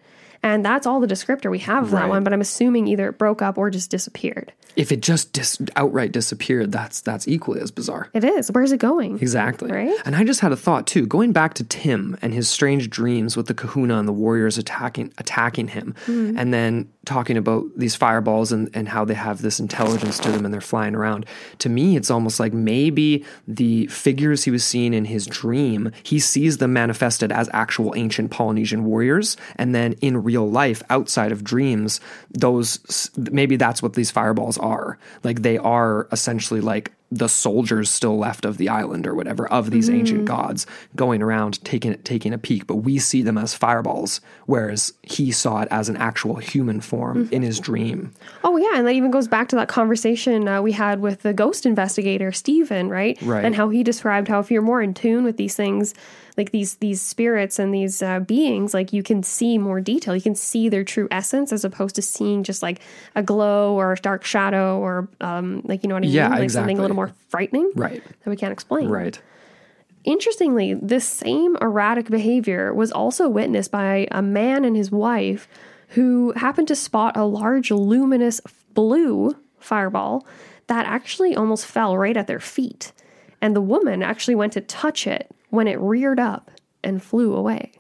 And 0.44 0.64
that's 0.64 0.86
all 0.86 1.00
the 1.00 1.08
descriptor 1.08 1.50
we 1.50 1.58
have 1.60 1.86
of 1.86 1.92
that 1.92 2.10
one, 2.10 2.24
but 2.24 2.32
I'm 2.32 2.42
assuming 2.42 2.88
either 2.88 3.10
it 3.10 3.18
broke 3.18 3.42
up 3.42 3.58
or 3.58 3.72
just 3.72 3.90
disappeared. 3.90 4.54
If 4.76 4.92
it 4.92 5.02
just 5.02 5.34
dis- 5.34 5.58
outright 5.76 6.12
disappeared, 6.12 6.72
that's 6.72 7.02
that's 7.02 7.28
equally 7.28 7.60
as 7.60 7.72
bizarre. 7.72 8.10
It 8.14 8.24
is. 8.24 8.52
Where's 8.52 8.72
it 8.72 8.78
going? 8.78 9.16
Exactly. 9.20 9.72
Right? 9.72 9.98
And 10.06 10.16
I 10.16 10.24
just 10.24 10.40
had 10.42 10.52
a 10.52 10.56
thought 10.56 10.86
too, 10.86 11.08
going 11.08 11.32
back 11.32 11.56
to 11.56 11.64
Tim 11.64 12.16
and 12.22 12.36
his 12.36 12.48
strange 12.48 12.92
dreams 12.92 13.36
with 13.36 13.48
the 13.48 13.56
kahuna 13.56 13.98
and 13.98 14.08
the 14.08 14.14
warriors 14.14 14.60
attacking 14.60 15.12
attacking 15.18 15.70
him, 15.70 15.96
Hmm. 16.06 16.38
and 16.38 16.54
then 16.54 16.88
talking 17.08 17.38
about 17.38 17.66
these 17.76 17.96
fireballs 17.96 18.52
and, 18.52 18.70
and 18.74 18.90
how 18.90 19.06
they 19.06 19.14
have 19.14 19.42
this 19.42 19.60
intelligence 19.60 20.20
to 20.20 20.32
them 20.32 20.46
and 20.46 20.54
they're 20.54 20.62
flying 20.62 20.94
around. 20.94 21.26
To 21.60 21.70
me, 21.70 21.96
it's 21.96 22.12
almost 22.12 22.40
like 22.40 22.54
maybe 22.54 23.26
the 23.48 23.88
figures 23.88 24.44
he 24.44 24.52
was 24.52 24.64
seeing 24.64 24.94
in 24.94 25.06
his 25.06 25.26
dream, 25.26 25.92
he 26.04 26.20
sees 26.20 26.58
them 26.58 26.74
manifested 26.74 27.32
as 27.32 27.50
actual 27.54 27.94
ancient 27.96 28.30
Polynesian 28.30 28.84
warriors, 28.84 29.38
and 29.56 29.74
then 29.74 29.94
in 29.94 30.22
real 30.24 30.50
life, 30.50 30.84
outside 30.90 31.32
of 31.32 31.44
dreams, 31.44 32.00
those 32.30 33.10
maybe 33.18 33.56
that's 33.56 33.82
what 33.82 33.94
these 33.94 34.12
fireballs 34.12 34.58
are. 34.58 35.00
Like 35.24 35.42
they 35.42 35.58
are 35.58 36.08
essentially 36.12 36.62
like 36.62 36.92
the 37.10 37.30
soldiers 37.30 37.90
still 37.90 38.18
left 38.18 38.46
of 38.46 38.58
the 38.58 38.70
island 38.70 39.08
or 39.08 39.16
whatever 39.16 39.48
of 39.48 39.72
these 39.72 39.90
ancient 39.90 40.26
gods 40.26 40.66
going 40.96 41.22
around 41.22 41.64
taking 41.64 41.96
taking 42.04 42.34
a 42.34 42.38
peek 42.38 42.68
but 42.68 42.78
we 42.78 43.00
see 43.00 43.22
them 43.22 43.38
as 43.38 43.54
fireballs 43.54 44.20
whereas 44.46 44.94
he 45.04 45.32
saw 45.32 45.62
it 45.62 45.68
as 45.72 45.88
an 45.90 45.98
actual 45.98 46.36
human 46.36 46.82
form 46.82 47.30
in 47.32 47.42
his 47.42 47.60
dream 47.60 48.12
Oh 48.44 48.58
yeah, 48.58 48.78
and 48.78 48.88
that 48.88 48.94
even 48.94 49.12
goes 49.12 49.28
back 49.28 49.50
to 49.50 49.56
that 49.58 49.68
conversation 49.68 50.48
uh, 50.48 50.62
we 50.62 50.72
had 50.72 51.00
with 51.00 51.22
the 51.22 51.34
ghost 51.34 51.66
investigator 51.66 52.32
Stephen, 52.32 52.90
right? 52.90 53.18
Right. 53.22 53.44
And 53.44 53.56
how 53.56 53.70
he 53.70 53.84
described 53.84 54.28
how 54.28 54.40
if 54.40 54.52
you're 54.52 54.62
more 54.62 54.82
in 54.82 54.94
tune 54.94 55.24
with 55.24 55.38
these 55.38 55.56
things, 55.56 55.94
like 56.38 56.52
these 56.52 56.76
these 56.76 57.02
spirits 57.02 57.60
and 57.60 57.74
these 57.74 58.02
uh, 58.02 58.20
beings, 58.20 58.74
like 58.74 58.94
you 58.94 59.04
can 59.04 59.24
see 59.24 59.58
more 59.58 59.82
detail. 59.82 60.16
You 60.16 60.22
can 60.22 60.36
see 60.36 60.70
their 60.70 60.84
true 60.84 61.08
essence 61.12 61.52
as 61.52 61.66
opposed 61.66 61.96
to 61.96 62.02
seeing 62.02 62.44
just 62.44 62.62
like 62.62 62.80
a 63.16 63.24
glow 63.24 63.74
or 63.74 63.94
a 63.94 63.96
dark 63.98 64.24
shadow 64.24 64.80
or 64.80 65.08
um, 65.20 65.62
like 65.66 65.84
you 65.84 65.90
know 65.90 65.96
what 65.96 66.04
I 66.04 66.08
mean, 66.08 66.12
Yeah, 66.12 66.30
like 66.30 66.50
something 66.50 66.78
a 66.78 66.82
little 66.82 66.96
exactly. 66.96 66.97
More 66.98 67.14
frightening, 67.30 67.72
Right. 67.76 68.04
That 68.04 68.30
we 68.30 68.36
can't 68.36 68.52
explain, 68.52 68.90
right 68.90 69.20
Interestingly, 70.08 70.74
this 70.74 71.06
same 71.06 71.58
erratic 71.60 72.10
behavior 72.10 72.74
was 72.74 72.94
also 72.94 73.28
witnessed 73.28 73.72
by 73.72 74.08
a 74.10 74.22
man 74.22 74.64
and 74.64 74.74
his 74.74 74.90
wife 74.90 75.50
who 75.90 76.32
happened 76.38 76.70
to 76.70 76.78
spot 76.78 77.18
a 77.18 77.26
large 77.26 77.72
luminous 77.72 78.40
blue 78.74 79.36
fireball 79.60 80.26
that 80.68 80.86
actually 80.86 81.36
almost 81.36 81.66
fell 81.66 81.98
right 81.98 82.16
at 82.16 82.26
their 82.26 82.40
feet. 82.40 82.94
And 83.42 83.54
the 83.54 83.60
woman 83.62 84.02
actually 84.02 84.36
went 84.36 84.54
to 84.54 84.62
touch 84.62 85.08
it 85.08 85.30
when 85.50 85.68
it 85.68 85.78
reared 85.78 86.22
up 86.22 86.52
and 86.86 87.04
flew 87.04 87.36
away. 87.36 87.74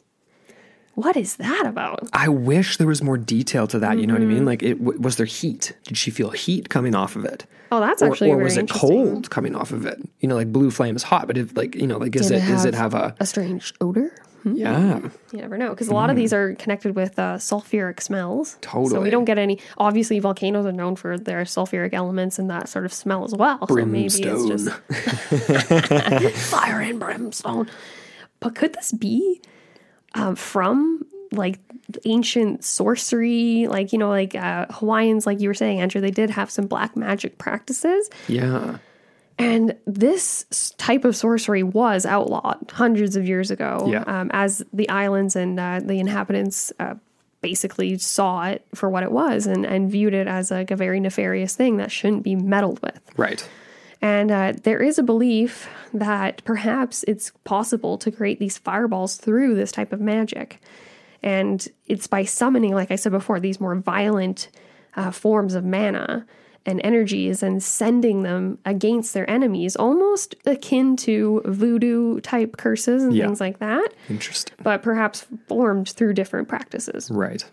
What 0.97 1.15
is 1.15 1.35
that 1.35 1.65
about? 1.67 2.09
i 2.13 2.27
wish 2.27 2.77
there 2.77 2.87
was 2.87 3.03
more 3.03 3.17
detail 3.17 3.67
to 3.67 3.77
that 3.79 3.99
you 3.99 4.07
know 4.07 4.13
what 4.13 4.21
i 4.23 4.25
mean 4.25 4.37
mm-hmm. 4.37 4.47
like 4.47 4.63
it 4.63 4.83
w- 4.83 4.99
was 4.99 5.17
there 5.17 5.27
heat 5.27 5.73
did 5.83 5.95
she 5.97 6.09
feel 6.09 6.31
heat 6.31 6.69
coming 6.69 6.95
off 6.95 7.15
of 7.15 7.23
it 7.23 7.45
Oh, 7.71 7.79
that's 7.79 8.01
or, 8.01 8.07
actually 8.11 8.31
or 8.31 8.37
was 8.37 8.57
it 8.57 8.69
cold 8.69 9.29
coming 9.29 9.55
off 9.55 9.71
of 9.71 9.85
it 9.85 9.99
you 10.19 10.27
know 10.27 10.35
like 10.35 10.51
blue 10.51 10.71
flame 10.71 10.95
is 10.95 11.03
hot 11.03 11.27
but 11.27 11.37
if 11.37 11.55
like 11.55 11.75
you 11.75 11.85
know 11.85 11.97
like 11.97 12.15
is 12.15 12.29
Did 12.29 12.43
it 12.43 12.47
does 12.47 12.65
it 12.65 12.73
have 12.73 12.93
a 12.93 13.15
a 13.19 13.25
strange 13.25 13.73
odor? 13.81 14.13
Hmm? 14.43 14.55
yeah 14.55 14.99
You 15.31 15.39
never 15.39 15.57
know 15.57 15.71
because 15.71 15.89
a 15.89 15.93
lot 15.93 16.09
of 16.09 16.15
these 16.15 16.31
mm. 16.31 16.37
are 16.37 16.55
connected 16.55 16.95
with 16.95 17.19
uh, 17.19 17.35
sulfuric 17.37 18.01
smells. 18.01 18.57
Totally. 18.61 18.89
So 18.89 19.01
we 19.01 19.09
don't 19.09 19.25
get 19.25 19.37
any. 19.37 19.59
Obviously, 19.77 20.19
volcanoes 20.19 20.65
are 20.65 20.71
known 20.71 20.95
for 20.95 21.17
their 21.17 21.41
sulfuric 21.43 21.93
elements 21.93 22.39
and 22.39 22.49
that 22.49 22.69
sort 22.69 22.85
of 22.85 22.93
smell 22.93 23.23
as 23.23 23.33
well. 23.33 23.67
So 23.67 23.75
maybe 23.85 24.05
it's 24.05 24.19
just 24.19 24.69
fire 26.51 26.81
and 26.81 26.99
brimstone. 26.99 27.69
But 28.39 28.55
could 28.55 28.73
this 28.73 28.91
be 28.91 29.41
um, 30.16 30.36
from 30.36 31.05
like 31.32 31.60
ancient 32.05 32.64
sorcery? 32.64 33.68
Like 33.68 33.91
you 33.93 33.99
know, 33.99 34.10
like 34.10 34.36
uh, 34.36 34.66
Hawaiians, 34.70 35.26
like 35.26 35.39
you 35.41 35.49
were 35.49 35.53
saying, 35.53 35.82
Andrew, 35.82 36.01
they 36.01 36.12
did 36.12 36.30
have 36.32 36.49
some 36.49 36.66
black 36.68 36.95
magic 36.95 37.38
practices. 37.38 38.10
yeah 38.28 38.78
And 39.39 39.76
this 39.86 40.74
type 40.78 41.05
of 41.05 41.16
sorcery 41.16 41.64
was 41.64 42.05
outlawed 42.05 42.72
hundreds 42.74 43.16
of 43.16 43.28
years 43.28 43.51
ago 43.51 43.88
Yeah. 43.89 44.03
um, 44.08 44.32
as 44.34 44.64
the 44.74 44.89
islands 44.89 45.36
and 45.36 45.60
uh, 45.60 45.80
the 45.84 45.99
inhabitants 45.99 46.72
uh, 46.80 46.95
basically 47.41 47.97
saw 47.99 48.45
it 48.47 48.66
for 48.74 48.89
what 48.89 49.03
it 49.03 49.12
was 49.12 49.45
and, 49.45 49.64
and 49.66 49.91
viewed 49.91 50.14
it 50.16 50.28
as 50.28 50.49
like 50.49 50.72
a 50.72 50.76
very 50.76 50.99
nefarious 50.99 51.55
thing 51.55 51.78
that 51.78 51.91
shouldn't 51.91 52.24
be 52.24 52.36
meddled 52.36 52.82
with. 52.82 52.99
Right. 53.16 53.47
And 54.01 54.29
uh, 54.31 54.53
there 54.63 54.81
is 54.81 54.99
a 54.99 55.03
belief 55.03 55.67
that 55.93 56.43
perhaps 56.45 57.03
it's 57.07 57.31
possible 57.43 57.97
to 57.99 58.11
create 58.11 58.39
these 58.39 58.57
fireballs 58.57 59.17
through 59.17 59.55
this 59.55 59.71
type 59.71 59.91
of 59.91 59.99
magic. 59.99 60.61
And 61.23 61.67
it's 61.87 62.05
by 62.07 62.23
summoning, 62.23 62.73
like 62.75 62.91
I 62.91 62.95
said 62.95 63.11
before, 63.11 63.39
these 63.39 63.59
more 63.59 63.75
violent 63.75 64.49
uh, 64.95 65.11
forms 65.11 65.55
of 65.55 65.65
mana 65.65 66.25
and 66.65 66.81
energies 66.83 67.41
and 67.41 67.63
sending 67.63 68.23
them 68.23 68.59
against 68.65 69.13
their 69.13 69.27
enemies, 69.29 69.75
almost 69.77 70.35
akin 70.45 70.95
to 70.97 71.41
voodoo 71.45 72.19
type 72.19 72.57
curses 72.57 73.03
and 73.03 73.13
Yeah. 73.15 73.25
things 73.25 73.39
like 73.39 73.59
that, 73.59 73.87
Interesting. 74.09 74.55
but 74.61 74.83
perhaps 74.83 75.25
formed 75.47 75.87
through 75.89 76.13
different 76.13 76.47
practices. 76.49 77.09
Right. 77.09 77.43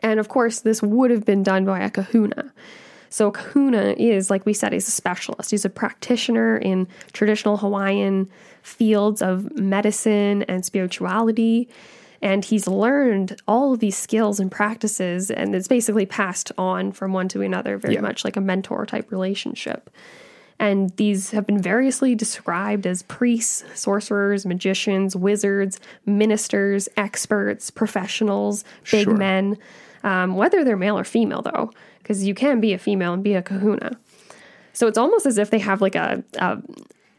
And 0.00 0.18
of 0.18 0.28
course, 0.28 0.60
this 0.60 0.82
would 0.82 1.10
have 1.10 1.24
been 1.24 1.42
done 1.42 1.64
by 1.64 1.80
a 1.80 1.90
kahuna. 1.90 2.52
So, 3.08 3.30
kahuna 3.30 3.94
is, 3.98 4.30
like 4.30 4.44
we 4.46 4.52
said, 4.52 4.72
he's 4.72 4.88
a 4.88 4.92
specialist. 4.92 5.50
He's 5.50 5.64
a 5.64 5.70
practitioner 5.70 6.56
in 6.56 6.88
traditional 7.12 7.56
Hawaiian 7.58 8.28
fields 8.62 9.22
of 9.22 9.56
medicine 9.56 10.42
and 10.44 10.64
spirituality. 10.64 11.68
And 12.22 12.44
he's 12.44 12.66
learned 12.66 13.40
all 13.46 13.74
of 13.74 13.80
these 13.80 13.96
skills 13.96 14.40
and 14.40 14.50
practices, 14.50 15.30
and 15.30 15.54
it's 15.54 15.68
basically 15.68 16.06
passed 16.06 16.50
on 16.56 16.90
from 16.92 17.12
one 17.12 17.28
to 17.28 17.42
another, 17.42 17.76
very 17.76 17.94
Yeah. 17.94 18.00
much 18.00 18.24
like 18.24 18.36
a 18.36 18.40
mentor 18.40 18.86
type 18.86 19.10
relationship. 19.12 19.90
And 20.58 20.90
these 20.96 21.32
have 21.32 21.46
been 21.46 21.60
variously 21.60 22.14
described 22.14 22.86
as 22.86 23.02
priests, 23.02 23.62
sorcerers, 23.74 24.46
magicians, 24.46 25.14
wizards, 25.14 25.78
ministers, 26.06 26.88
experts, 26.96 27.70
professionals, 27.70 28.64
big 28.90 29.04
Sure. 29.04 29.14
men, 29.14 29.58
um, 30.02 30.34
whether 30.36 30.64
they're 30.64 30.76
male 30.78 30.98
or 30.98 31.04
female, 31.04 31.42
though, 31.42 31.70
because 32.06 32.24
you 32.24 32.34
can 32.34 32.60
be 32.60 32.72
a 32.72 32.78
female 32.78 33.12
and 33.12 33.24
be 33.24 33.34
a 33.34 33.42
kahuna. 33.42 33.98
So 34.72 34.86
it's 34.86 34.96
almost 34.96 35.26
as 35.26 35.38
if 35.38 35.50
they 35.50 35.58
have 35.58 35.80
like 35.80 35.96
a, 35.96 36.22
a, 36.38 36.58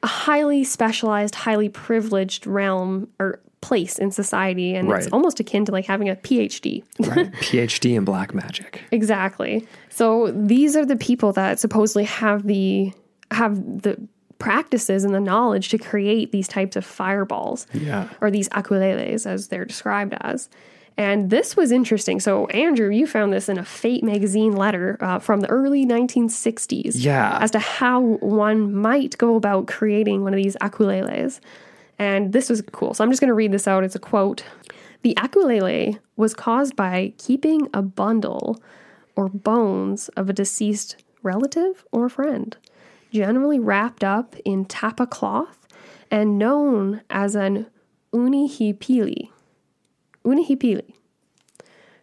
a 0.02 0.08
highly 0.08 0.64
specialized, 0.64 1.36
highly 1.36 1.68
privileged 1.68 2.48
realm 2.48 3.10
or 3.20 3.42
place 3.60 4.00
in 4.00 4.12
society. 4.12 4.76
And 4.76 4.90
it's 4.90 5.08
almost 5.08 5.42
akin 5.42 5.66
to 5.66 5.74
like 5.74 5.86
having 5.86 6.08
a 6.08 6.16
PhD. 6.16 6.84
Right. 7.06 7.30
PhD 7.42 7.96
in 7.98 8.06
black 8.06 8.34
magic. 8.34 8.82
Exactly. 8.92 9.68
So 9.90 10.32
these 10.32 10.78
are 10.78 10.86
the 10.86 10.96
people 10.96 11.34
that 11.34 11.60
supposedly 11.60 12.06
have 12.06 12.48
the 12.48 12.94
have 13.32 13.82
the 13.82 14.00
practices 14.40 15.04
and 15.04 15.14
the 15.14 15.20
knowledge 15.20 15.68
to 15.70 15.78
create 15.78 16.32
these 16.32 16.48
types 16.48 16.78
of 16.78 16.86
fireballs 16.86 17.68
Yeah. 17.74 18.08
or 18.22 18.32
these 18.32 18.48
akuleles 18.50 19.26
as 19.26 19.50
they're 19.50 19.66
described 19.66 20.16
as. 20.22 20.48
And 20.98 21.30
this 21.30 21.56
was 21.56 21.72
interesting. 21.72 22.20
So 22.20 22.48
Andrew, 22.48 22.90
you 22.90 23.06
found 23.06 23.32
this 23.32 23.50
in 23.50 23.60
a 23.60 23.64
Fate 23.64 24.04
magazine 24.04 24.56
letter 24.56 24.98
uh, 25.00 25.20
from 25.20 25.42
the 25.42 25.48
early 25.48 25.86
1960s. 25.86 26.94
Yeah. 26.96 27.38
As 27.40 27.52
to 27.52 27.60
how 27.60 28.02
one 28.02 28.74
might 28.74 29.18
go 29.18 29.36
about 29.36 29.68
creating 29.68 30.24
one 30.24 30.34
of 30.34 30.38
these 30.42 30.56
akuleles. 30.58 31.40
And 32.00 32.34
this 32.34 32.50
was 32.50 32.64
cool. 32.72 32.94
So 32.94 33.04
I'm 33.04 33.12
just 33.12 33.22
going 33.22 33.30
to 33.30 33.36
read 33.36 33.52
this 33.52 33.68
out. 33.68 33.84
It's 33.84 33.96
a 33.96 34.00
quote. 34.00 34.44
The 35.04 35.16
akulele 35.18 36.00
was 36.16 36.34
caused 36.34 36.76
by 36.76 37.14
keeping 37.18 37.70
a 37.74 37.82
bundle 37.84 38.62
or 39.16 39.30
bones 39.30 40.10
of 40.10 40.30
a 40.30 40.34
deceased 40.34 41.04
relative 41.22 41.86
or 41.92 42.10
friend, 42.10 42.58
generally 43.12 43.60
wrapped 43.60 44.04
up 44.04 44.36
in 44.46 44.66
tapa 44.66 45.06
cloth 45.06 45.68
and 46.10 46.40
known 46.40 47.02
as 47.10 47.36
an 47.36 47.68
unihipili. 48.14 49.30
Unihipili. 50.28 50.94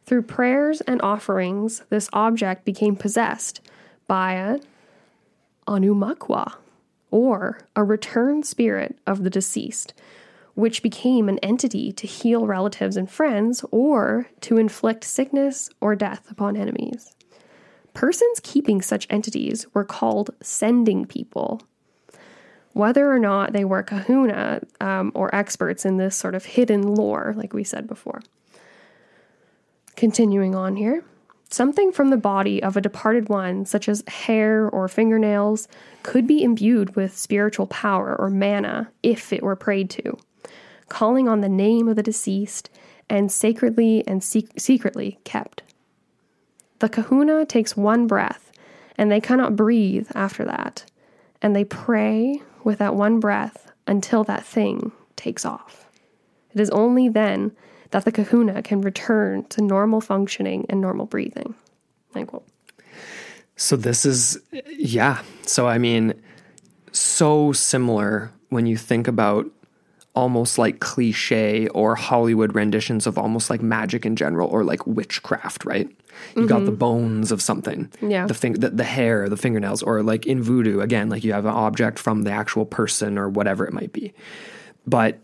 Through 0.07 0.23
prayers 0.23 0.81
and 0.83 1.01
offerings, 1.03 1.83
this 1.91 2.09
object 2.15 2.65
became 2.65 2.97
possessed 2.97 3.61
by 4.07 4.33
an 4.33 4.63
aumakua, 5.67 6.55
or 7.11 7.59
a 7.77 7.85
returned 7.85 8.47
spirit 8.47 8.99
of 9.07 9.25
the 9.25 9.31
deceased, 9.31 9.93
which 10.55 10.83
became 10.83 11.29
an 11.29 11.39
entity 11.41 11.93
to 11.93 12.07
heal 12.07 12.47
relatives 12.47 12.97
and 12.97 13.11
friends 13.11 13.65
or 13.71 14.29
to 14.41 14.57
inflict 14.57 15.05
sickness 15.05 15.69
or 15.81 15.95
death 15.95 16.31
upon 16.31 16.57
enemies. 16.57 17.15
Persons 17.93 18.41
keeping 18.43 18.81
such 18.81 19.07
entities 19.11 19.67
were 19.75 19.85
called 19.85 20.31
sending 20.41 21.05
people. 21.05 21.61
Whether 22.75 23.11
or 23.11 23.21
not 23.21 23.53
they 23.53 23.65
were 23.65 23.85
kahuna 23.85 24.61
um, 24.81 25.13
or 25.15 25.35
experts 25.35 25.85
in 25.85 25.97
this 25.97 26.17
sort 26.17 26.35
of 26.35 26.45
hidden 26.45 26.83
lore, 26.83 27.33
like 27.37 27.53
we 27.53 27.63
said 27.65 27.87
before. 27.87 28.21
Continuing 29.97 30.55
on 30.57 30.75
here. 30.77 31.05
Something 31.51 31.93
from 31.93 32.11
the 32.11 32.17
body 32.17 32.61
of 32.61 32.77
a 32.77 32.81
departed 32.81 33.29
one, 33.29 33.65
such 33.65 33.89
as 33.89 34.03
hair 34.09 34.69
or 34.69 34.89
fingernails, 34.89 35.69
could 36.03 36.27
be 36.27 36.43
imbued 36.43 36.97
with 36.97 37.17
spiritual 37.17 37.69
power 37.69 38.17
or 38.19 38.29
mana 38.29 38.91
if 39.05 39.33
it 39.33 39.45
were 39.45 39.55
prayed 39.55 39.89
to, 39.91 40.19
calling 40.89 41.29
on 41.29 41.43
the 41.43 41.49
name 41.49 41.87
of 41.87 41.95
the 41.95 42.03
deceased 42.03 42.71
and 43.09 43.31
sacredly 43.31 44.05
and 44.09 44.25
sec- 44.25 44.59
secretly 44.59 45.21
kept. 45.23 45.63
The 46.81 46.89
kahuna 46.89 47.47
takes 47.47 47.77
one 47.77 48.09
breath, 48.09 48.51
and 48.99 49.13
they 49.13 49.21
cannot 49.21 49.55
breathe 49.55 50.09
after 50.17 50.45
that, 50.47 50.85
and 51.41 51.55
they 51.55 51.65
pray 51.65 52.43
with 52.65 52.79
that 52.79 52.95
one 52.95 53.21
breath 53.21 53.71
until 53.87 54.25
that 54.25 54.45
thing 54.45 54.93
takes 55.17 55.45
off. 55.45 55.89
It 56.53 56.61
is 56.61 56.71
only 56.71 57.09
then 57.09 57.53
that 57.91 58.05
the 58.05 58.13
kahuna 58.13 58.63
can 58.63 58.81
return 58.81 59.45
to 59.45 59.63
normal 59.63 60.01
functioning 60.01 60.67
and 60.69 60.81
normal 60.81 61.07
breathing. 61.07 61.55
End 62.15 62.29
quote. 62.29 62.47
So 63.57 63.77
this 63.77 64.05
is, 64.05 64.39
yeah. 64.69 65.23
So 65.43 65.69
I 65.69 65.79
mean, 65.79 66.15
so 66.93 67.53
similar 67.53 68.33
when 68.49 68.67
you 68.67 68.77
think 68.77 69.07
about 69.09 69.47
almost 70.15 70.59
like 70.59 70.81
cliche 70.81 71.67
or 71.69 71.97
Hollywood 71.97 72.55
renditions 72.55 73.07
of 73.07 73.19
almost 73.19 73.51
like 73.51 73.63
magic 73.63 74.07
in 74.07 74.15
general 74.17 74.49
or 74.49 74.63
like 74.63 74.87
witchcraft, 74.87 75.65
right? 75.65 75.89
You 76.37 76.47
got 76.47 76.61
the 76.61 76.71
mm-hmm. 76.71 76.77
bones 76.77 77.33
of 77.33 77.43
something, 77.43 77.91
Yeah. 78.01 78.27
The, 78.27 78.35
fing- 78.35 78.53
the 78.55 78.71
the 78.71 78.85
hair, 78.85 79.29
the 79.29 79.37
fingernails, 79.37 79.83
or 79.83 80.03
like 80.03 80.27
in 80.27 80.43
voodoo 80.43 80.81
again, 80.81 81.09
like 81.09 81.25
you 81.25 81.33
have 81.33 81.45
an 81.45 81.53
object 81.53 81.99
from 81.99 82.23
the 82.23 82.31
actual 82.31 82.65
person 82.65 83.19
or 83.19 83.29
whatever 83.29 83.67
it 83.67 83.73
might 83.73 83.93
be. 83.93 84.15
But 84.87 85.19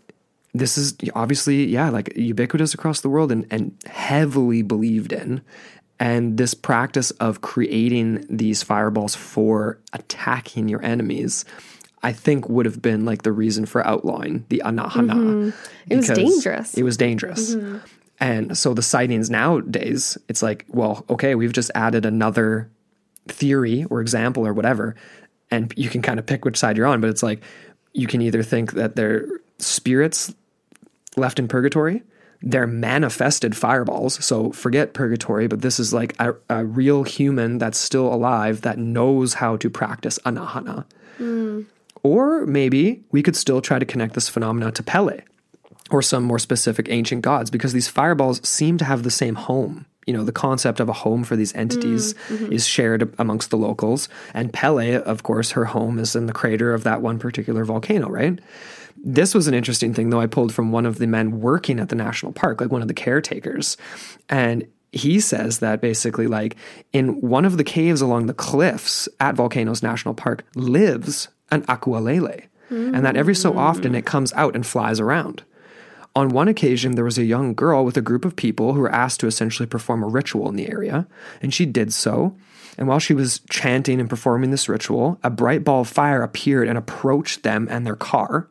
this 0.53 0.77
is 0.77 0.95
obviously, 1.13 1.65
yeah, 1.65 1.89
like 1.89 2.15
ubiquitous 2.17 2.73
across 2.73 3.01
the 3.01 3.09
world 3.09 3.31
and, 3.31 3.47
and 3.49 3.73
heavily 3.85 4.61
believed 4.61 5.13
in. 5.13 5.41
And 5.99 6.37
this 6.37 6.53
practice 6.53 7.11
of 7.11 7.41
creating 7.41 8.25
these 8.29 8.63
fireballs 8.63 9.15
for 9.15 9.79
attacking 9.93 10.67
your 10.67 10.83
enemies, 10.83 11.45
I 12.03 12.13
think 12.13 12.49
would 12.49 12.65
have 12.65 12.81
been 12.81 13.05
like 13.05 13.23
the 13.23 13.31
reason 13.31 13.65
for 13.65 13.85
outlawing 13.85 14.45
the 14.49 14.61
anahana. 14.65 15.13
Mm-hmm. 15.13 15.49
It 15.89 15.95
was 15.97 16.07
dangerous. 16.07 16.73
It 16.73 16.83
was 16.83 16.97
dangerous. 16.97 17.55
Mm-hmm. 17.55 17.77
And 18.19 18.57
so 18.57 18.73
the 18.73 18.83
sightings 18.83 19.29
nowadays, 19.29 20.17
it's 20.27 20.43
like, 20.43 20.65
well, 20.69 21.05
okay, 21.09 21.33
we've 21.35 21.53
just 21.53 21.71
added 21.73 22.05
another 22.05 22.69
theory 23.27 23.85
or 23.89 24.01
example 24.01 24.45
or 24.45 24.53
whatever, 24.53 24.95
and 25.49 25.73
you 25.75 25.89
can 25.89 26.01
kind 26.01 26.19
of 26.19 26.25
pick 26.25 26.45
which 26.45 26.57
side 26.57 26.77
you're 26.77 26.85
on. 26.85 27.01
But 27.01 27.09
it's 27.09 27.23
like 27.23 27.41
you 27.93 28.07
can 28.07 28.21
either 28.21 28.43
think 28.43 28.73
that 28.73 28.95
they're 28.95 29.27
spirits 29.57 30.33
left 31.17 31.39
in 31.39 31.47
purgatory, 31.47 32.03
they're 32.41 32.67
manifested 32.67 33.55
fireballs. 33.55 34.23
So 34.23 34.51
forget 34.51 34.93
purgatory, 34.93 35.47
but 35.47 35.61
this 35.61 35.79
is 35.79 35.93
like 35.93 36.15
a, 36.19 36.33
a 36.49 36.65
real 36.65 37.03
human 37.03 37.57
that's 37.57 37.77
still 37.77 38.11
alive 38.11 38.61
that 38.61 38.77
knows 38.77 39.35
how 39.35 39.57
to 39.57 39.69
practice 39.69 40.19
anahana. 40.25 40.85
Mm. 41.19 41.65
Or 42.03 42.45
maybe 42.45 43.03
we 43.11 43.21
could 43.21 43.35
still 43.35 43.61
try 43.61 43.79
to 43.79 43.85
connect 43.85 44.13
this 44.13 44.29
phenomena 44.29 44.71
to 44.71 44.83
Pele 44.83 45.21
or 45.91 46.01
some 46.01 46.23
more 46.23 46.39
specific 46.39 46.87
ancient 46.89 47.21
gods 47.21 47.51
because 47.51 47.73
these 47.73 47.87
fireballs 47.87 48.47
seem 48.47 48.77
to 48.77 48.85
have 48.85 49.03
the 49.03 49.11
same 49.11 49.35
home. 49.35 49.85
You 50.07 50.15
know, 50.15 50.23
the 50.23 50.31
concept 50.31 50.79
of 50.79 50.89
a 50.89 50.93
home 50.93 51.23
for 51.23 51.35
these 51.35 51.53
entities 51.53 52.13
mm, 52.13 52.37
mm-hmm. 52.37 52.53
is 52.53 52.65
shared 52.65 53.13
amongst 53.19 53.51
the 53.51 53.57
locals. 53.57 54.09
And 54.33 54.51
Pele, 54.51 54.95
of 54.95 55.21
course, 55.21 55.51
her 55.51 55.65
home 55.65 55.99
is 55.99 56.15
in 56.15 56.25
the 56.25 56.33
crater 56.33 56.73
of 56.73 56.83
that 56.83 57.01
one 57.01 57.19
particular 57.19 57.63
volcano, 57.65 58.09
right? 58.09 58.39
This 59.03 59.35
was 59.35 59.47
an 59.47 59.53
interesting 59.53 59.93
thing, 59.93 60.09
though. 60.09 60.19
I 60.19 60.27
pulled 60.27 60.53
from 60.53 60.71
one 60.71 60.85
of 60.85 60.97
the 60.97 61.07
men 61.07 61.39
working 61.39 61.79
at 61.79 61.89
the 61.89 61.95
national 61.95 62.31
park, 62.31 62.61
like 62.61 62.71
one 62.71 62.81
of 62.81 62.87
the 62.87 62.93
caretakers. 62.95 63.77
And 64.27 64.67
he 64.91 65.19
says 65.19 65.59
that 65.59 65.81
basically, 65.81 66.27
like, 66.27 66.55
in 66.93 67.21
one 67.21 67.45
of 67.45 67.57
the 67.57 67.63
caves 67.63 68.01
along 68.01 68.25
the 68.25 68.33
cliffs 68.33 69.07
at 69.19 69.35
Volcanoes 69.35 69.83
National 69.83 70.13
Park 70.13 70.43
lives 70.55 71.29
an 71.51 71.63
akualele. 71.63 72.45
And 72.95 73.05
that 73.05 73.17
every 73.17 73.35
so 73.35 73.57
often 73.57 73.95
it 73.95 74.05
comes 74.05 74.31
out 74.31 74.55
and 74.55 74.65
flies 74.65 75.01
around. 75.01 75.43
On 76.15 76.29
one 76.29 76.47
occasion, 76.47 76.95
there 76.95 77.03
was 77.03 77.17
a 77.17 77.25
young 77.25 77.53
girl 77.53 77.83
with 77.83 77.97
a 77.97 78.01
group 78.01 78.23
of 78.23 78.35
people 78.35 78.73
who 78.73 78.79
were 78.79 78.91
asked 78.91 79.19
to 79.21 79.27
essentially 79.27 79.67
perform 79.67 80.03
a 80.03 80.07
ritual 80.07 80.47
in 80.47 80.55
the 80.55 80.69
area, 80.69 81.05
and 81.41 81.53
she 81.53 81.65
did 81.65 81.93
so. 81.93 82.35
And 82.77 82.87
while 82.87 82.99
she 82.99 83.13
was 83.13 83.41
chanting 83.49 83.99
and 83.99 84.09
performing 84.09 84.51
this 84.51 84.69
ritual, 84.69 85.19
a 85.23 85.29
bright 85.29 85.63
ball 85.63 85.81
of 85.81 85.89
fire 85.89 86.23
appeared 86.23 86.69
and 86.69 86.77
approached 86.77 87.43
them 87.43 87.67
and 87.69 87.85
their 87.85 87.95
car. 87.95 88.47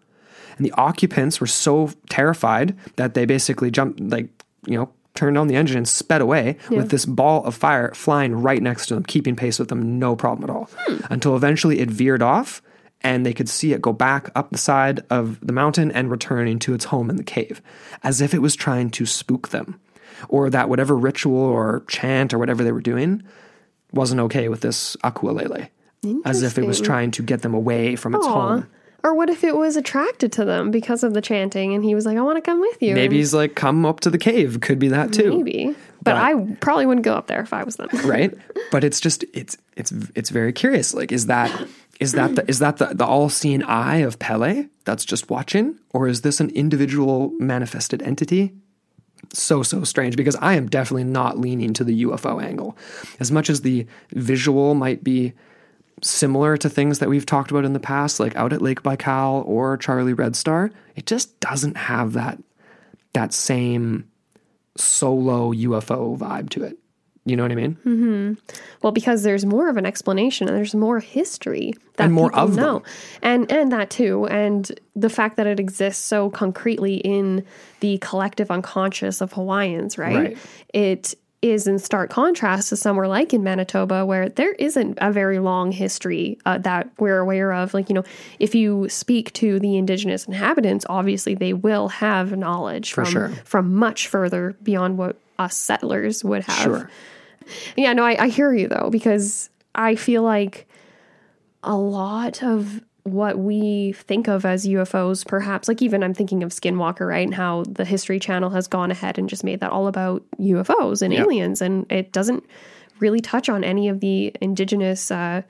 And 0.56 0.66
the 0.66 0.72
occupants 0.72 1.40
were 1.40 1.46
so 1.46 1.90
terrified 2.10 2.76
that 2.96 3.14
they 3.14 3.24
basically 3.24 3.70
jumped, 3.70 4.00
like, 4.00 4.28
you 4.66 4.76
know, 4.76 4.90
turned 5.14 5.38
on 5.38 5.48
the 5.48 5.56
engine 5.56 5.78
and 5.78 5.88
sped 5.88 6.20
away 6.20 6.56
with 6.70 6.90
this 6.90 7.04
ball 7.04 7.44
of 7.44 7.54
fire 7.54 7.92
flying 7.94 8.34
right 8.34 8.62
next 8.62 8.86
to 8.86 8.94
them, 8.94 9.04
keeping 9.04 9.34
pace 9.34 9.58
with 9.58 9.68
them, 9.68 9.98
no 9.98 10.14
problem 10.14 10.48
at 10.48 10.54
all. 10.54 10.68
Hmm. 10.86 10.96
Until 11.10 11.36
eventually 11.36 11.80
it 11.80 11.90
veered 11.90 12.22
off 12.22 12.62
and 13.02 13.24
they 13.24 13.32
could 13.32 13.48
see 13.48 13.72
it 13.72 13.80
go 13.80 13.92
back 13.92 14.30
up 14.34 14.50
the 14.50 14.58
side 14.58 15.00
of 15.10 15.38
the 15.46 15.52
mountain 15.52 15.90
and 15.92 16.10
returning 16.10 16.58
to 16.60 16.74
its 16.74 16.86
home 16.86 17.08
in 17.10 17.16
the 17.16 17.24
cave, 17.24 17.60
as 18.02 18.20
if 18.20 18.34
it 18.34 18.40
was 18.42 18.54
trying 18.54 18.90
to 18.90 19.06
spook 19.06 19.48
them. 19.48 19.80
Or 20.28 20.50
that 20.50 20.68
whatever 20.68 20.94
ritual 20.96 21.38
or 21.38 21.82
chant 21.88 22.34
or 22.34 22.38
whatever 22.38 22.62
they 22.62 22.72
were 22.72 22.82
doing 22.82 23.22
wasn't 23.92 24.20
okay 24.20 24.48
with 24.50 24.60
this 24.60 24.94
Akualele. 25.02 25.68
As 26.24 26.42
if 26.42 26.58
it 26.58 26.66
was 26.66 26.80
trying 26.80 27.10
to 27.12 27.22
get 27.22 27.42
them 27.42 27.54
away 27.54 27.96
from 27.96 28.14
its 28.14 28.26
Aw. 28.26 28.30
home. 28.32 28.66
Or 29.02 29.14
what 29.14 29.30
if 29.30 29.44
it 29.44 29.56
was 29.56 29.76
attracted 29.76 30.30
to 30.32 30.44
them 30.44 30.70
because 30.70 31.02
of 31.02 31.14
the 31.14 31.22
chanting 31.22 31.72
and 31.74 31.82
he 31.82 31.94
was 31.94 32.04
like, 32.04 32.18
I 32.18 32.20
want 32.20 32.36
to 32.36 32.42
come 32.42 32.60
with 32.60 32.82
you? 32.82 32.94
Maybe 32.94 33.16
he's 33.16 33.32
like, 33.32 33.54
come 33.54 33.86
up 33.86 34.00
to 34.00 34.10
the 34.10 34.18
cave. 34.18 34.60
Could 34.60 34.78
be 34.78 34.88
that 34.88 35.10
too. 35.12 35.38
Maybe. 35.38 35.74
But, 36.02 36.14
But- 36.14 36.16
I 36.16 36.56
probably 36.60 36.84
wouldn't 36.84 37.04
go 37.06 37.14
up 37.14 37.26
there 37.26 37.40
if 37.40 37.54
I 37.54 37.64
was 37.64 37.76
them. 37.76 37.88
right 38.04 38.34
but 38.70 38.84
it's 38.84 39.00
just 39.00 39.24
it's 39.32 39.56
it's 39.76 39.92
it's 40.14 40.28
very 40.30 40.52
curious 40.52 40.92
like 40.94 41.12
is 41.12 41.26
that 41.26 41.50
is 42.00 42.12
that 42.12 42.34
the 42.34 42.48
is 42.48 42.58
that 42.58 42.78
the, 42.78 42.86
the 42.86 43.04
all-seeing 43.04 43.62
eye 43.62 43.98
of 43.98 44.18
pele 44.18 44.66
that's 44.84 45.04
just 45.04 45.30
watching 45.30 45.78
or 45.90 46.08
is 46.08 46.22
this 46.22 46.40
an 46.40 46.50
individual 46.50 47.30
manifested 47.38 48.02
entity? 48.02 48.54
So 49.32 49.62
so 49.62 49.84
strange 49.84 50.16
because 50.16 50.34
i 50.36 50.54
am 50.54 50.66
definitely 50.68 51.04
not 51.04 51.38
leaning 51.38 51.74
to 51.74 51.84
the 51.84 52.04
ufo 52.04 52.42
angle. 52.42 52.76
As 53.20 53.30
much 53.30 53.50
as 53.50 53.60
the 53.60 53.86
visual 54.12 54.74
might 54.74 55.04
be 55.04 55.34
similar 56.02 56.56
to 56.56 56.70
things 56.70 56.98
that 56.98 57.10
we've 57.10 57.26
talked 57.26 57.50
about 57.50 57.66
in 57.66 57.74
the 57.74 57.80
past 57.80 58.18
like 58.18 58.34
out 58.34 58.54
at 58.54 58.62
lake 58.62 58.82
baikal 58.82 59.46
or 59.46 59.76
charlie 59.76 60.14
red 60.14 60.34
star 60.34 60.70
it 60.96 61.04
just 61.04 61.38
doesn't 61.40 61.76
have 61.76 62.14
that 62.14 62.42
that 63.12 63.34
same 63.34 64.08
solo 64.78 65.52
ufo 65.52 66.16
vibe 66.16 66.48
to 66.48 66.62
it 66.62 66.78
you 67.24 67.36
know 67.36 67.42
what 67.44 67.52
i 67.52 67.54
mean 67.54 67.76
Mm-hmm. 67.84 68.34
Well, 68.82 68.92
because 68.92 69.22
there's 69.22 69.44
more 69.44 69.68
of 69.68 69.76
an 69.76 69.84
explanation 69.84 70.48
and 70.48 70.56
there's 70.56 70.74
more 70.74 71.00
history 71.00 71.74
that 71.96 72.04
And 72.04 72.12
more 72.14 72.30
people 72.30 72.44
of 72.44 72.54
them. 72.54 72.64
know, 72.64 72.82
and 73.22 73.50
and 73.52 73.70
that 73.72 73.90
too, 73.90 74.26
and 74.26 74.70
the 74.96 75.10
fact 75.10 75.36
that 75.36 75.46
it 75.46 75.60
exists 75.60 76.02
so 76.04 76.30
concretely 76.30 76.96
in 76.96 77.44
the 77.80 77.98
collective 77.98 78.50
unconscious 78.50 79.20
of 79.20 79.32
Hawaiians, 79.34 79.98
right? 79.98 80.16
Right. 80.16 80.38
It 80.72 81.14
is 81.42 81.66
in 81.66 81.78
stark 81.78 82.10
contrast 82.10 82.68
to 82.70 82.76
somewhere 82.76 83.08
like 83.08 83.32
in 83.34 83.42
Manitoba, 83.42 84.04
where 84.06 84.28
there 84.28 84.52
isn't 84.52 84.98
a 85.00 85.10
very 85.12 85.38
long 85.38 85.72
history 85.72 86.38
uh, 86.46 86.58
that 86.58 86.90
we're 86.98 87.18
aware 87.18 87.52
of. 87.52 87.74
Like 87.74 87.88
you 87.90 87.94
know, 87.94 88.04
if 88.38 88.54
you 88.54 88.88
speak 88.88 89.32
to 89.34 89.58
the 89.60 89.76
indigenous 89.76 90.24
inhabitants, 90.26 90.84
obviously 90.88 91.34
they 91.34 91.52
will 91.52 91.88
have 91.88 92.36
knowledge 92.36 92.92
from 92.92 93.04
sure. 93.06 93.28
from 93.44 93.74
much 93.74 94.08
further 94.08 94.54
beyond 94.62 94.96
what 94.98 95.16
us 95.40 95.56
settlers 95.56 96.22
would 96.22 96.44
have. 96.44 96.62
Sure. 96.62 96.90
Yeah, 97.76 97.92
no, 97.94 98.04
I, 98.04 98.24
I 98.24 98.28
hear 98.28 98.52
you 98.54 98.68
though, 98.68 98.90
because 98.90 99.50
I 99.74 99.96
feel 99.96 100.22
like 100.22 100.68
a 101.64 101.74
lot 101.76 102.42
of 102.42 102.80
what 103.04 103.38
we 103.38 103.92
think 103.92 104.28
of 104.28 104.44
as 104.44 104.66
UFOs, 104.66 105.26
perhaps, 105.26 105.66
like 105.66 105.80
even 105.82 106.02
I'm 106.04 106.14
thinking 106.14 106.42
of 106.42 106.50
Skinwalker, 106.50 107.08
right? 107.08 107.26
And 107.26 107.34
how 107.34 107.64
the 107.66 107.84
History 107.84 108.20
Channel 108.20 108.50
has 108.50 108.68
gone 108.68 108.90
ahead 108.90 109.18
and 109.18 109.28
just 109.28 109.42
made 109.42 109.60
that 109.60 109.70
all 109.72 109.88
about 109.88 110.22
UFOs 110.38 111.02
and 111.02 111.12
Yeah. 111.12 111.22
aliens. 111.22 111.62
And 111.62 111.90
it 111.90 112.12
doesn't 112.12 112.44
really 113.00 113.20
touch 113.20 113.48
on 113.48 113.64
any 113.64 113.88
of 113.88 114.00
the 114.00 114.32
indigenous 114.42 115.10
uh, 115.10 115.42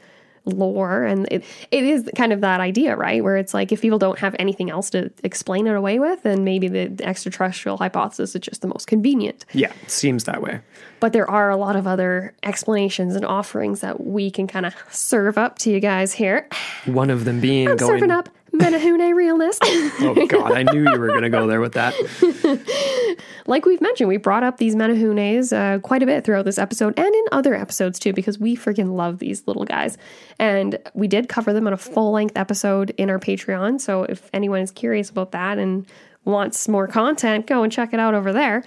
lore. 0.44 1.04
And 1.04 1.28
it, 1.30 1.44
it 1.70 1.84
is 1.84 2.08
kind 2.16 2.32
of 2.32 2.40
that 2.40 2.60
idea, 2.60 2.96
right? 2.96 3.22
Where 3.22 3.36
it's 3.36 3.54
like 3.54 3.72
if 3.72 3.80
people 3.80 3.98
don't 3.98 4.18
have 4.18 4.34
anything 4.38 4.70
else 4.70 4.90
to 4.90 5.10
explain 5.22 5.66
it 5.66 5.74
away 5.74 5.98
with, 5.98 6.22
then 6.22 6.44
maybe 6.44 6.68
the 6.68 7.04
extraterrestrial 7.04 7.76
hypothesis 7.76 8.34
is 8.34 8.40
just 8.40 8.62
the 8.62 8.68
most 8.68 8.86
convenient. 8.86 9.44
Yeah, 9.52 9.72
seems 9.86 10.24
that 10.24 10.42
way. 10.42 10.60
But 11.00 11.12
there 11.12 11.28
are 11.30 11.50
a 11.50 11.56
lot 11.56 11.76
of 11.76 11.86
other 11.86 12.34
explanations 12.42 13.16
and 13.16 13.24
offerings 13.24 13.80
that 13.80 14.04
we 14.04 14.30
can 14.30 14.46
kind 14.46 14.66
of 14.66 14.74
serve 14.90 15.38
up 15.38 15.58
to 15.60 15.70
you 15.70 15.80
guys 15.80 16.12
here. 16.12 16.48
One 16.84 17.10
of 17.10 17.24
them 17.24 17.40
being 17.40 17.66
going. 17.66 17.78
Serving 17.78 18.10
up 18.10 18.28
Menehune 18.52 19.14
realness. 19.14 19.58
Oh 19.62 20.26
God, 20.26 20.52
I 20.52 20.62
knew 20.64 20.90
you 20.90 20.98
were 20.98 21.08
going 21.08 21.22
to 21.22 21.30
go 21.30 21.46
there 21.46 21.60
with 21.60 21.74
that. 21.74 21.94
like 23.46 23.64
we've 23.64 23.80
mentioned, 23.80 24.08
we 24.08 24.16
brought 24.16 24.42
up 24.42 24.58
these 24.58 24.74
Menehunes 24.74 25.56
uh, 25.56 25.78
quite 25.80 26.02
a 26.02 26.06
bit 26.06 26.24
throughout 26.24 26.44
this 26.44 26.58
episode 26.58 26.98
and 26.98 27.14
in 27.14 27.24
other 27.32 27.54
episodes 27.54 27.98
too, 27.98 28.12
because 28.12 28.38
we 28.38 28.56
freaking 28.56 28.94
love 28.94 29.18
these 29.18 29.46
little 29.46 29.64
guys. 29.64 29.98
And 30.38 30.78
we 30.94 31.08
did 31.08 31.28
cover 31.28 31.52
them 31.52 31.66
in 31.66 31.72
a 31.72 31.78
full 31.78 32.12
length 32.12 32.36
episode 32.36 32.90
in 32.96 33.10
our 33.10 33.18
Patreon. 33.18 33.80
So 33.80 34.04
if 34.04 34.30
anyone 34.32 34.60
is 34.60 34.70
curious 34.70 35.10
about 35.10 35.32
that 35.32 35.58
and 35.58 35.86
wants 36.24 36.68
more 36.68 36.86
content, 36.86 37.46
go 37.46 37.62
and 37.62 37.72
check 37.72 37.92
it 37.92 38.00
out 38.00 38.14
over 38.14 38.32
there. 38.32 38.64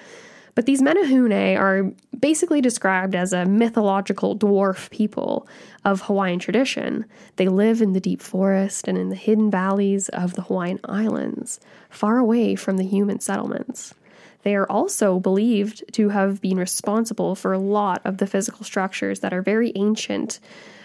But 0.55 0.67
these 0.67 0.81
Menehune 0.81 1.57
are 1.57 1.91
basically 2.19 2.61
described 2.61 3.15
as 3.15 3.33
a 3.33 3.45
mythological 3.45 4.37
dwarf 4.37 4.89
people 4.91 5.47
of 5.83 6.01
Hawaiian 6.01 6.39
tradition. 6.39 7.05
They 7.37 7.47
live 7.47 7.81
in 7.81 7.93
the 7.93 7.99
deep 7.99 8.21
forest 8.21 8.87
and 8.87 8.97
in 8.97 9.09
the 9.09 9.15
hidden 9.15 9.49
valleys 9.49 10.09
of 10.09 10.35
the 10.35 10.43
Hawaiian 10.43 10.79
Islands, 10.85 11.59
far 11.89 12.19
away 12.19 12.55
from 12.55 12.77
the 12.77 12.85
human 12.85 13.19
settlements. 13.19 13.95
They 14.43 14.55
are 14.55 14.69
also 14.69 15.19
believed 15.19 15.83
to 15.93 16.09
have 16.09 16.41
been 16.41 16.57
responsible 16.57 17.35
for 17.35 17.53
a 17.53 17.59
lot 17.59 18.01
of 18.05 18.17
the 18.17 18.27
physical 18.27 18.63
structures 18.63 19.21
that 19.21 19.33
are 19.33 19.41
very 19.41 19.71
ancient 19.75 20.39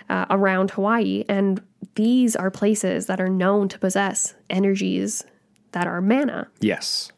uh, 0.08 0.26
around 0.30 0.70
Hawaii, 0.70 1.24
and 1.28 1.62
these 1.94 2.34
are 2.34 2.50
places 2.50 3.06
that 3.06 3.20
are 3.20 3.28
known 3.28 3.68
to 3.68 3.78
possess 3.78 4.34
energies 4.48 5.24
that 5.72 5.86
are 5.86 6.00
mana. 6.00 6.48
Yes. 6.60 7.12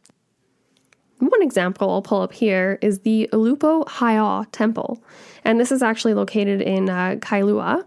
One 1.19 1.43
example 1.43 1.91
I'll 1.91 2.03
pull 2.03 2.23
up 2.23 2.33
here 2.33 2.79
is 2.81 3.01
the 3.01 3.29
Ulupo 3.33 3.85
Heiau 3.87 4.47
Temple. 4.53 5.03
And 5.45 5.61
this 5.61 5.71
is 5.71 5.83
actually 5.83 6.15
located 6.15 6.63
in 6.63 6.89
uh, 6.89 7.17
Kailua. 7.17 7.85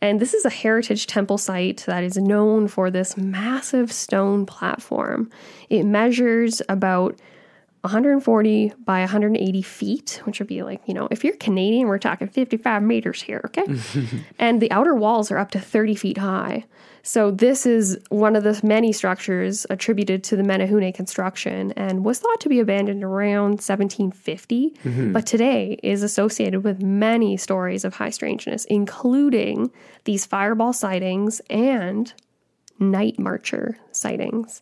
And 0.00 0.20
this 0.20 0.32
is 0.32 0.44
a 0.44 0.50
heritage 0.50 1.06
temple 1.06 1.38
site 1.38 1.84
that 1.86 2.02
is 2.02 2.16
known 2.16 2.68
for 2.68 2.90
this 2.90 3.16
massive 3.16 3.92
stone 3.92 4.46
platform. 4.46 5.30
It 5.68 5.84
measures 5.84 6.62
about 6.68 7.18
140 7.86 8.72
by 8.84 9.00
180 9.00 9.62
feet, 9.62 10.20
which 10.24 10.38
would 10.40 10.48
be 10.48 10.62
like, 10.62 10.82
you 10.86 10.94
know, 10.94 11.06
if 11.10 11.24
you're 11.24 11.36
Canadian, 11.36 11.86
we're 11.86 11.98
talking 11.98 12.28
55 12.28 12.82
meters 12.82 13.22
here, 13.22 13.40
okay? 13.44 13.64
and 14.38 14.60
the 14.60 14.70
outer 14.72 14.94
walls 14.94 15.30
are 15.30 15.38
up 15.38 15.52
to 15.52 15.60
30 15.60 15.94
feet 15.94 16.18
high. 16.18 16.64
So 17.06 17.30
this 17.30 17.66
is 17.66 17.96
one 18.08 18.34
of 18.34 18.42
the 18.42 18.60
many 18.64 18.92
structures 18.92 19.64
attributed 19.70 20.24
to 20.24 20.36
the 20.36 20.42
Menehune 20.42 20.92
construction 20.92 21.70
and 21.76 22.04
was 22.04 22.18
thought 22.18 22.40
to 22.40 22.48
be 22.48 22.58
abandoned 22.58 23.04
around 23.04 23.60
1750, 23.62 24.70
mm-hmm. 24.70 25.12
but 25.12 25.24
today 25.24 25.78
is 25.84 26.02
associated 26.02 26.64
with 26.64 26.82
many 26.82 27.36
stories 27.36 27.84
of 27.84 27.94
high 27.94 28.10
strangeness, 28.10 28.64
including 28.64 29.70
these 30.02 30.26
fireball 30.26 30.72
sightings 30.72 31.40
and 31.48 32.12
night 32.80 33.20
marcher 33.20 33.78
sightings, 33.92 34.58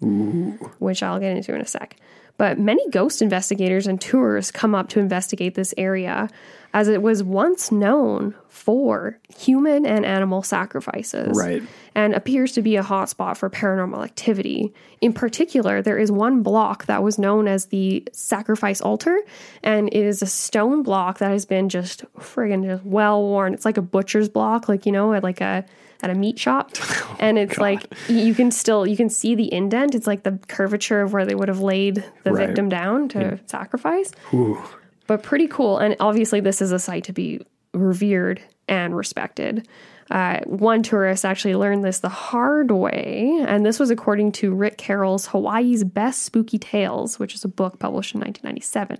which 0.78 1.02
I'll 1.02 1.20
get 1.20 1.34
into 1.34 1.54
in 1.54 1.62
a 1.62 1.66
sec. 1.66 1.96
But 2.36 2.58
many 2.58 2.88
ghost 2.90 3.22
investigators 3.22 3.86
and 3.86 4.00
tourists 4.00 4.50
come 4.50 4.74
up 4.74 4.88
to 4.90 5.00
investigate 5.00 5.54
this 5.54 5.72
area 5.78 6.28
as 6.72 6.88
it 6.88 7.00
was 7.00 7.22
once 7.22 7.70
known 7.70 8.34
for 8.48 9.16
human 9.36 9.86
and 9.86 10.04
animal 10.04 10.42
sacrifices. 10.42 11.38
Right. 11.38 11.62
And 11.94 12.12
appears 12.12 12.50
to 12.52 12.62
be 12.62 12.74
a 12.74 12.82
hotspot 12.82 13.36
for 13.36 13.48
paranormal 13.48 14.02
activity. 14.02 14.74
In 15.00 15.12
particular, 15.12 15.80
there 15.80 15.96
is 15.96 16.10
one 16.10 16.42
block 16.42 16.86
that 16.86 17.04
was 17.04 17.16
known 17.16 17.46
as 17.46 17.66
the 17.66 18.02
sacrifice 18.12 18.80
altar, 18.80 19.16
and 19.62 19.88
it 19.88 20.04
is 20.04 20.20
a 20.20 20.26
stone 20.26 20.82
block 20.82 21.18
that 21.18 21.30
has 21.30 21.46
been 21.46 21.68
just 21.68 22.04
friggin' 22.16 22.64
just 22.64 22.84
well 22.84 23.22
worn. 23.22 23.54
It's 23.54 23.64
like 23.64 23.76
a 23.76 23.82
butcher's 23.82 24.28
block, 24.28 24.68
like 24.68 24.84
you 24.86 24.90
know, 24.90 25.12
at 25.12 25.22
like 25.22 25.40
a 25.40 25.64
at 26.04 26.10
a 26.10 26.14
meat 26.14 26.38
shop, 26.38 26.70
and 27.18 27.38
it's 27.38 27.56
like 27.58 27.92
you 28.08 28.34
can 28.34 28.50
still 28.50 28.86
you 28.86 28.96
can 28.96 29.08
see 29.08 29.34
the 29.34 29.52
indent. 29.52 29.94
It's 29.94 30.06
like 30.06 30.22
the 30.22 30.38
curvature 30.48 31.00
of 31.00 31.12
where 31.12 31.24
they 31.24 31.34
would 31.34 31.48
have 31.48 31.60
laid 31.60 32.04
the 32.24 32.32
Right. 32.32 32.46
victim 32.46 32.68
down 32.68 33.08
to 33.10 33.40
sacrifice. 33.46 34.12
Ooh. 34.34 34.58
But 35.06 35.22
pretty 35.22 35.48
cool, 35.48 35.78
and 35.78 35.96
obviously 36.00 36.40
this 36.40 36.60
is 36.62 36.70
a 36.72 36.78
site 36.78 37.04
to 37.04 37.12
be 37.12 37.40
revered 37.72 38.40
and 38.68 38.96
respected. 38.96 39.66
Uh, 40.10 40.40
one 40.44 40.82
tourist 40.82 41.24
actually 41.24 41.54
learned 41.54 41.82
this 41.82 42.00
the 42.00 42.08
hard 42.10 42.70
way, 42.70 43.42
and 43.48 43.64
this 43.64 43.78
was 43.80 43.90
according 43.90 44.30
to 44.32 44.54
Rick 44.54 44.76
Carroll's 44.76 45.26
Hawaii's 45.28 45.82
Best 45.82 46.22
Spooky 46.22 46.58
Tales, 46.58 47.18
which 47.18 47.34
is 47.34 47.42
a 47.44 47.48
book 47.48 47.78
published 47.78 48.14
in 48.14 48.20
1997. 48.20 48.98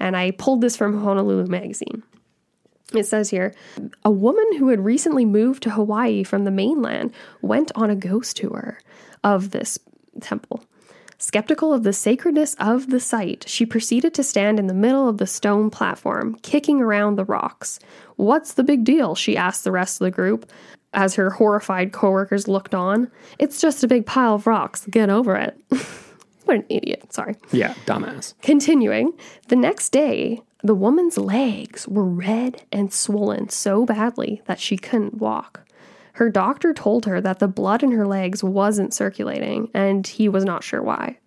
And 0.00 0.16
I 0.16 0.30
pulled 0.32 0.62
this 0.62 0.74
from 0.76 1.02
Honolulu 1.02 1.46
Magazine. 1.48 2.02
It 2.94 3.04
says 3.04 3.30
here 3.30 3.54
a 4.04 4.10
woman 4.10 4.56
who 4.56 4.68
had 4.68 4.84
recently 4.84 5.24
moved 5.24 5.62
to 5.64 5.70
Hawaii 5.70 6.24
from 6.24 6.44
the 6.44 6.50
mainland 6.50 7.12
went 7.42 7.70
on 7.74 7.90
a 7.90 7.96
ghost 7.96 8.36
tour 8.38 8.78
of 9.22 9.50
this 9.50 9.78
temple. 10.20 10.64
Skeptical 11.20 11.74
of 11.74 11.82
the 11.82 11.92
sacredness 11.92 12.54
of 12.60 12.90
the 12.90 13.00
site, 13.00 13.44
she 13.48 13.66
proceeded 13.66 14.14
to 14.14 14.22
stand 14.22 14.58
in 14.60 14.68
the 14.68 14.74
middle 14.74 15.08
of 15.08 15.18
the 15.18 15.26
stone 15.26 15.68
platform, 15.68 16.36
kicking 16.42 16.80
around 16.80 17.16
the 17.16 17.24
rocks. 17.24 17.80
What's 18.14 18.54
the 18.54 18.62
big 18.62 18.84
deal? 18.84 19.16
she 19.16 19.36
asked 19.36 19.64
the 19.64 19.72
rest 19.72 20.00
of 20.00 20.04
the 20.04 20.12
group 20.12 20.48
as 20.94 21.16
her 21.16 21.30
horrified 21.30 21.92
coworkers 21.92 22.46
looked 22.46 22.74
on. 22.74 23.10
It's 23.38 23.60
just 23.60 23.82
a 23.82 23.88
big 23.88 24.06
pile 24.06 24.36
of 24.36 24.46
rocks. 24.46 24.86
Get 24.86 25.10
over 25.10 25.34
it. 25.36 25.58
what 26.48 26.56
an 26.56 26.64
idiot. 26.68 27.12
Sorry. 27.12 27.36
Yeah, 27.52 27.74
dumbass. 27.84 28.34
Continuing, 28.40 29.12
the 29.48 29.56
next 29.56 29.90
day, 29.90 30.40
the 30.62 30.74
woman's 30.74 31.18
legs 31.18 31.86
were 31.86 32.04
red 32.04 32.62
and 32.72 32.92
swollen 32.92 33.48
so 33.50 33.84
badly 33.84 34.42
that 34.46 34.58
she 34.58 34.76
couldn't 34.76 35.18
walk. 35.18 35.60
Her 36.14 36.30
doctor 36.30 36.74
told 36.74 37.04
her 37.04 37.20
that 37.20 37.38
the 37.38 37.46
blood 37.46 37.84
in 37.84 37.92
her 37.92 38.06
legs 38.06 38.42
wasn't 38.42 38.92
circulating, 38.92 39.70
and 39.72 40.04
he 40.04 40.28
was 40.28 40.44
not 40.44 40.64
sure 40.64 40.82
why. 40.82 41.18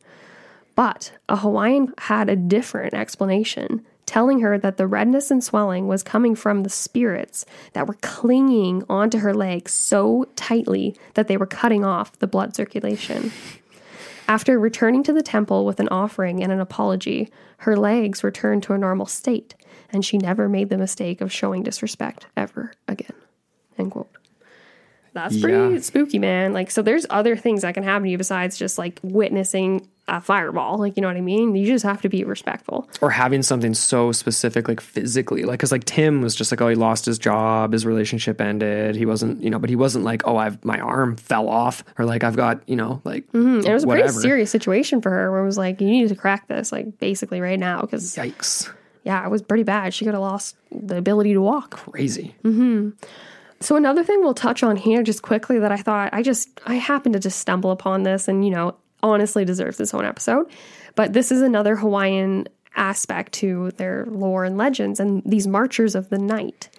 But 0.76 1.14
a 1.30 1.38
Hawaiian 1.38 1.94
had 1.98 2.28
a 2.28 2.36
different 2.36 2.94
explanation, 2.94 3.86
telling 4.06 4.42
her 4.42 4.58
that 4.58 4.76
the 4.76 4.88
redness 4.88 5.32
and 5.32 5.42
swelling 5.42 5.88
was 5.88 6.04
coming 6.04 6.36
from 6.36 6.64
the 6.64 6.70
spirits 6.70 7.46
that 7.72 7.88
were 7.88 7.98
clinging 8.02 8.84
onto 8.90 9.20
her 9.20 9.34
legs 9.34 9.72
so 9.72 10.26
tightly 10.36 10.96
that 11.14 11.30
they 11.30 11.38
were 11.38 11.46
cutting 11.46 11.86
off 11.86 12.20
the 12.20 12.28
blood 12.28 12.54
circulation. 12.54 13.32
After 14.28 14.60
returning 14.60 15.04
to 15.04 15.14
the 15.14 15.22
temple 15.24 15.66
with 15.66 15.80
an 15.80 15.90
offering 15.90 16.42
and 16.42 16.52
an 16.52 16.60
apology, 16.60 17.30
her 17.58 17.76
legs 17.76 18.24
returned 18.24 18.64
to 18.64 18.74
a 18.74 18.78
normal 18.78 19.06
state, 19.06 19.56
and 19.90 20.06
she 20.06 20.18
never 20.18 20.48
made 20.48 20.70
the 20.70 20.78
mistake 20.78 21.22
of 21.22 21.32
showing 21.32 21.64
disrespect 21.64 22.28
ever 22.38 22.72
again. 22.88 23.14
End 23.78 23.92
quote. 23.92 24.10
That's 25.14 25.40
pretty 25.42 25.74
Yeah. 25.76 25.80
spooky, 25.82 26.20
man. 26.20 26.54
Like, 26.54 26.72
so 26.72 26.82
there's 26.82 27.06
other 27.10 27.36
things 27.36 27.64
that 27.64 27.74
can 27.74 27.84
happen 27.84 28.04
to 28.04 28.10
you 28.10 28.18
besides 28.18 28.58
just 28.58 28.78
like 28.78 29.00
witnessing 29.04 29.88
a 30.12 30.22
fireball. 30.22 30.78
Like, 30.78 30.98
you 30.98 31.02
know 31.02 31.08
what 31.08 31.18
I 31.18 31.22
mean? 31.22 31.56
You 31.56 31.66
just 31.66 31.84
have 31.84 32.02
to 32.02 32.10
be 32.10 32.24
respectful. 32.24 32.90
Or 33.02 33.10
having 33.10 33.42
something 33.42 33.74
so 33.74 34.12
specific, 34.12 34.68
like 34.68 34.82
physically, 34.82 35.44
like 35.44 35.60
because 35.60 35.72
like 35.72 35.86
Tim 35.86 36.22
was 36.22 36.36
just 36.36 36.52
like, 36.52 36.62
oh, 36.62 36.68
he 36.68 36.76
lost 36.76 37.06
his 37.06 37.18
job, 37.18 37.72
his 37.74 37.86
relationship 37.86 38.42
ended. 38.42 38.96
He 38.96 39.06
wasn't, 39.06 39.42
you 39.42 39.50
know, 39.50 39.58
but 39.58 39.70
he 39.70 39.76
wasn't 39.76 40.04
like, 40.04 40.22
oh, 40.26 40.38
I've 40.38 40.64
my 40.66 40.80
arm 40.80 41.16
fell 41.16 41.48
off, 41.48 41.84
or 41.98 42.06
like 42.06 42.24
I've 42.24 42.36
got, 42.36 42.68
you 42.68 42.76
know, 42.76 43.02
like 43.04 43.26
mm-hmm. 43.32 43.66
It 43.66 43.74
was 43.74 43.84
a 43.84 43.88
pretty 43.88 44.10
serious 44.10 44.52
situation 44.52 45.02
for 45.02 45.10
her 45.10 45.32
where 45.32 45.42
it 45.42 45.46
was 45.46 45.58
like, 45.58 45.80
you 45.82 45.88
need 45.88 46.10
to 46.10 46.16
crack 46.16 46.48
this, 46.48 46.72
like, 46.72 47.00
basically 47.00 47.40
right 47.42 47.60
now. 47.60 47.82
Cause, 47.82 48.16
Yikes, 48.16 48.72
yeah, 49.04 49.26
it 49.26 49.30
was 49.30 49.42
pretty 49.42 49.64
bad. 49.64 49.94
She 49.94 50.06
could 50.06 50.14
have 50.14 50.22
lost 50.22 50.56
the 50.72 50.98
ability 50.98 51.34
to 51.34 51.42
walk. 51.42 51.72
crazy. 51.72 52.36
Mm-hmm. 52.44 52.90
So 53.62 53.76
another 53.76 54.04
thing 54.04 54.22
we'll 54.22 54.34
touch 54.34 54.64
on 54.64 54.76
here 54.76 55.04
just 55.04 55.22
quickly 55.22 55.60
that 55.60 55.72
I 55.72 55.78
thought 55.78 56.10
I 56.14 56.24
just 56.24 56.50
I 56.66 56.76
happened 56.76 57.14
to 57.14 57.20
just 57.20 57.40
stumble 57.40 57.70
upon 57.70 58.02
this 58.04 58.28
and 58.28 58.44
you 58.44 58.50
know 58.50 58.76
honestly 59.04 59.46
deserves 59.46 59.80
its 59.80 59.94
own 59.94 60.06
episode. 60.06 60.48
But 60.96 61.14
this 61.14 61.32
is 61.32 61.42
another 61.42 61.76
Hawaiian 61.76 62.48
aspect 62.76 63.34
to 63.34 63.72
their 63.72 64.06
lore 64.08 64.46
and 64.46 64.58
legends 64.58 65.00
and 65.00 65.22
these 65.26 65.48
marchers 65.48 65.96
of 65.96 66.10
the 66.10 66.20
night. 66.20 66.70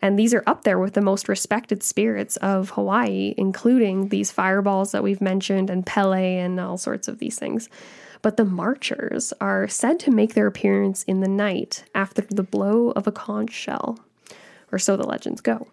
And 0.00 0.18
these 0.18 0.34
are 0.34 0.42
up 0.46 0.64
there 0.64 0.80
with 0.80 0.94
the 0.94 1.00
most 1.00 1.28
respected 1.28 1.82
spirits 1.82 2.36
of 2.38 2.70
Hawaii, 2.70 3.34
including 3.36 4.08
these 4.08 4.32
fireballs 4.32 4.90
that 4.92 5.02
we've 5.02 5.20
mentioned 5.20 5.70
and 5.70 5.86
Pele 5.86 6.38
and 6.38 6.58
all 6.58 6.76
sorts 6.76 7.06
of 7.06 7.20
these 7.20 7.38
things. 7.38 7.68
But 8.20 8.36
the 8.36 8.44
marchers 8.44 9.32
are 9.40 9.68
said 9.68 10.00
to 10.00 10.10
make 10.10 10.34
their 10.34 10.48
appearance 10.48 11.04
in 11.04 11.20
the 11.20 11.28
night 11.28 11.84
after 11.94 12.22
the 12.22 12.42
blow 12.42 12.90
of 12.90 13.06
a 13.06 13.12
conch 13.12 13.52
shell, 13.52 13.98
or 14.72 14.78
so 14.78 14.96
the 14.96 15.06
legends 15.06 15.40
go. 15.40 15.68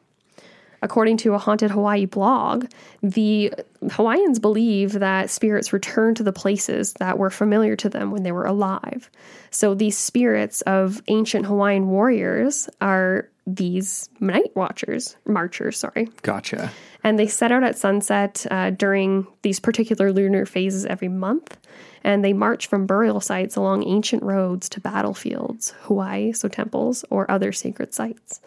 According 0.82 1.18
to 1.18 1.34
a 1.34 1.38
Haunted 1.38 1.72
Hawaii 1.72 2.06
blog, 2.06 2.66
the 3.02 3.54
Hawaiians 3.92 4.40
believe 4.40 4.94
that 4.94 5.30
spirits 5.30 5.74
return 5.74 6.16
to 6.16 6.24
the 6.24 6.34
places 6.34 6.94
that 6.94 7.18
were 7.18 7.30
familiar 7.30 7.76
to 7.78 7.90
them 7.90 8.12
when 8.12 8.24
they 8.24 8.32
were 8.32 8.46
alive. 8.46 9.10
So 9.52 9.74
these 9.74 9.98
spirits 9.98 10.62
of 10.62 11.02
ancient 11.08 11.46
Hawaiian 11.46 11.88
warriors 11.88 12.70
are 12.82 13.30
these 13.46 14.10
night 14.20 14.56
watchers, 14.56 15.16
marchers, 15.26 15.78
sorry. 15.78 16.10
Gotcha. 16.22 16.72
And 17.04 17.18
they 17.18 17.28
set 17.28 17.52
out 17.52 17.64
at 17.64 17.78
sunset 17.78 18.46
uh, 18.52 18.72
during 18.72 19.26
these 19.42 19.60
particular 19.60 20.12
lunar 20.12 20.46
phases 20.46 20.86
every 20.86 21.08
month. 21.08 21.58
And 22.04 22.24
they 22.24 22.34
march 22.34 22.68
from 22.68 22.86
burial 22.86 23.20
sites 23.20 23.56
along 23.56 23.86
ancient 23.86 24.24
roads 24.24 24.70
to 24.70 24.80
battlefields, 24.80 25.74
Hawaii, 25.82 26.32
so 26.32 26.48
temples, 26.48 27.04
or 27.10 27.30
other 27.30 27.52
sacred 27.52 27.94
sites. 27.94 28.40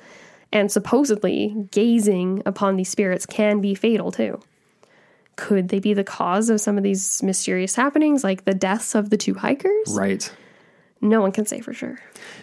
And 0.53 0.71
supposedly, 0.71 1.67
gazing 1.71 2.43
upon 2.45 2.77
these 2.77 2.89
spirits 2.91 3.25
can 3.27 3.61
be 3.61 3.75
fatal 3.75 4.13
too. 4.13 4.41
Could 5.37 5.69
they 5.69 5.79
be 5.81 5.95
the 5.95 6.05
cause 6.05 6.51
of 6.51 6.61
some 6.61 6.77
of 6.77 6.85
these 6.85 7.23
mysterious 7.23 7.75
happenings, 7.75 8.23
like 8.23 8.45
the 8.45 8.53
deaths 8.55 8.95
of 8.95 9.09
the 9.11 9.17
two 9.17 9.35
hikers? 9.35 9.89
Right. 9.97 10.31
No 11.01 11.21
one 11.21 11.33
can 11.33 11.47
say 11.47 11.61
for 11.61 11.73
sure. 11.73 11.99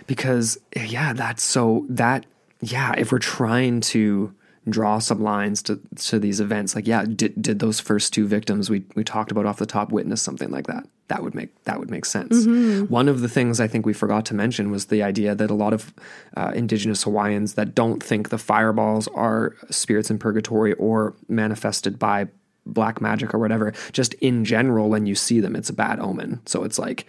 because 0.07 0.57
yeah 0.76 1.14
that's 1.14 1.43
so 1.43 1.86
that 1.88 2.26
yeah 2.62 2.93
if 2.97 3.12
we're 3.12 3.20
trying 3.20 3.80
to 3.80 4.34
draw 4.68 4.99
some 4.99 5.22
lines 5.24 5.64
to 5.64 5.80
to 5.95 6.20
these 6.20 6.39
events 6.41 6.76
like 6.76 6.86
yeah 6.86 7.05
did 7.05 7.41
did 7.41 7.60
those 7.60 7.80
first 7.80 8.12
two 8.12 8.28
victims 8.28 8.70
we 8.70 8.84
we 8.95 9.03
talked 9.03 9.32
about 9.32 9.45
off 9.45 9.57
the 9.57 9.66
top 9.66 9.91
witness 9.93 10.22
something 10.22 10.49
like 10.51 10.68
that 10.68 10.86
that 11.10 11.22
would 11.22 11.36
make 11.36 11.64
that 11.66 11.80
would 11.80 11.89
make 11.91 12.05
sense 12.05 12.45
one 12.89 13.07
of 13.10 13.22
the 13.22 13.30
things 13.30 13.60
i 13.60 13.68
think 13.68 13.86
we 13.86 13.93
forgot 13.93 14.26
to 14.26 14.34
mention 14.34 14.72
was 14.72 14.86
the 14.86 15.03
idea 15.03 15.36
that 15.36 15.51
a 15.51 15.53
lot 15.53 15.74
of 15.74 15.93
uh, 16.38 16.51
indigenous 16.55 17.03
hawaiians 17.03 17.53
that 17.55 17.76
don't 17.76 18.01
think 18.01 18.30
the 18.30 18.38
fireballs 18.38 19.07
are 19.10 19.55
spirits 19.70 20.10
in 20.10 20.18
purgatory 20.18 20.74
or 20.74 21.14
manifested 21.28 21.99
by 21.99 22.28
black 22.66 23.01
magic 23.01 23.34
or 23.34 23.39
whatever 23.39 23.74
just 23.91 24.14
in 24.16 24.45
general 24.45 24.89
when 24.89 25.05
you 25.05 25.16
see 25.16 25.39
them 25.39 25.55
it's 25.55 25.70
a 25.70 25.74
bad 25.74 25.99
omen 25.99 26.39
so 26.45 26.64
it's 26.64 26.80
like 26.80 27.05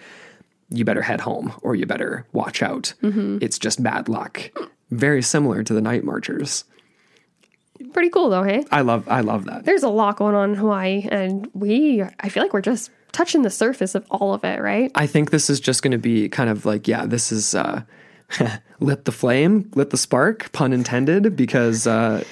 you 0.71 0.85
better 0.85 1.03
head 1.03 1.21
home 1.21 1.53
or 1.63 1.75
you 1.75 1.85
better 1.85 2.27
watch 2.33 2.63
out. 2.63 2.95
It's 3.43 3.59
just 3.59 3.83
bad 3.83 4.09
luck. 4.09 4.51
Very 4.91 5.23
similar 5.23 5.63
to 5.65 5.75
the 5.75 5.81
night 5.81 6.05
marchers. 6.05 6.65
Pretty 7.93 8.11
cool 8.11 8.31
though, 8.31 8.45
hey? 8.45 8.65
I 8.71 8.83
love 8.83 9.09
I 9.09 9.21
love 9.21 9.47
that. 9.47 9.65
There's 9.65 9.83
a 9.83 9.89
lot 9.89 10.17
going 10.17 10.35
on 10.35 10.51
in 10.51 10.57
Hawaii, 10.57 11.09
and 11.11 11.49
we, 11.55 12.05
I 12.21 12.29
feel 12.29 12.43
like 12.43 12.53
we're 12.53 12.61
just 12.61 12.91
touching 13.13 13.43
the 13.43 13.51
surface 13.51 13.95
of 13.95 14.05
all 14.11 14.35
of 14.35 14.45
it, 14.45 14.61
right? 14.61 14.91
I 14.95 15.07
think 15.07 15.31
this 15.31 15.51
is 15.51 15.61
just 15.61 15.83
going 15.83 15.93
to 15.93 15.99
be 15.99 16.29
kind 16.29 16.51
of 16.51 16.65
like 16.67 16.87
yeah, 16.89 17.07
this 17.07 17.33
is 17.33 17.55
uh 17.55 17.83
lit 18.81 19.05
the 19.07 19.13
flame, 19.13 19.71
lit 19.75 19.91
the 19.91 19.97
spark, 19.97 20.53
pun 20.53 20.73
intended 20.73 21.37
because 21.37 21.87
uh 21.87 22.23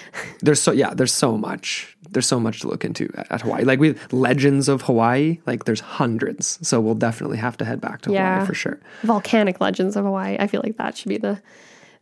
there's 0.40 0.60
so 0.62 0.72
yeah, 0.72 0.94
there's 0.94 1.12
so 1.12 1.36
much. 1.36 1.94
There's 2.10 2.26
so 2.26 2.40
much 2.40 2.60
to 2.60 2.68
look 2.68 2.86
into 2.86 3.10
at, 3.18 3.30
at 3.30 3.40
Hawaii. 3.42 3.64
Like 3.64 3.80
we 3.80 3.94
legends 4.12 4.68
of 4.68 4.80
Hawaii, 4.82 5.40
like 5.46 5.64
there's 5.64 5.80
hundreds. 5.80 6.58
So 6.66 6.80
we'll 6.80 6.94
definitely 6.94 7.36
have 7.36 7.56
to 7.58 7.64
head 7.66 7.80
back 7.82 8.00
to 8.02 8.12
Yeah. 8.12 8.34
Hawaii 8.34 8.46
for 8.46 8.54
sure. 8.54 8.80
Volcanic 9.02 9.60
Legends 9.60 9.94
of 9.96 10.04
Hawaii. 10.06 10.36
I 10.38 10.46
feel 10.46 10.62
like 10.64 10.78
that 10.78 10.96
should 10.96 11.10
be 11.10 11.18
the 11.18 11.38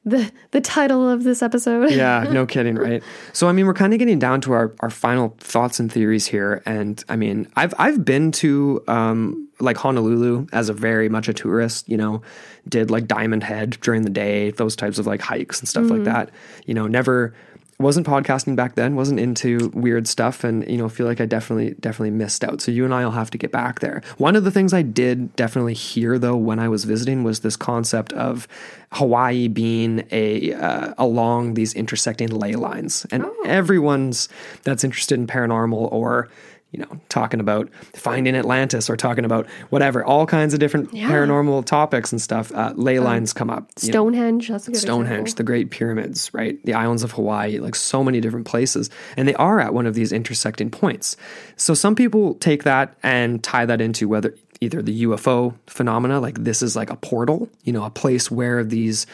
the 0.07 0.30
the 0.52 0.61
title 0.61 1.11
of 1.11 1.24
this 1.24 1.42
episode. 1.42 1.90
Yeah, 1.90 2.26
no 2.32 2.46
kidding, 2.46 2.76
right? 2.76 3.02
So 3.32 3.48
I 3.48 3.52
mean, 3.52 3.66
we're 3.66 3.74
kind 3.74 3.92
of 3.92 3.98
getting 3.98 4.20
down 4.20 4.40
to 4.42 4.52
our, 4.52 4.72
our 4.80 4.88
final 4.88 5.34
thoughts 5.38 5.80
and 5.80 5.92
theories 5.92 6.26
here, 6.26 6.62
and 6.64 7.04
I 7.09 7.16
mean, 7.16 7.48
I've 7.57 7.74
I've 7.76 8.04
been 8.04 8.30
to 8.32 8.82
um, 8.86 9.48
like 9.59 9.76
Honolulu 9.76 10.46
as 10.52 10.68
a 10.68 10.72
very 10.72 11.09
much 11.09 11.28
a 11.28 11.34
tourist, 11.34 11.88
you 11.88 11.96
know, 11.96 12.22
did 12.68 12.90
like 12.90 13.09
Diamond 13.09 13.42
Head 13.42 13.78
during 13.80 14.02
the 14.02 14.11
day, 14.11 14.52
those 14.52 14.76
types 14.76 14.98
of 14.98 15.07
like 15.07 15.20
hikes 15.20 15.59
and 15.59 15.68
stuff 15.68 15.90
like 15.90 16.04
that. 16.04 16.30
You 16.66 16.74
know, 16.74 16.86
never 16.86 17.34
wasn't 17.78 18.06
podcasting 18.06 18.56
back 18.56 18.74
then, 18.74 18.94
wasn't 18.94 19.20
into 19.20 19.70
weird 19.74 20.08
stuff, 20.08 20.44
and 20.44 20.68
you 20.68 20.78
know, 20.78 20.88
feel 20.88 21.06
like 21.06 21.20
I 21.20 21.26
definitely 21.26 21.74
definitely 21.80 22.10
missed 22.10 22.42
out. 22.42 22.60
So 22.60 22.70
you 22.72 22.84
and 22.84 22.94
I'll 22.94 23.10
have 23.10 23.30
to 23.30 23.38
get 23.38 23.52
back 23.52 23.80
there. 23.80 24.02
One 24.16 24.36
of 24.36 24.44
the 24.44 24.50
things 24.50 24.72
I 24.72 24.82
did 24.82 25.34
definitely 25.36 25.74
hear 25.74 26.18
though 26.18 26.36
when 26.36 26.58
I 26.58 26.68
was 26.68 26.84
visiting 26.84 27.22
was 27.22 27.40
this 27.40 27.56
concept 27.56 28.12
of 28.14 28.48
Hawaii 28.92 29.48
being 29.48 30.06
a 30.10 30.54
uh, 30.54 30.94
along 30.96 31.54
these 31.54 31.74
intersecting 31.74 32.28
ley 32.28 32.54
lines, 32.54 33.06
and 33.10 33.26
everyone's 33.44 34.28
that's 34.62 34.84
interested 34.84 35.18
in 35.18 35.26
paranormal 35.26 35.92
or 35.92 36.28
you 36.76 36.82
know 36.82 37.00
talking 37.08 37.40
about 37.40 37.70
finding 37.94 38.36
Atlantis 38.36 38.90
or 38.90 38.96
talking 38.96 39.24
about 39.24 39.46
whatever, 39.70 40.04
all 40.04 40.26
kinds 40.26 40.52
of 40.52 40.60
different 40.60 40.92
paranormal 40.92 41.64
topics 41.64 42.12
and 42.12 42.20
stuff. 42.20 42.52
Uh, 42.52 42.72
ley 42.76 42.98
lines 42.98 43.32
come 43.32 43.48
up. 43.48 43.70
you 43.80 43.88
know. 43.88 43.92
Stonehenge. 43.92 44.48
That's 44.48 44.68
a 44.68 44.72
good 44.72 44.80
Stonehenge, 44.80 45.20
example. 45.20 45.36
the 45.38 45.44
Great 45.44 45.70
Pyramids, 45.70 46.32
right? 46.34 46.62
The 46.64 46.74
islands 46.74 47.02
of 47.02 47.12
Hawaii, 47.12 47.58
like 47.58 47.74
so 47.74 48.04
many 48.04 48.20
different 48.20 48.46
places. 48.46 48.90
And 49.16 49.26
they 49.26 49.34
are 49.36 49.58
at 49.58 49.72
one 49.72 49.86
of 49.86 49.94
these 49.94 50.12
intersecting 50.12 50.70
points. 50.70 51.16
So 51.56 51.72
some 51.72 51.94
people 51.94 52.34
take 52.34 52.64
that 52.64 52.94
and 53.02 53.42
tie 53.42 53.64
that 53.64 53.80
into 53.80 54.08
whether 54.08 54.34
either 54.60 54.82
the 54.82 55.04
UFO 55.04 55.54
phenomena, 55.66 56.20
like 56.20 56.42
this 56.44 56.62
is 56.62 56.76
like 56.76 56.90
a 56.90 56.96
portal, 56.96 57.48
you 57.64 57.72
know, 57.72 57.84
a 57.84 57.90
place 57.90 58.30
where 58.30 58.62
these 58.64 59.06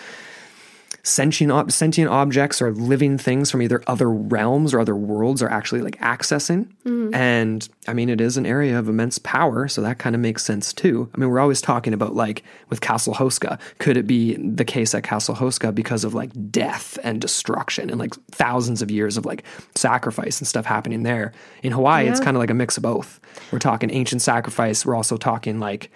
sentient 1.05 1.51
ob- 1.51 1.73
sentient 1.73 2.09
objects 2.09 2.63
or 2.63 2.71
living 2.73 3.19
things 3.19 3.51
from 3.51 3.61
either 3.61 3.83
other 3.87 4.09
realms 4.09 4.73
or 4.73 4.79
other 4.79 4.95
worlds 4.95 5.43
are 5.43 5.49
actually 5.49 5.83
like 5.83 5.99
accessing. 5.99 6.67
Mm-hmm. 6.85 7.15
And 7.15 7.69
I 7.89 7.93
mean, 7.93 8.09
it 8.09 8.21
is 8.21 8.37
an 8.37 8.47
area 8.47 8.79
of 8.79 8.89
immense 8.89 9.19
power, 9.19 9.67
so 9.67 9.83
that 9.83 9.99
kind 9.99 10.15
of 10.15 10.21
makes 10.21 10.45
sense 10.45 10.73
too. 10.73 11.11
I 11.15 11.19
mean, 11.19 11.29
we're 11.29 11.41
always 11.41 11.61
talking 11.61 11.93
about 11.93 12.15
like 12.15 12.45
with 12.69 12.81
Castle 12.81 13.15
Houska, 13.15 13.59
could 13.79 13.97
it 13.97 14.07
be 14.07 14.37
the 14.37 14.65
case 14.65 14.95
at 14.95 15.03
Castle 15.03 15.35
Houska 15.35 15.75
because 15.75 16.05
of 16.05 16.15
like 16.15 16.31
death 16.51 16.99
and 17.03 17.21
destruction 17.21 17.91
and 17.91 17.99
like 17.99 18.15
thousands 18.31 18.81
of 18.81 18.91
years 18.91 19.17
of 19.17 19.27
like 19.27 19.43
sacrifice 19.75 20.41
and 20.41 20.47
stuff 20.47 20.67
happening 20.67 21.03
there? 21.03 21.33
In 21.65 21.73
Hawaii, 21.73 22.09
it's 22.09 22.21
kind 22.21 22.37
of 22.37 22.41
like 22.41 22.51
a 22.51 22.55
mix 22.55 22.77
of 22.77 22.85
both. 22.85 23.21
We're 23.51 23.59
talking 23.59 23.91
ancient 23.91 24.23
sacrifice. 24.23 24.87
We're 24.87 24.95
also 24.97 25.17
talking 25.17 25.59
like 25.59 25.91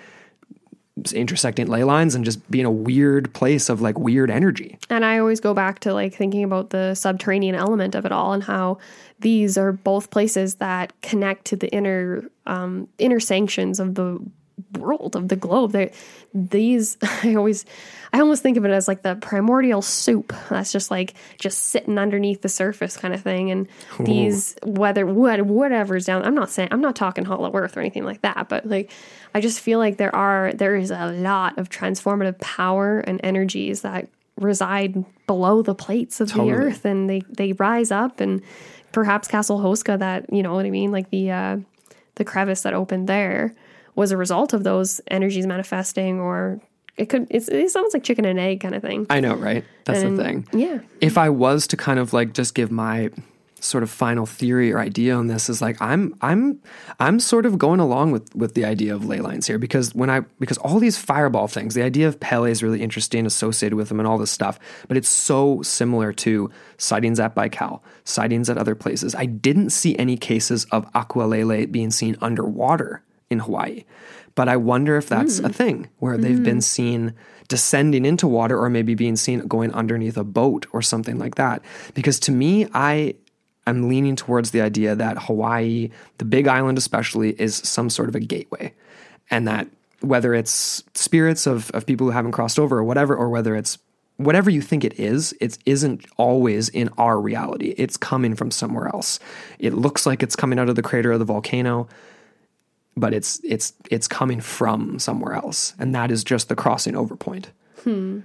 intersecting 1.13 1.67
ley 1.67 1.85
lines 1.85 2.15
and 2.15 2.25
just 2.25 2.51
being 2.51 2.65
a 2.65 2.71
weird 2.71 3.33
place 3.35 3.69
of 3.69 3.81
like 3.81 3.99
weird 3.99 4.31
energy. 4.31 4.79
And 4.89 5.05
I 5.05 5.19
always 5.19 5.41
go 5.41 5.53
back 5.53 5.81
to 5.81 5.93
like 5.93 6.15
thinking 6.15 6.43
about 6.43 6.71
the 6.71 6.95
subterranean 6.95 7.55
element 7.55 7.95
of 7.95 8.07
it 8.07 8.13
all 8.13 8.33
and 8.33 8.43
how 8.43 8.79
these 9.21 9.59
are 9.59 9.73
both 9.73 10.11
places 10.11 10.57
that 10.57 10.99
connect 11.03 11.47
to 11.47 11.57
the 11.57 11.69
inner 11.69 12.25
um, 12.47 12.89
inner 12.99 13.21
sanctions 13.21 13.79
of 13.79 13.95
the 13.95 14.19
world 14.79 15.17
of 15.17 15.29
the 15.29 15.37
globe. 15.37 15.73
They, 15.73 15.93
these 16.33 16.97
I 17.03 17.35
always 17.35 17.65
I 18.13 18.21
almost 18.21 18.43
think 18.43 18.57
of 18.57 18.65
it 18.65 18.71
as 18.71 18.89
like 18.89 19.03
the 19.03 19.17
primordial 19.17 19.83
soup 19.83 20.35
that's 20.49 20.73
just 20.73 20.91
like 20.91 21.15
just 21.39 21.65
sitting 21.65 21.99
underneath 21.99 22.43
the 22.43 22.49
surface 22.49 22.97
kind 22.97 23.13
of 23.13 23.23
thing. 23.23 23.51
And 23.51 23.69
these 24.01 24.57
whether 24.63 25.05
what 25.05 25.43
whatever's 25.43 26.07
down. 26.07 26.25
I'm 26.25 26.35
not 26.35 26.51
saying 26.51 26.69
I'm 26.71 26.81
not 26.81 26.97
talking 26.97 27.25
Hollow 27.25 27.53
Earth 27.55 27.77
or 27.77 27.81
anything 27.81 28.05
like 28.05 28.23
that, 28.23 28.49
but 28.49 28.67
like 28.67 28.91
I 29.35 29.41
just 29.41 29.61
feel 29.61 29.79
like 29.79 29.97
there 29.99 30.15
are 30.15 30.53
there 30.53 30.77
is 30.77 30.91
a 30.91 31.13
lot 31.13 31.59
of 31.59 31.69
transformative 31.69 32.39
power 32.41 33.01
and 33.01 33.21
energies 33.23 33.83
that 33.83 34.09
reside 34.39 35.05
below 35.27 35.63
the 35.63 35.75
plates 35.75 36.21
of 36.21 36.29
Totally. 36.31 36.51
the 36.53 36.57
earth 36.59 36.85
and 36.85 37.09
they 37.09 37.21
they 37.29 37.53
rise 37.55 37.91
up 37.91 38.21
and 38.21 38.43
perhaps 38.93 39.29
Castle 39.29 39.59
Houska 39.61 39.99
that 39.99 40.33
you 40.33 40.43
know 40.43 40.55
what 40.55 40.67
I 40.67 40.71
mean 40.71 40.93
like 40.93 41.11
the 41.11 41.31
uh 41.31 41.57
the 42.17 42.25
crevice 42.25 42.63
that 42.63 42.75
opened 42.75 43.09
there 43.09 43.55
was 43.95 44.11
a 44.13 44.17
result 44.17 44.53
of 44.53 44.63
those 44.65 45.01
energies 45.09 45.47
manifesting 45.47 46.21
or 46.21 46.61
it 46.99 47.07
could 47.11 47.27
it's, 47.31 47.49
it 47.49 47.71
sounds 47.71 47.93
like 47.95 48.03
chicken 48.05 48.25
and 48.25 48.39
egg 48.39 48.61
kind 48.61 48.75
of 48.75 48.83
thing 48.83 49.07
I 49.11 49.21
know, 49.21 49.35
right? 49.35 49.65
That's 49.85 50.03
And- 50.03 50.19
the 50.19 50.25
thing. 50.25 50.47
yeah 50.53 50.79
If 51.01 51.17
I 51.19 51.29
was 51.31 51.67
to 51.69 51.77
kind 51.77 51.99
of 51.99 52.13
like 52.13 52.33
just 52.35 52.55
give 52.55 52.71
my 52.71 53.11
sort 53.67 53.83
of 53.83 53.91
final 53.91 54.27
theory 54.27 54.73
or 54.73 54.79
idea 54.79 55.15
on 55.15 55.27
this 55.27 55.49
is 55.49 55.61
like 55.61 55.81
I'm 55.81 56.15
I'm 56.21 56.61
I'm 57.01 57.21
sort 57.21 57.47
of 57.47 57.59
going 57.59 57.81
along 57.81 58.13
with 58.13 58.35
with 58.35 58.55
the 58.55 58.65
idea 58.65 58.95
of 58.95 59.05
ley 59.05 59.21
lines 59.21 59.47
here 59.47 59.59
because 59.59 59.95
when 59.95 60.09
I 60.09 60.21
because 60.39 60.59
all 60.59 60.79
these 60.79 60.97
fireball 60.97 61.49
things, 61.49 61.75
the 61.75 61.83
idea 61.83 62.09
of 62.09 62.19
Pele 62.21 62.51
is 62.51 62.63
really 62.63 62.83
interesting 62.83 63.27
associated 63.27 63.77
with 63.77 63.89
them 63.89 64.01
and 64.01 64.07
all 64.07 64.19
this 64.19 64.31
stuff, 64.31 64.59
but 64.89 64.97
it's 64.97 65.09
so 65.09 65.61
similar 65.63 66.13
to 66.15 66.51
sightings 66.79 67.21
at 67.21 67.35
Baikal, 67.35 67.81
sightings 68.05 68.49
at 68.49 68.59
other 68.59 68.75
places. 68.75 69.15
I 69.15 69.27
didn't 69.27 69.71
see 69.71 69.97
any 69.99 70.17
cases 70.17 70.65
of 70.67 70.91
akualele 70.93 71.71
being 71.71 71.91
seen 71.91 72.17
underwater 72.21 73.03
in 73.31 73.41
Hawaii. 73.41 73.85
But 74.35 74.49
I 74.49 74.57
wonder 74.57 74.97
if 74.97 75.09
that's 75.09 75.39
a 75.39 75.49
hmm. 75.49 75.53
thing 75.53 75.89
where 75.99 76.19
they've 76.19 76.43
been 76.43 76.57
hmm. 76.57 76.61
seen 76.61 77.15
descending 77.49 78.05
into 78.05 78.29
water 78.29 78.59
or 78.59 78.69
maybe 78.69 78.95
being 78.95 79.17
seen 79.17 79.41
going 79.47 79.73
underneath 79.73 80.17
a 80.17 80.25
boat 80.25 80.67
or 80.73 80.83
something 80.83 81.19
like 81.19 81.37
that. 81.37 81.63
Because 81.95 82.21
to 82.21 82.33
me, 82.33 82.67
I 82.75 83.15
am 83.67 83.89
leaning 83.89 84.17
towards 84.17 84.51
the 84.51 84.61
idea 84.61 84.95
that 84.95 85.25
Hawaii, 85.25 85.91
the 86.19 86.25
big 86.25 86.47
island 86.47 86.79
especially, 86.79 87.41
is 87.41 87.57
some 87.57 87.91
sort 87.91 88.09
of 88.09 88.15
a 88.15 88.21
gateway. 88.21 88.73
And 89.31 89.47
that 89.49 89.69
whether 90.01 90.35
it's 90.35 90.85
spirits 90.95 91.47
of, 91.47 91.71
of 91.73 91.87
people 91.87 92.07
who 92.07 92.13
haven't 92.13 92.33
crossed 92.33 92.59
over 92.59 92.79
or 92.79 92.85
whatever, 92.85 93.17
or 93.17 93.29
whether 93.29 93.57
it's 93.57 93.79
whatever 94.19 94.51
you 94.51 94.63
think 94.63 94.85
it 94.85 94.99
is, 94.99 95.35
it 95.41 95.59
isn't 95.67 96.07
always 96.17 96.69
in 96.69 96.89
our 96.97 97.21
reality. 97.21 97.75
It's 97.77 97.97
coming 97.97 98.35
from 98.35 98.51
somewhere 98.51 98.89
else. 98.89 99.19
It 99.59 99.75
looks 99.75 100.07
like 100.07 100.23
it's 100.23 100.37
coming 100.37 100.59
out 100.59 100.69
of 100.69 100.77
the 100.77 100.83
crater 100.83 101.13
of 101.13 101.19
the 101.19 101.25
volcano 101.25 101.89
but 102.99 103.13
it's 103.13 103.39
it's 103.45 103.75
it's 103.91 104.09
coming 104.09 104.41
from 104.41 104.99
somewhere 104.99 105.35
else 105.35 105.75
and 105.79 105.95
that 105.95 106.11
is 106.11 106.25
just 106.25 106.49
the 106.49 106.57
crossing 106.57 106.97
over 106.97 107.15
point 107.15 107.51
Hmm. 107.87 108.21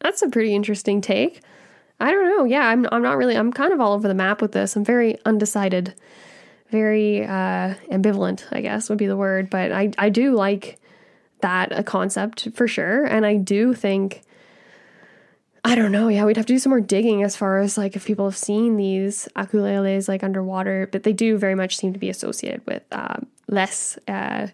That's 0.00 0.20
a 0.20 0.28
pretty 0.28 0.54
interesting 0.54 1.00
take. 1.00 1.40
I 2.00 2.10
don't 2.10 2.28
know. 2.28 2.44
Yeah, 2.44 2.66
I'm 2.66 2.86
I'm 2.90 3.02
not 3.02 3.16
really 3.16 3.36
I'm 3.36 3.52
kind 3.52 3.72
of 3.72 3.80
all 3.80 3.92
over 3.92 4.08
the 4.08 4.14
map 4.14 4.42
with 4.42 4.52
this. 4.52 4.76
I'm 4.76 4.84
very 4.84 5.18
undecided. 5.24 5.94
Very 6.70 7.24
uh 7.24 7.74
ambivalent, 7.90 8.44
I 8.50 8.60
guess 8.60 8.88
would 8.88 8.98
be 8.98 9.06
the 9.06 9.16
word, 9.16 9.50
but 9.50 9.72
I 9.72 9.92
I 9.98 10.08
do 10.08 10.34
like 10.34 10.80
that 11.40 11.78
a 11.78 11.82
concept 11.82 12.48
for 12.54 12.66
sure 12.66 13.04
and 13.04 13.24
I 13.26 13.36
do 13.36 13.74
think 13.74 14.22
I 15.66 15.74
don't 15.74 15.92
know. 15.92 16.08
Yeah, 16.08 16.26
we'd 16.26 16.36
have 16.36 16.44
to 16.46 16.52
do 16.52 16.58
some 16.58 16.70
more 16.70 16.80
digging 16.80 17.22
as 17.22 17.36
far 17.36 17.58
as 17.58 17.78
like 17.78 17.96
if 17.96 18.04
people 18.04 18.26
have 18.26 18.36
seen 18.36 18.76
these 18.76 19.28
akualeles 19.34 20.08
like 20.08 20.22
underwater, 20.22 20.88
but 20.92 21.04
they 21.04 21.14
do 21.14 21.38
very 21.38 21.54
much 21.54 21.76
seem 21.76 21.94
to 21.94 21.98
be 21.98 22.10
associated 22.10 22.60
with 22.66 22.82
uh, 22.92 23.16
less 23.48 23.98
uh, 24.06 24.48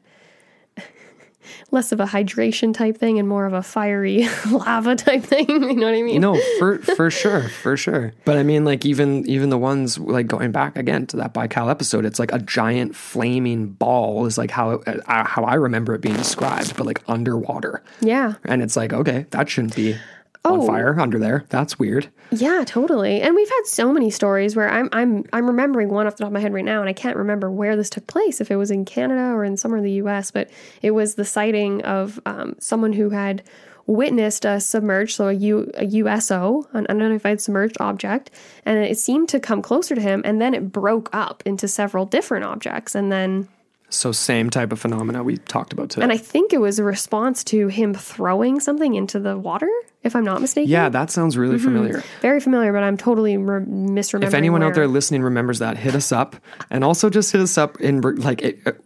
less 1.71 1.93
of 1.93 2.01
a 2.01 2.05
hydration 2.07 2.73
type 2.75 2.99
thing 2.99 3.19
and 3.19 3.29
more 3.29 3.47
of 3.47 3.53
a 3.53 3.63
fiery 3.63 4.29
lava 4.51 4.97
type 4.97 5.23
thing. 5.23 5.47
You 5.71 5.77
know 5.77 5.87
what 5.87 5.95
I 5.95 6.03
mean? 6.03 6.21
no 6.21 6.41
for 6.59 6.79
for 6.79 7.11
sure 7.11 7.49
for 7.49 7.77
sure 7.77 8.13
but 8.25 8.37
i 8.37 8.43
mean 8.43 8.65
like 8.65 8.85
even 8.85 9.27
even 9.29 9.51
the 9.51 9.59
ones 9.59 9.99
like 9.99 10.27
going 10.27 10.51
back 10.53 10.77
again 10.77 11.07
to 11.09 11.17
that 11.19 11.33
baikal 11.35 11.71
episode 11.71 12.05
it's 12.05 12.19
like 12.19 12.33
a 12.33 12.39
giant 12.39 12.95
flaming 12.97 13.69
ball 13.69 14.27
is 14.27 14.37
like 14.39 14.51
how 14.51 14.71
it, 14.73 15.01
uh, 15.09 15.25
how 15.25 15.45
i 15.45 15.55
remember 15.55 15.95
it 15.95 16.01
being 16.01 16.17
described 16.17 16.77
but 16.77 16.87
like 16.87 17.01
underwater 17.09 17.83
Yeah. 18.01 18.35
and 18.45 18.63
it's 18.63 18.77
like 18.77 18.93
okay 18.93 19.27
that 19.31 19.49
shouldn't 19.49 19.77
be 19.77 19.97
Oh. 20.43 20.63
on 20.63 20.67
fire 20.67 20.99
under 20.99 21.19
there 21.19 21.45
that's 21.51 21.79
weird 21.79 22.11
Yeah, 22.33 22.63
totally. 22.65 23.21
And 23.23 23.35
we've 23.35 23.49
had 23.49 23.67
so 23.67 23.93
many 23.93 24.11
stories 24.11 24.55
where 24.55 24.71
I'm 24.71 24.89
I'm 24.93 25.25
I'm 25.33 25.47
remembering 25.47 25.89
one 25.89 26.07
off 26.07 26.17
the 26.17 26.23
top 26.23 26.29
of 26.29 26.33
my 26.33 26.41
head 26.41 26.55
right 26.55 26.65
now, 26.65 26.81
and 26.81 26.89
I 26.89 26.93
can't 26.93 27.17
remember 27.17 27.51
where 27.51 27.75
this 27.75 27.91
took 27.91 28.07
place, 28.07 28.41
if 28.41 28.51
it 28.51 28.57
was 28.57 28.71
in 28.71 28.85
Canada 28.85 29.35
or 29.35 29.45
in 29.45 29.57
somewhere 29.57 29.79
in 29.79 29.85
the 29.85 29.93
U.S. 29.93 30.31
But 30.31 30.49
it 30.81 30.93
was 30.93 31.17
the 31.17 31.25
sighting 31.25 31.83
of 31.83 32.21
um, 32.27 32.55
someone 32.61 32.93
who 32.93 33.11
had 33.11 33.43
witnessed 33.87 34.45
a 34.45 34.61
submerged, 34.61 35.17
so 35.17 35.29
a, 35.29 35.33
U, 35.33 35.71
a 35.75 35.85
USO, 35.85 36.69
an 36.73 36.87
unidentified 36.89 37.41
submerged 37.41 37.77
object, 37.81 38.31
and 38.65 38.79
it 38.79 38.97
seemed 38.97 39.29
to 39.31 39.41
come 39.41 39.61
closer 39.61 39.97
to 39.97 40.01
him, 40.01 40.23
and 40.25 40.41
then 40.41 40.55
it 40.55 40.71
broke 40.71 41.11
up 41.13 41.43
into 41.45 41.67
several 41.67 42.07
different 42.07 42.45
objects, 42.45 42.95
and 42.95 43.11
then 43.11 43.49
so 43.93 44.13
same 44.13 44.51
type 44.51 44.71
of 44.71 44.79
phenomena 44.79 45.25
we 45.25 45.37
talked 45.37 45.73
about 45.73 45.91
today 45.91 46.05
and 46.05 46.13
I 46.13 46.17
think 46.17 46.53
it 46.53 46.61
was 46.61 46.79
a 46.79 46.85
response 46.85 47.43
to 47.45 47.67
him 47.67 47.93
throwing 47.93 48.61
something 48.61 48.95
into 48.95 49.19
the 49.19 49.37
water, 49.37 49.69
if 50.03 50.17
I'm 50.17 50.25
not 50.25 50.41
mistaken. 50.41 50.71
yeah 50.71 50.89
that 50.89 51.11
sounds 51.11 51.37
really 51.37 51.59
familiar 51.59 52.03
very 52.21 52.41
familiar, 52.41 52.73
but 52.73 52.83
I'm 52.83 52.97
totally 52.97 53.37
re- 53.37 53.65
misremembering. 53.65 54.25
if 54.27 54.35
anyone 54.35 54.63
out 54.63 54.75
there 54.75 54.87
listening 54.89 55.23
remembers 55.23 55.59
that, 55.61 55.77
hit 55.77 55.95
us 55.95 56.13
up, 56.13 56.37
and 56.71 56.83
also 56.85 57.09
just 57.11 57.33
hit 57.33 57.41
us 57.41 57.57
up 57.59 57.81
in 57.81 58.01
like 58.01 58.43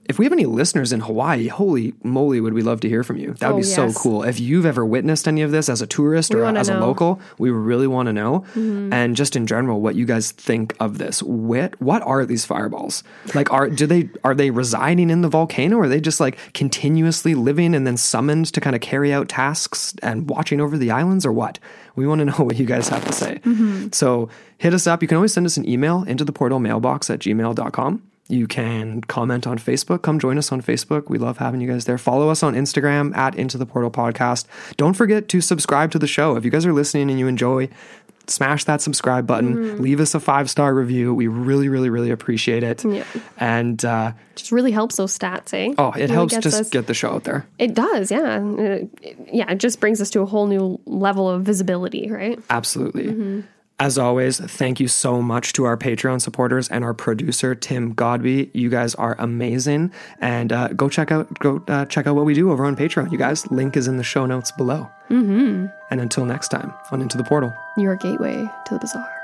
if 0.09 0.19
we 0.19 0.25
have 0.25 0.33
any 0.33 0.47
listeners 0.47 0.93
in 0.93 1.01
Hawaii. 1.01 1.49
Holy 1.49 1.95
moly, 2.03 2.41
would 2.41 2.53
we 2.55 2.63
love 2.63 2.81
to 2.81 2.89
hear 2.89 3.03
from 3.03 3.17
you? 3.17 3.35
That 3.35 3.49
would 3.49 3.55
Oh, 3.55 3.59
be 3.59 3.63
so 3.63 3.93
cool. 3.93 4.23
If 4.25 4.39
you've 4.41 4.67
ever 4.67 4.85
witnessed 4.85 5.27
any 5.29 5.43
of 5.43 5.51
this 5.51 5.69
as 5.69 5.81
a 5.83 5.87
tourist 5.87 6.35
We 6.35 6.41
or 6.41 6.45
as 6.47 6.69
a 6.69 6.73
know. 6.73 6.79
Mm-hmm. 6.79 6.87
local, 6.89 7.21
we 7.39 7.51
really 7.51 7.87
want 7.87 8.07
to 8.09 8.13
know, 8.13 8.45
and 8.55 9.15
just 9.17 9.37
in 9.37 9.47
general, 9.47 9.81
what 9.81 9.95
you 9.95 10.05
guys 10.07 10.33
think 10.33 10.75
of 10.81 10.99
this. 10.99 11.23
What 11.23 11.81
what 11.81 12.03
are 12.03 12.25
these 12.27 12.45
fireballs? 12.45 13.03
Like, 13.35 13.53
are 13.53 13.69
do 13.71 13.87
they 13.87 14.11
are 14.25 14.35
they 14.35 14.51
residing 14.51 15.11
in 15.11 15.23
the 15.23 15.29
volcano? 15.29 15.77
Or 15.79 15.85
are 15.85 15.89
they 15.89 16.01
just 16.01 16.21
like 16.21 16.39
continuously 16.55 17.35
living 17.35 17.75
and 17.75 17.87
then 17.87 17.97
summoned 17.97 18.47
to 18.53 18.61
kind 18.61 18.75
of 18.77 18.83
carry 18.83 19.13
out 19.13 19.29
tasks 19.29 19.95
and 20.03 20.29
watching 20.29 20.61
over 20.61 20.77
the 20.77 20.91
islands, 21.05 21.27
or 21.27 21.33
what? 21.33 21.59
We 21.97 22.07
want 22.07 22.21
to 22.21 22.25
know 22.25 22.33
what 22.39 22.57
you 22.57 22.67
guys 22.67 22.89
have 22.89 23.05
to 23.05 23.13
say. 23.13 23.41
Mm-hmm. 23.45 23.89
So 23.93 24.29
hit 24.59 24.75
us 24.75 24.87
up. 24.87 25.03
You 25.03 25.09
can 25.09 25.17
always 25.17 25.33
send 25.33 25.47
us 25.47 25.57
an 25.57 25.69
email 25.69 26.03
into 26.05 26.25
the 26.25 26.33
portal 26.33 26.59
mailbox 26.59 27.11
at 27.11 27.21
gmail.com. 27.21 28.03
You 28.29 28.47
can 28.47 29.03
comment 29.03 29.47
on 29.47 29.59
Facebook. 29.59 30.01
Come 30.01 30.19
join 30.19 30.39
us 30.39 30.51
on 30.51 30.63
Facebook. 30.63 31.11
We 31.11 31.19
love 31.19 31.37
having 31.37 31.61
you 31.61 31.69
guys 31.69 31.85
there. 31.85 31.99
Follow 31.99 32.31
us 32.31 32.43
on 32.43 32.55
Instagram 32.55 33.15
at 33.15 33.35
Into 33.35 33.59
the 33.59 33.67
Portal 33.67 33.91
Podcast. 33.91 34.47
Don't 34.79 34.95
forget 34.95 35.29
to 35.29 35.43
subscribe 35.43 35.91
to 35.91 35.99
the 35.99 36.07
show. 36.07 36.35
If 36.37 36.45
you 36.45 36.51
guys 36.51 36.65
are 36.65 36.73
listening 36.73 37.11
and 37.11 37.19
you 37.19 37.27
enjoy, 37.27 37.69
smash 38.27 38.65
that 38.65 38.81
subscribe 38.81 39.27
button. 39.27 39.81
Leave 39.83 40.01
us 40.01 40.15
a 40.15 40.21
five 40.21 40.49
star 40.51 40.75
review. 40.75 41.15
We 41.15 41.27
really, 41.27 41.69
really, 41.69 41.91
really 41.91 42.11
appreciate 42.11 42.63
it. 42.63 42.85
Yeah. 42.85 43.05
And 43.39 43.85
uh, 43.85 44.13
just 44.35 44.53
really 44.53 44.73
helps 44.73 44.97
those 44.97 45.17
stats, 45.17 45.53
eh? 45.55 45.75
oh, 45.79 45.91
it 45.93 45.97
Really 46.03 46.13
helps 46.13 46.37
just 46.39 46.61
us- 46.61 46.71
get 46.71 46.87
the 46.87 46.95
show 46.95 47.11
out 47.13 47.25
there. 47.25 47.47
It 47.59 47.75
does, 47.75 48.11
yeah. 48.11 48.41
It- 48.59 48.91
yeah, 49.33 49.51
it 49.51 49.59
just 49.59 49.81
brings 49.81 50.01
us 50.01 50.11
to 50.11 50.21
a 50.21 50.27
whole 50.27 50.47
new 50.47 50.81
level 50.87 51.29
of 51.29 51.43
visibility, 51.43 52.11
right? 52.11 52.39
Absolutely. 52.51 53.45
As 53.81 53.99
always, 53.99 54.39
thank 54.39 54.79
you 54.79 54.87
so 54.87 55.21
much 55.21 55.53
to 55.55 55.65
our 55.65 55.77
Patreon 55.77 56.21
supporters 56.21 56.69
and 56.69 56.85
our 56.85 56.95
producer 56.95 57.57
Tim 57.57 57.93
Godby. 57.93 58.51
You 58.55 58.71
guys 58.71 58.95
are 58.95 59.17
amazing, 59.19 59.93
and 60.21 60.53
uh, 60.53 60.69
go 60.69 60.89
check 60.89 61.11
out 61.11 61.39
go 61.41 61.63
uh, 61.67 61.85
check 61.87 62.07
out 62.07 62.15
what 62.15 62.25
we 62.25 62.35
do 62.35 62.53
over 62.53 62.65
on 62.65 62.77
Patreon. 62.77 63.11
You 63.11 63.19
guys, 63.19 63.51
link 63.51 63.77
is 63.77 63.89
in 63.89 63.97
the 63.97 64.05
show 64.05 64.27
notes 64.27 64.53
below. 64.53 64.89
Mm-hmm. 65.11 65.67
And 65.91 66.01
until 66.01 66.25
next 66.25 66.49
time, 66.49 66.73
on 66.93 67.03
Into 67.03 67.19
the 67.19 67.25
Portal. 67.25 67.53
Your 67.77 67.97
gateway 67.97 68.49
to 68.67 68.75
the 68.75 68.81
bizarre. 68.81 69.24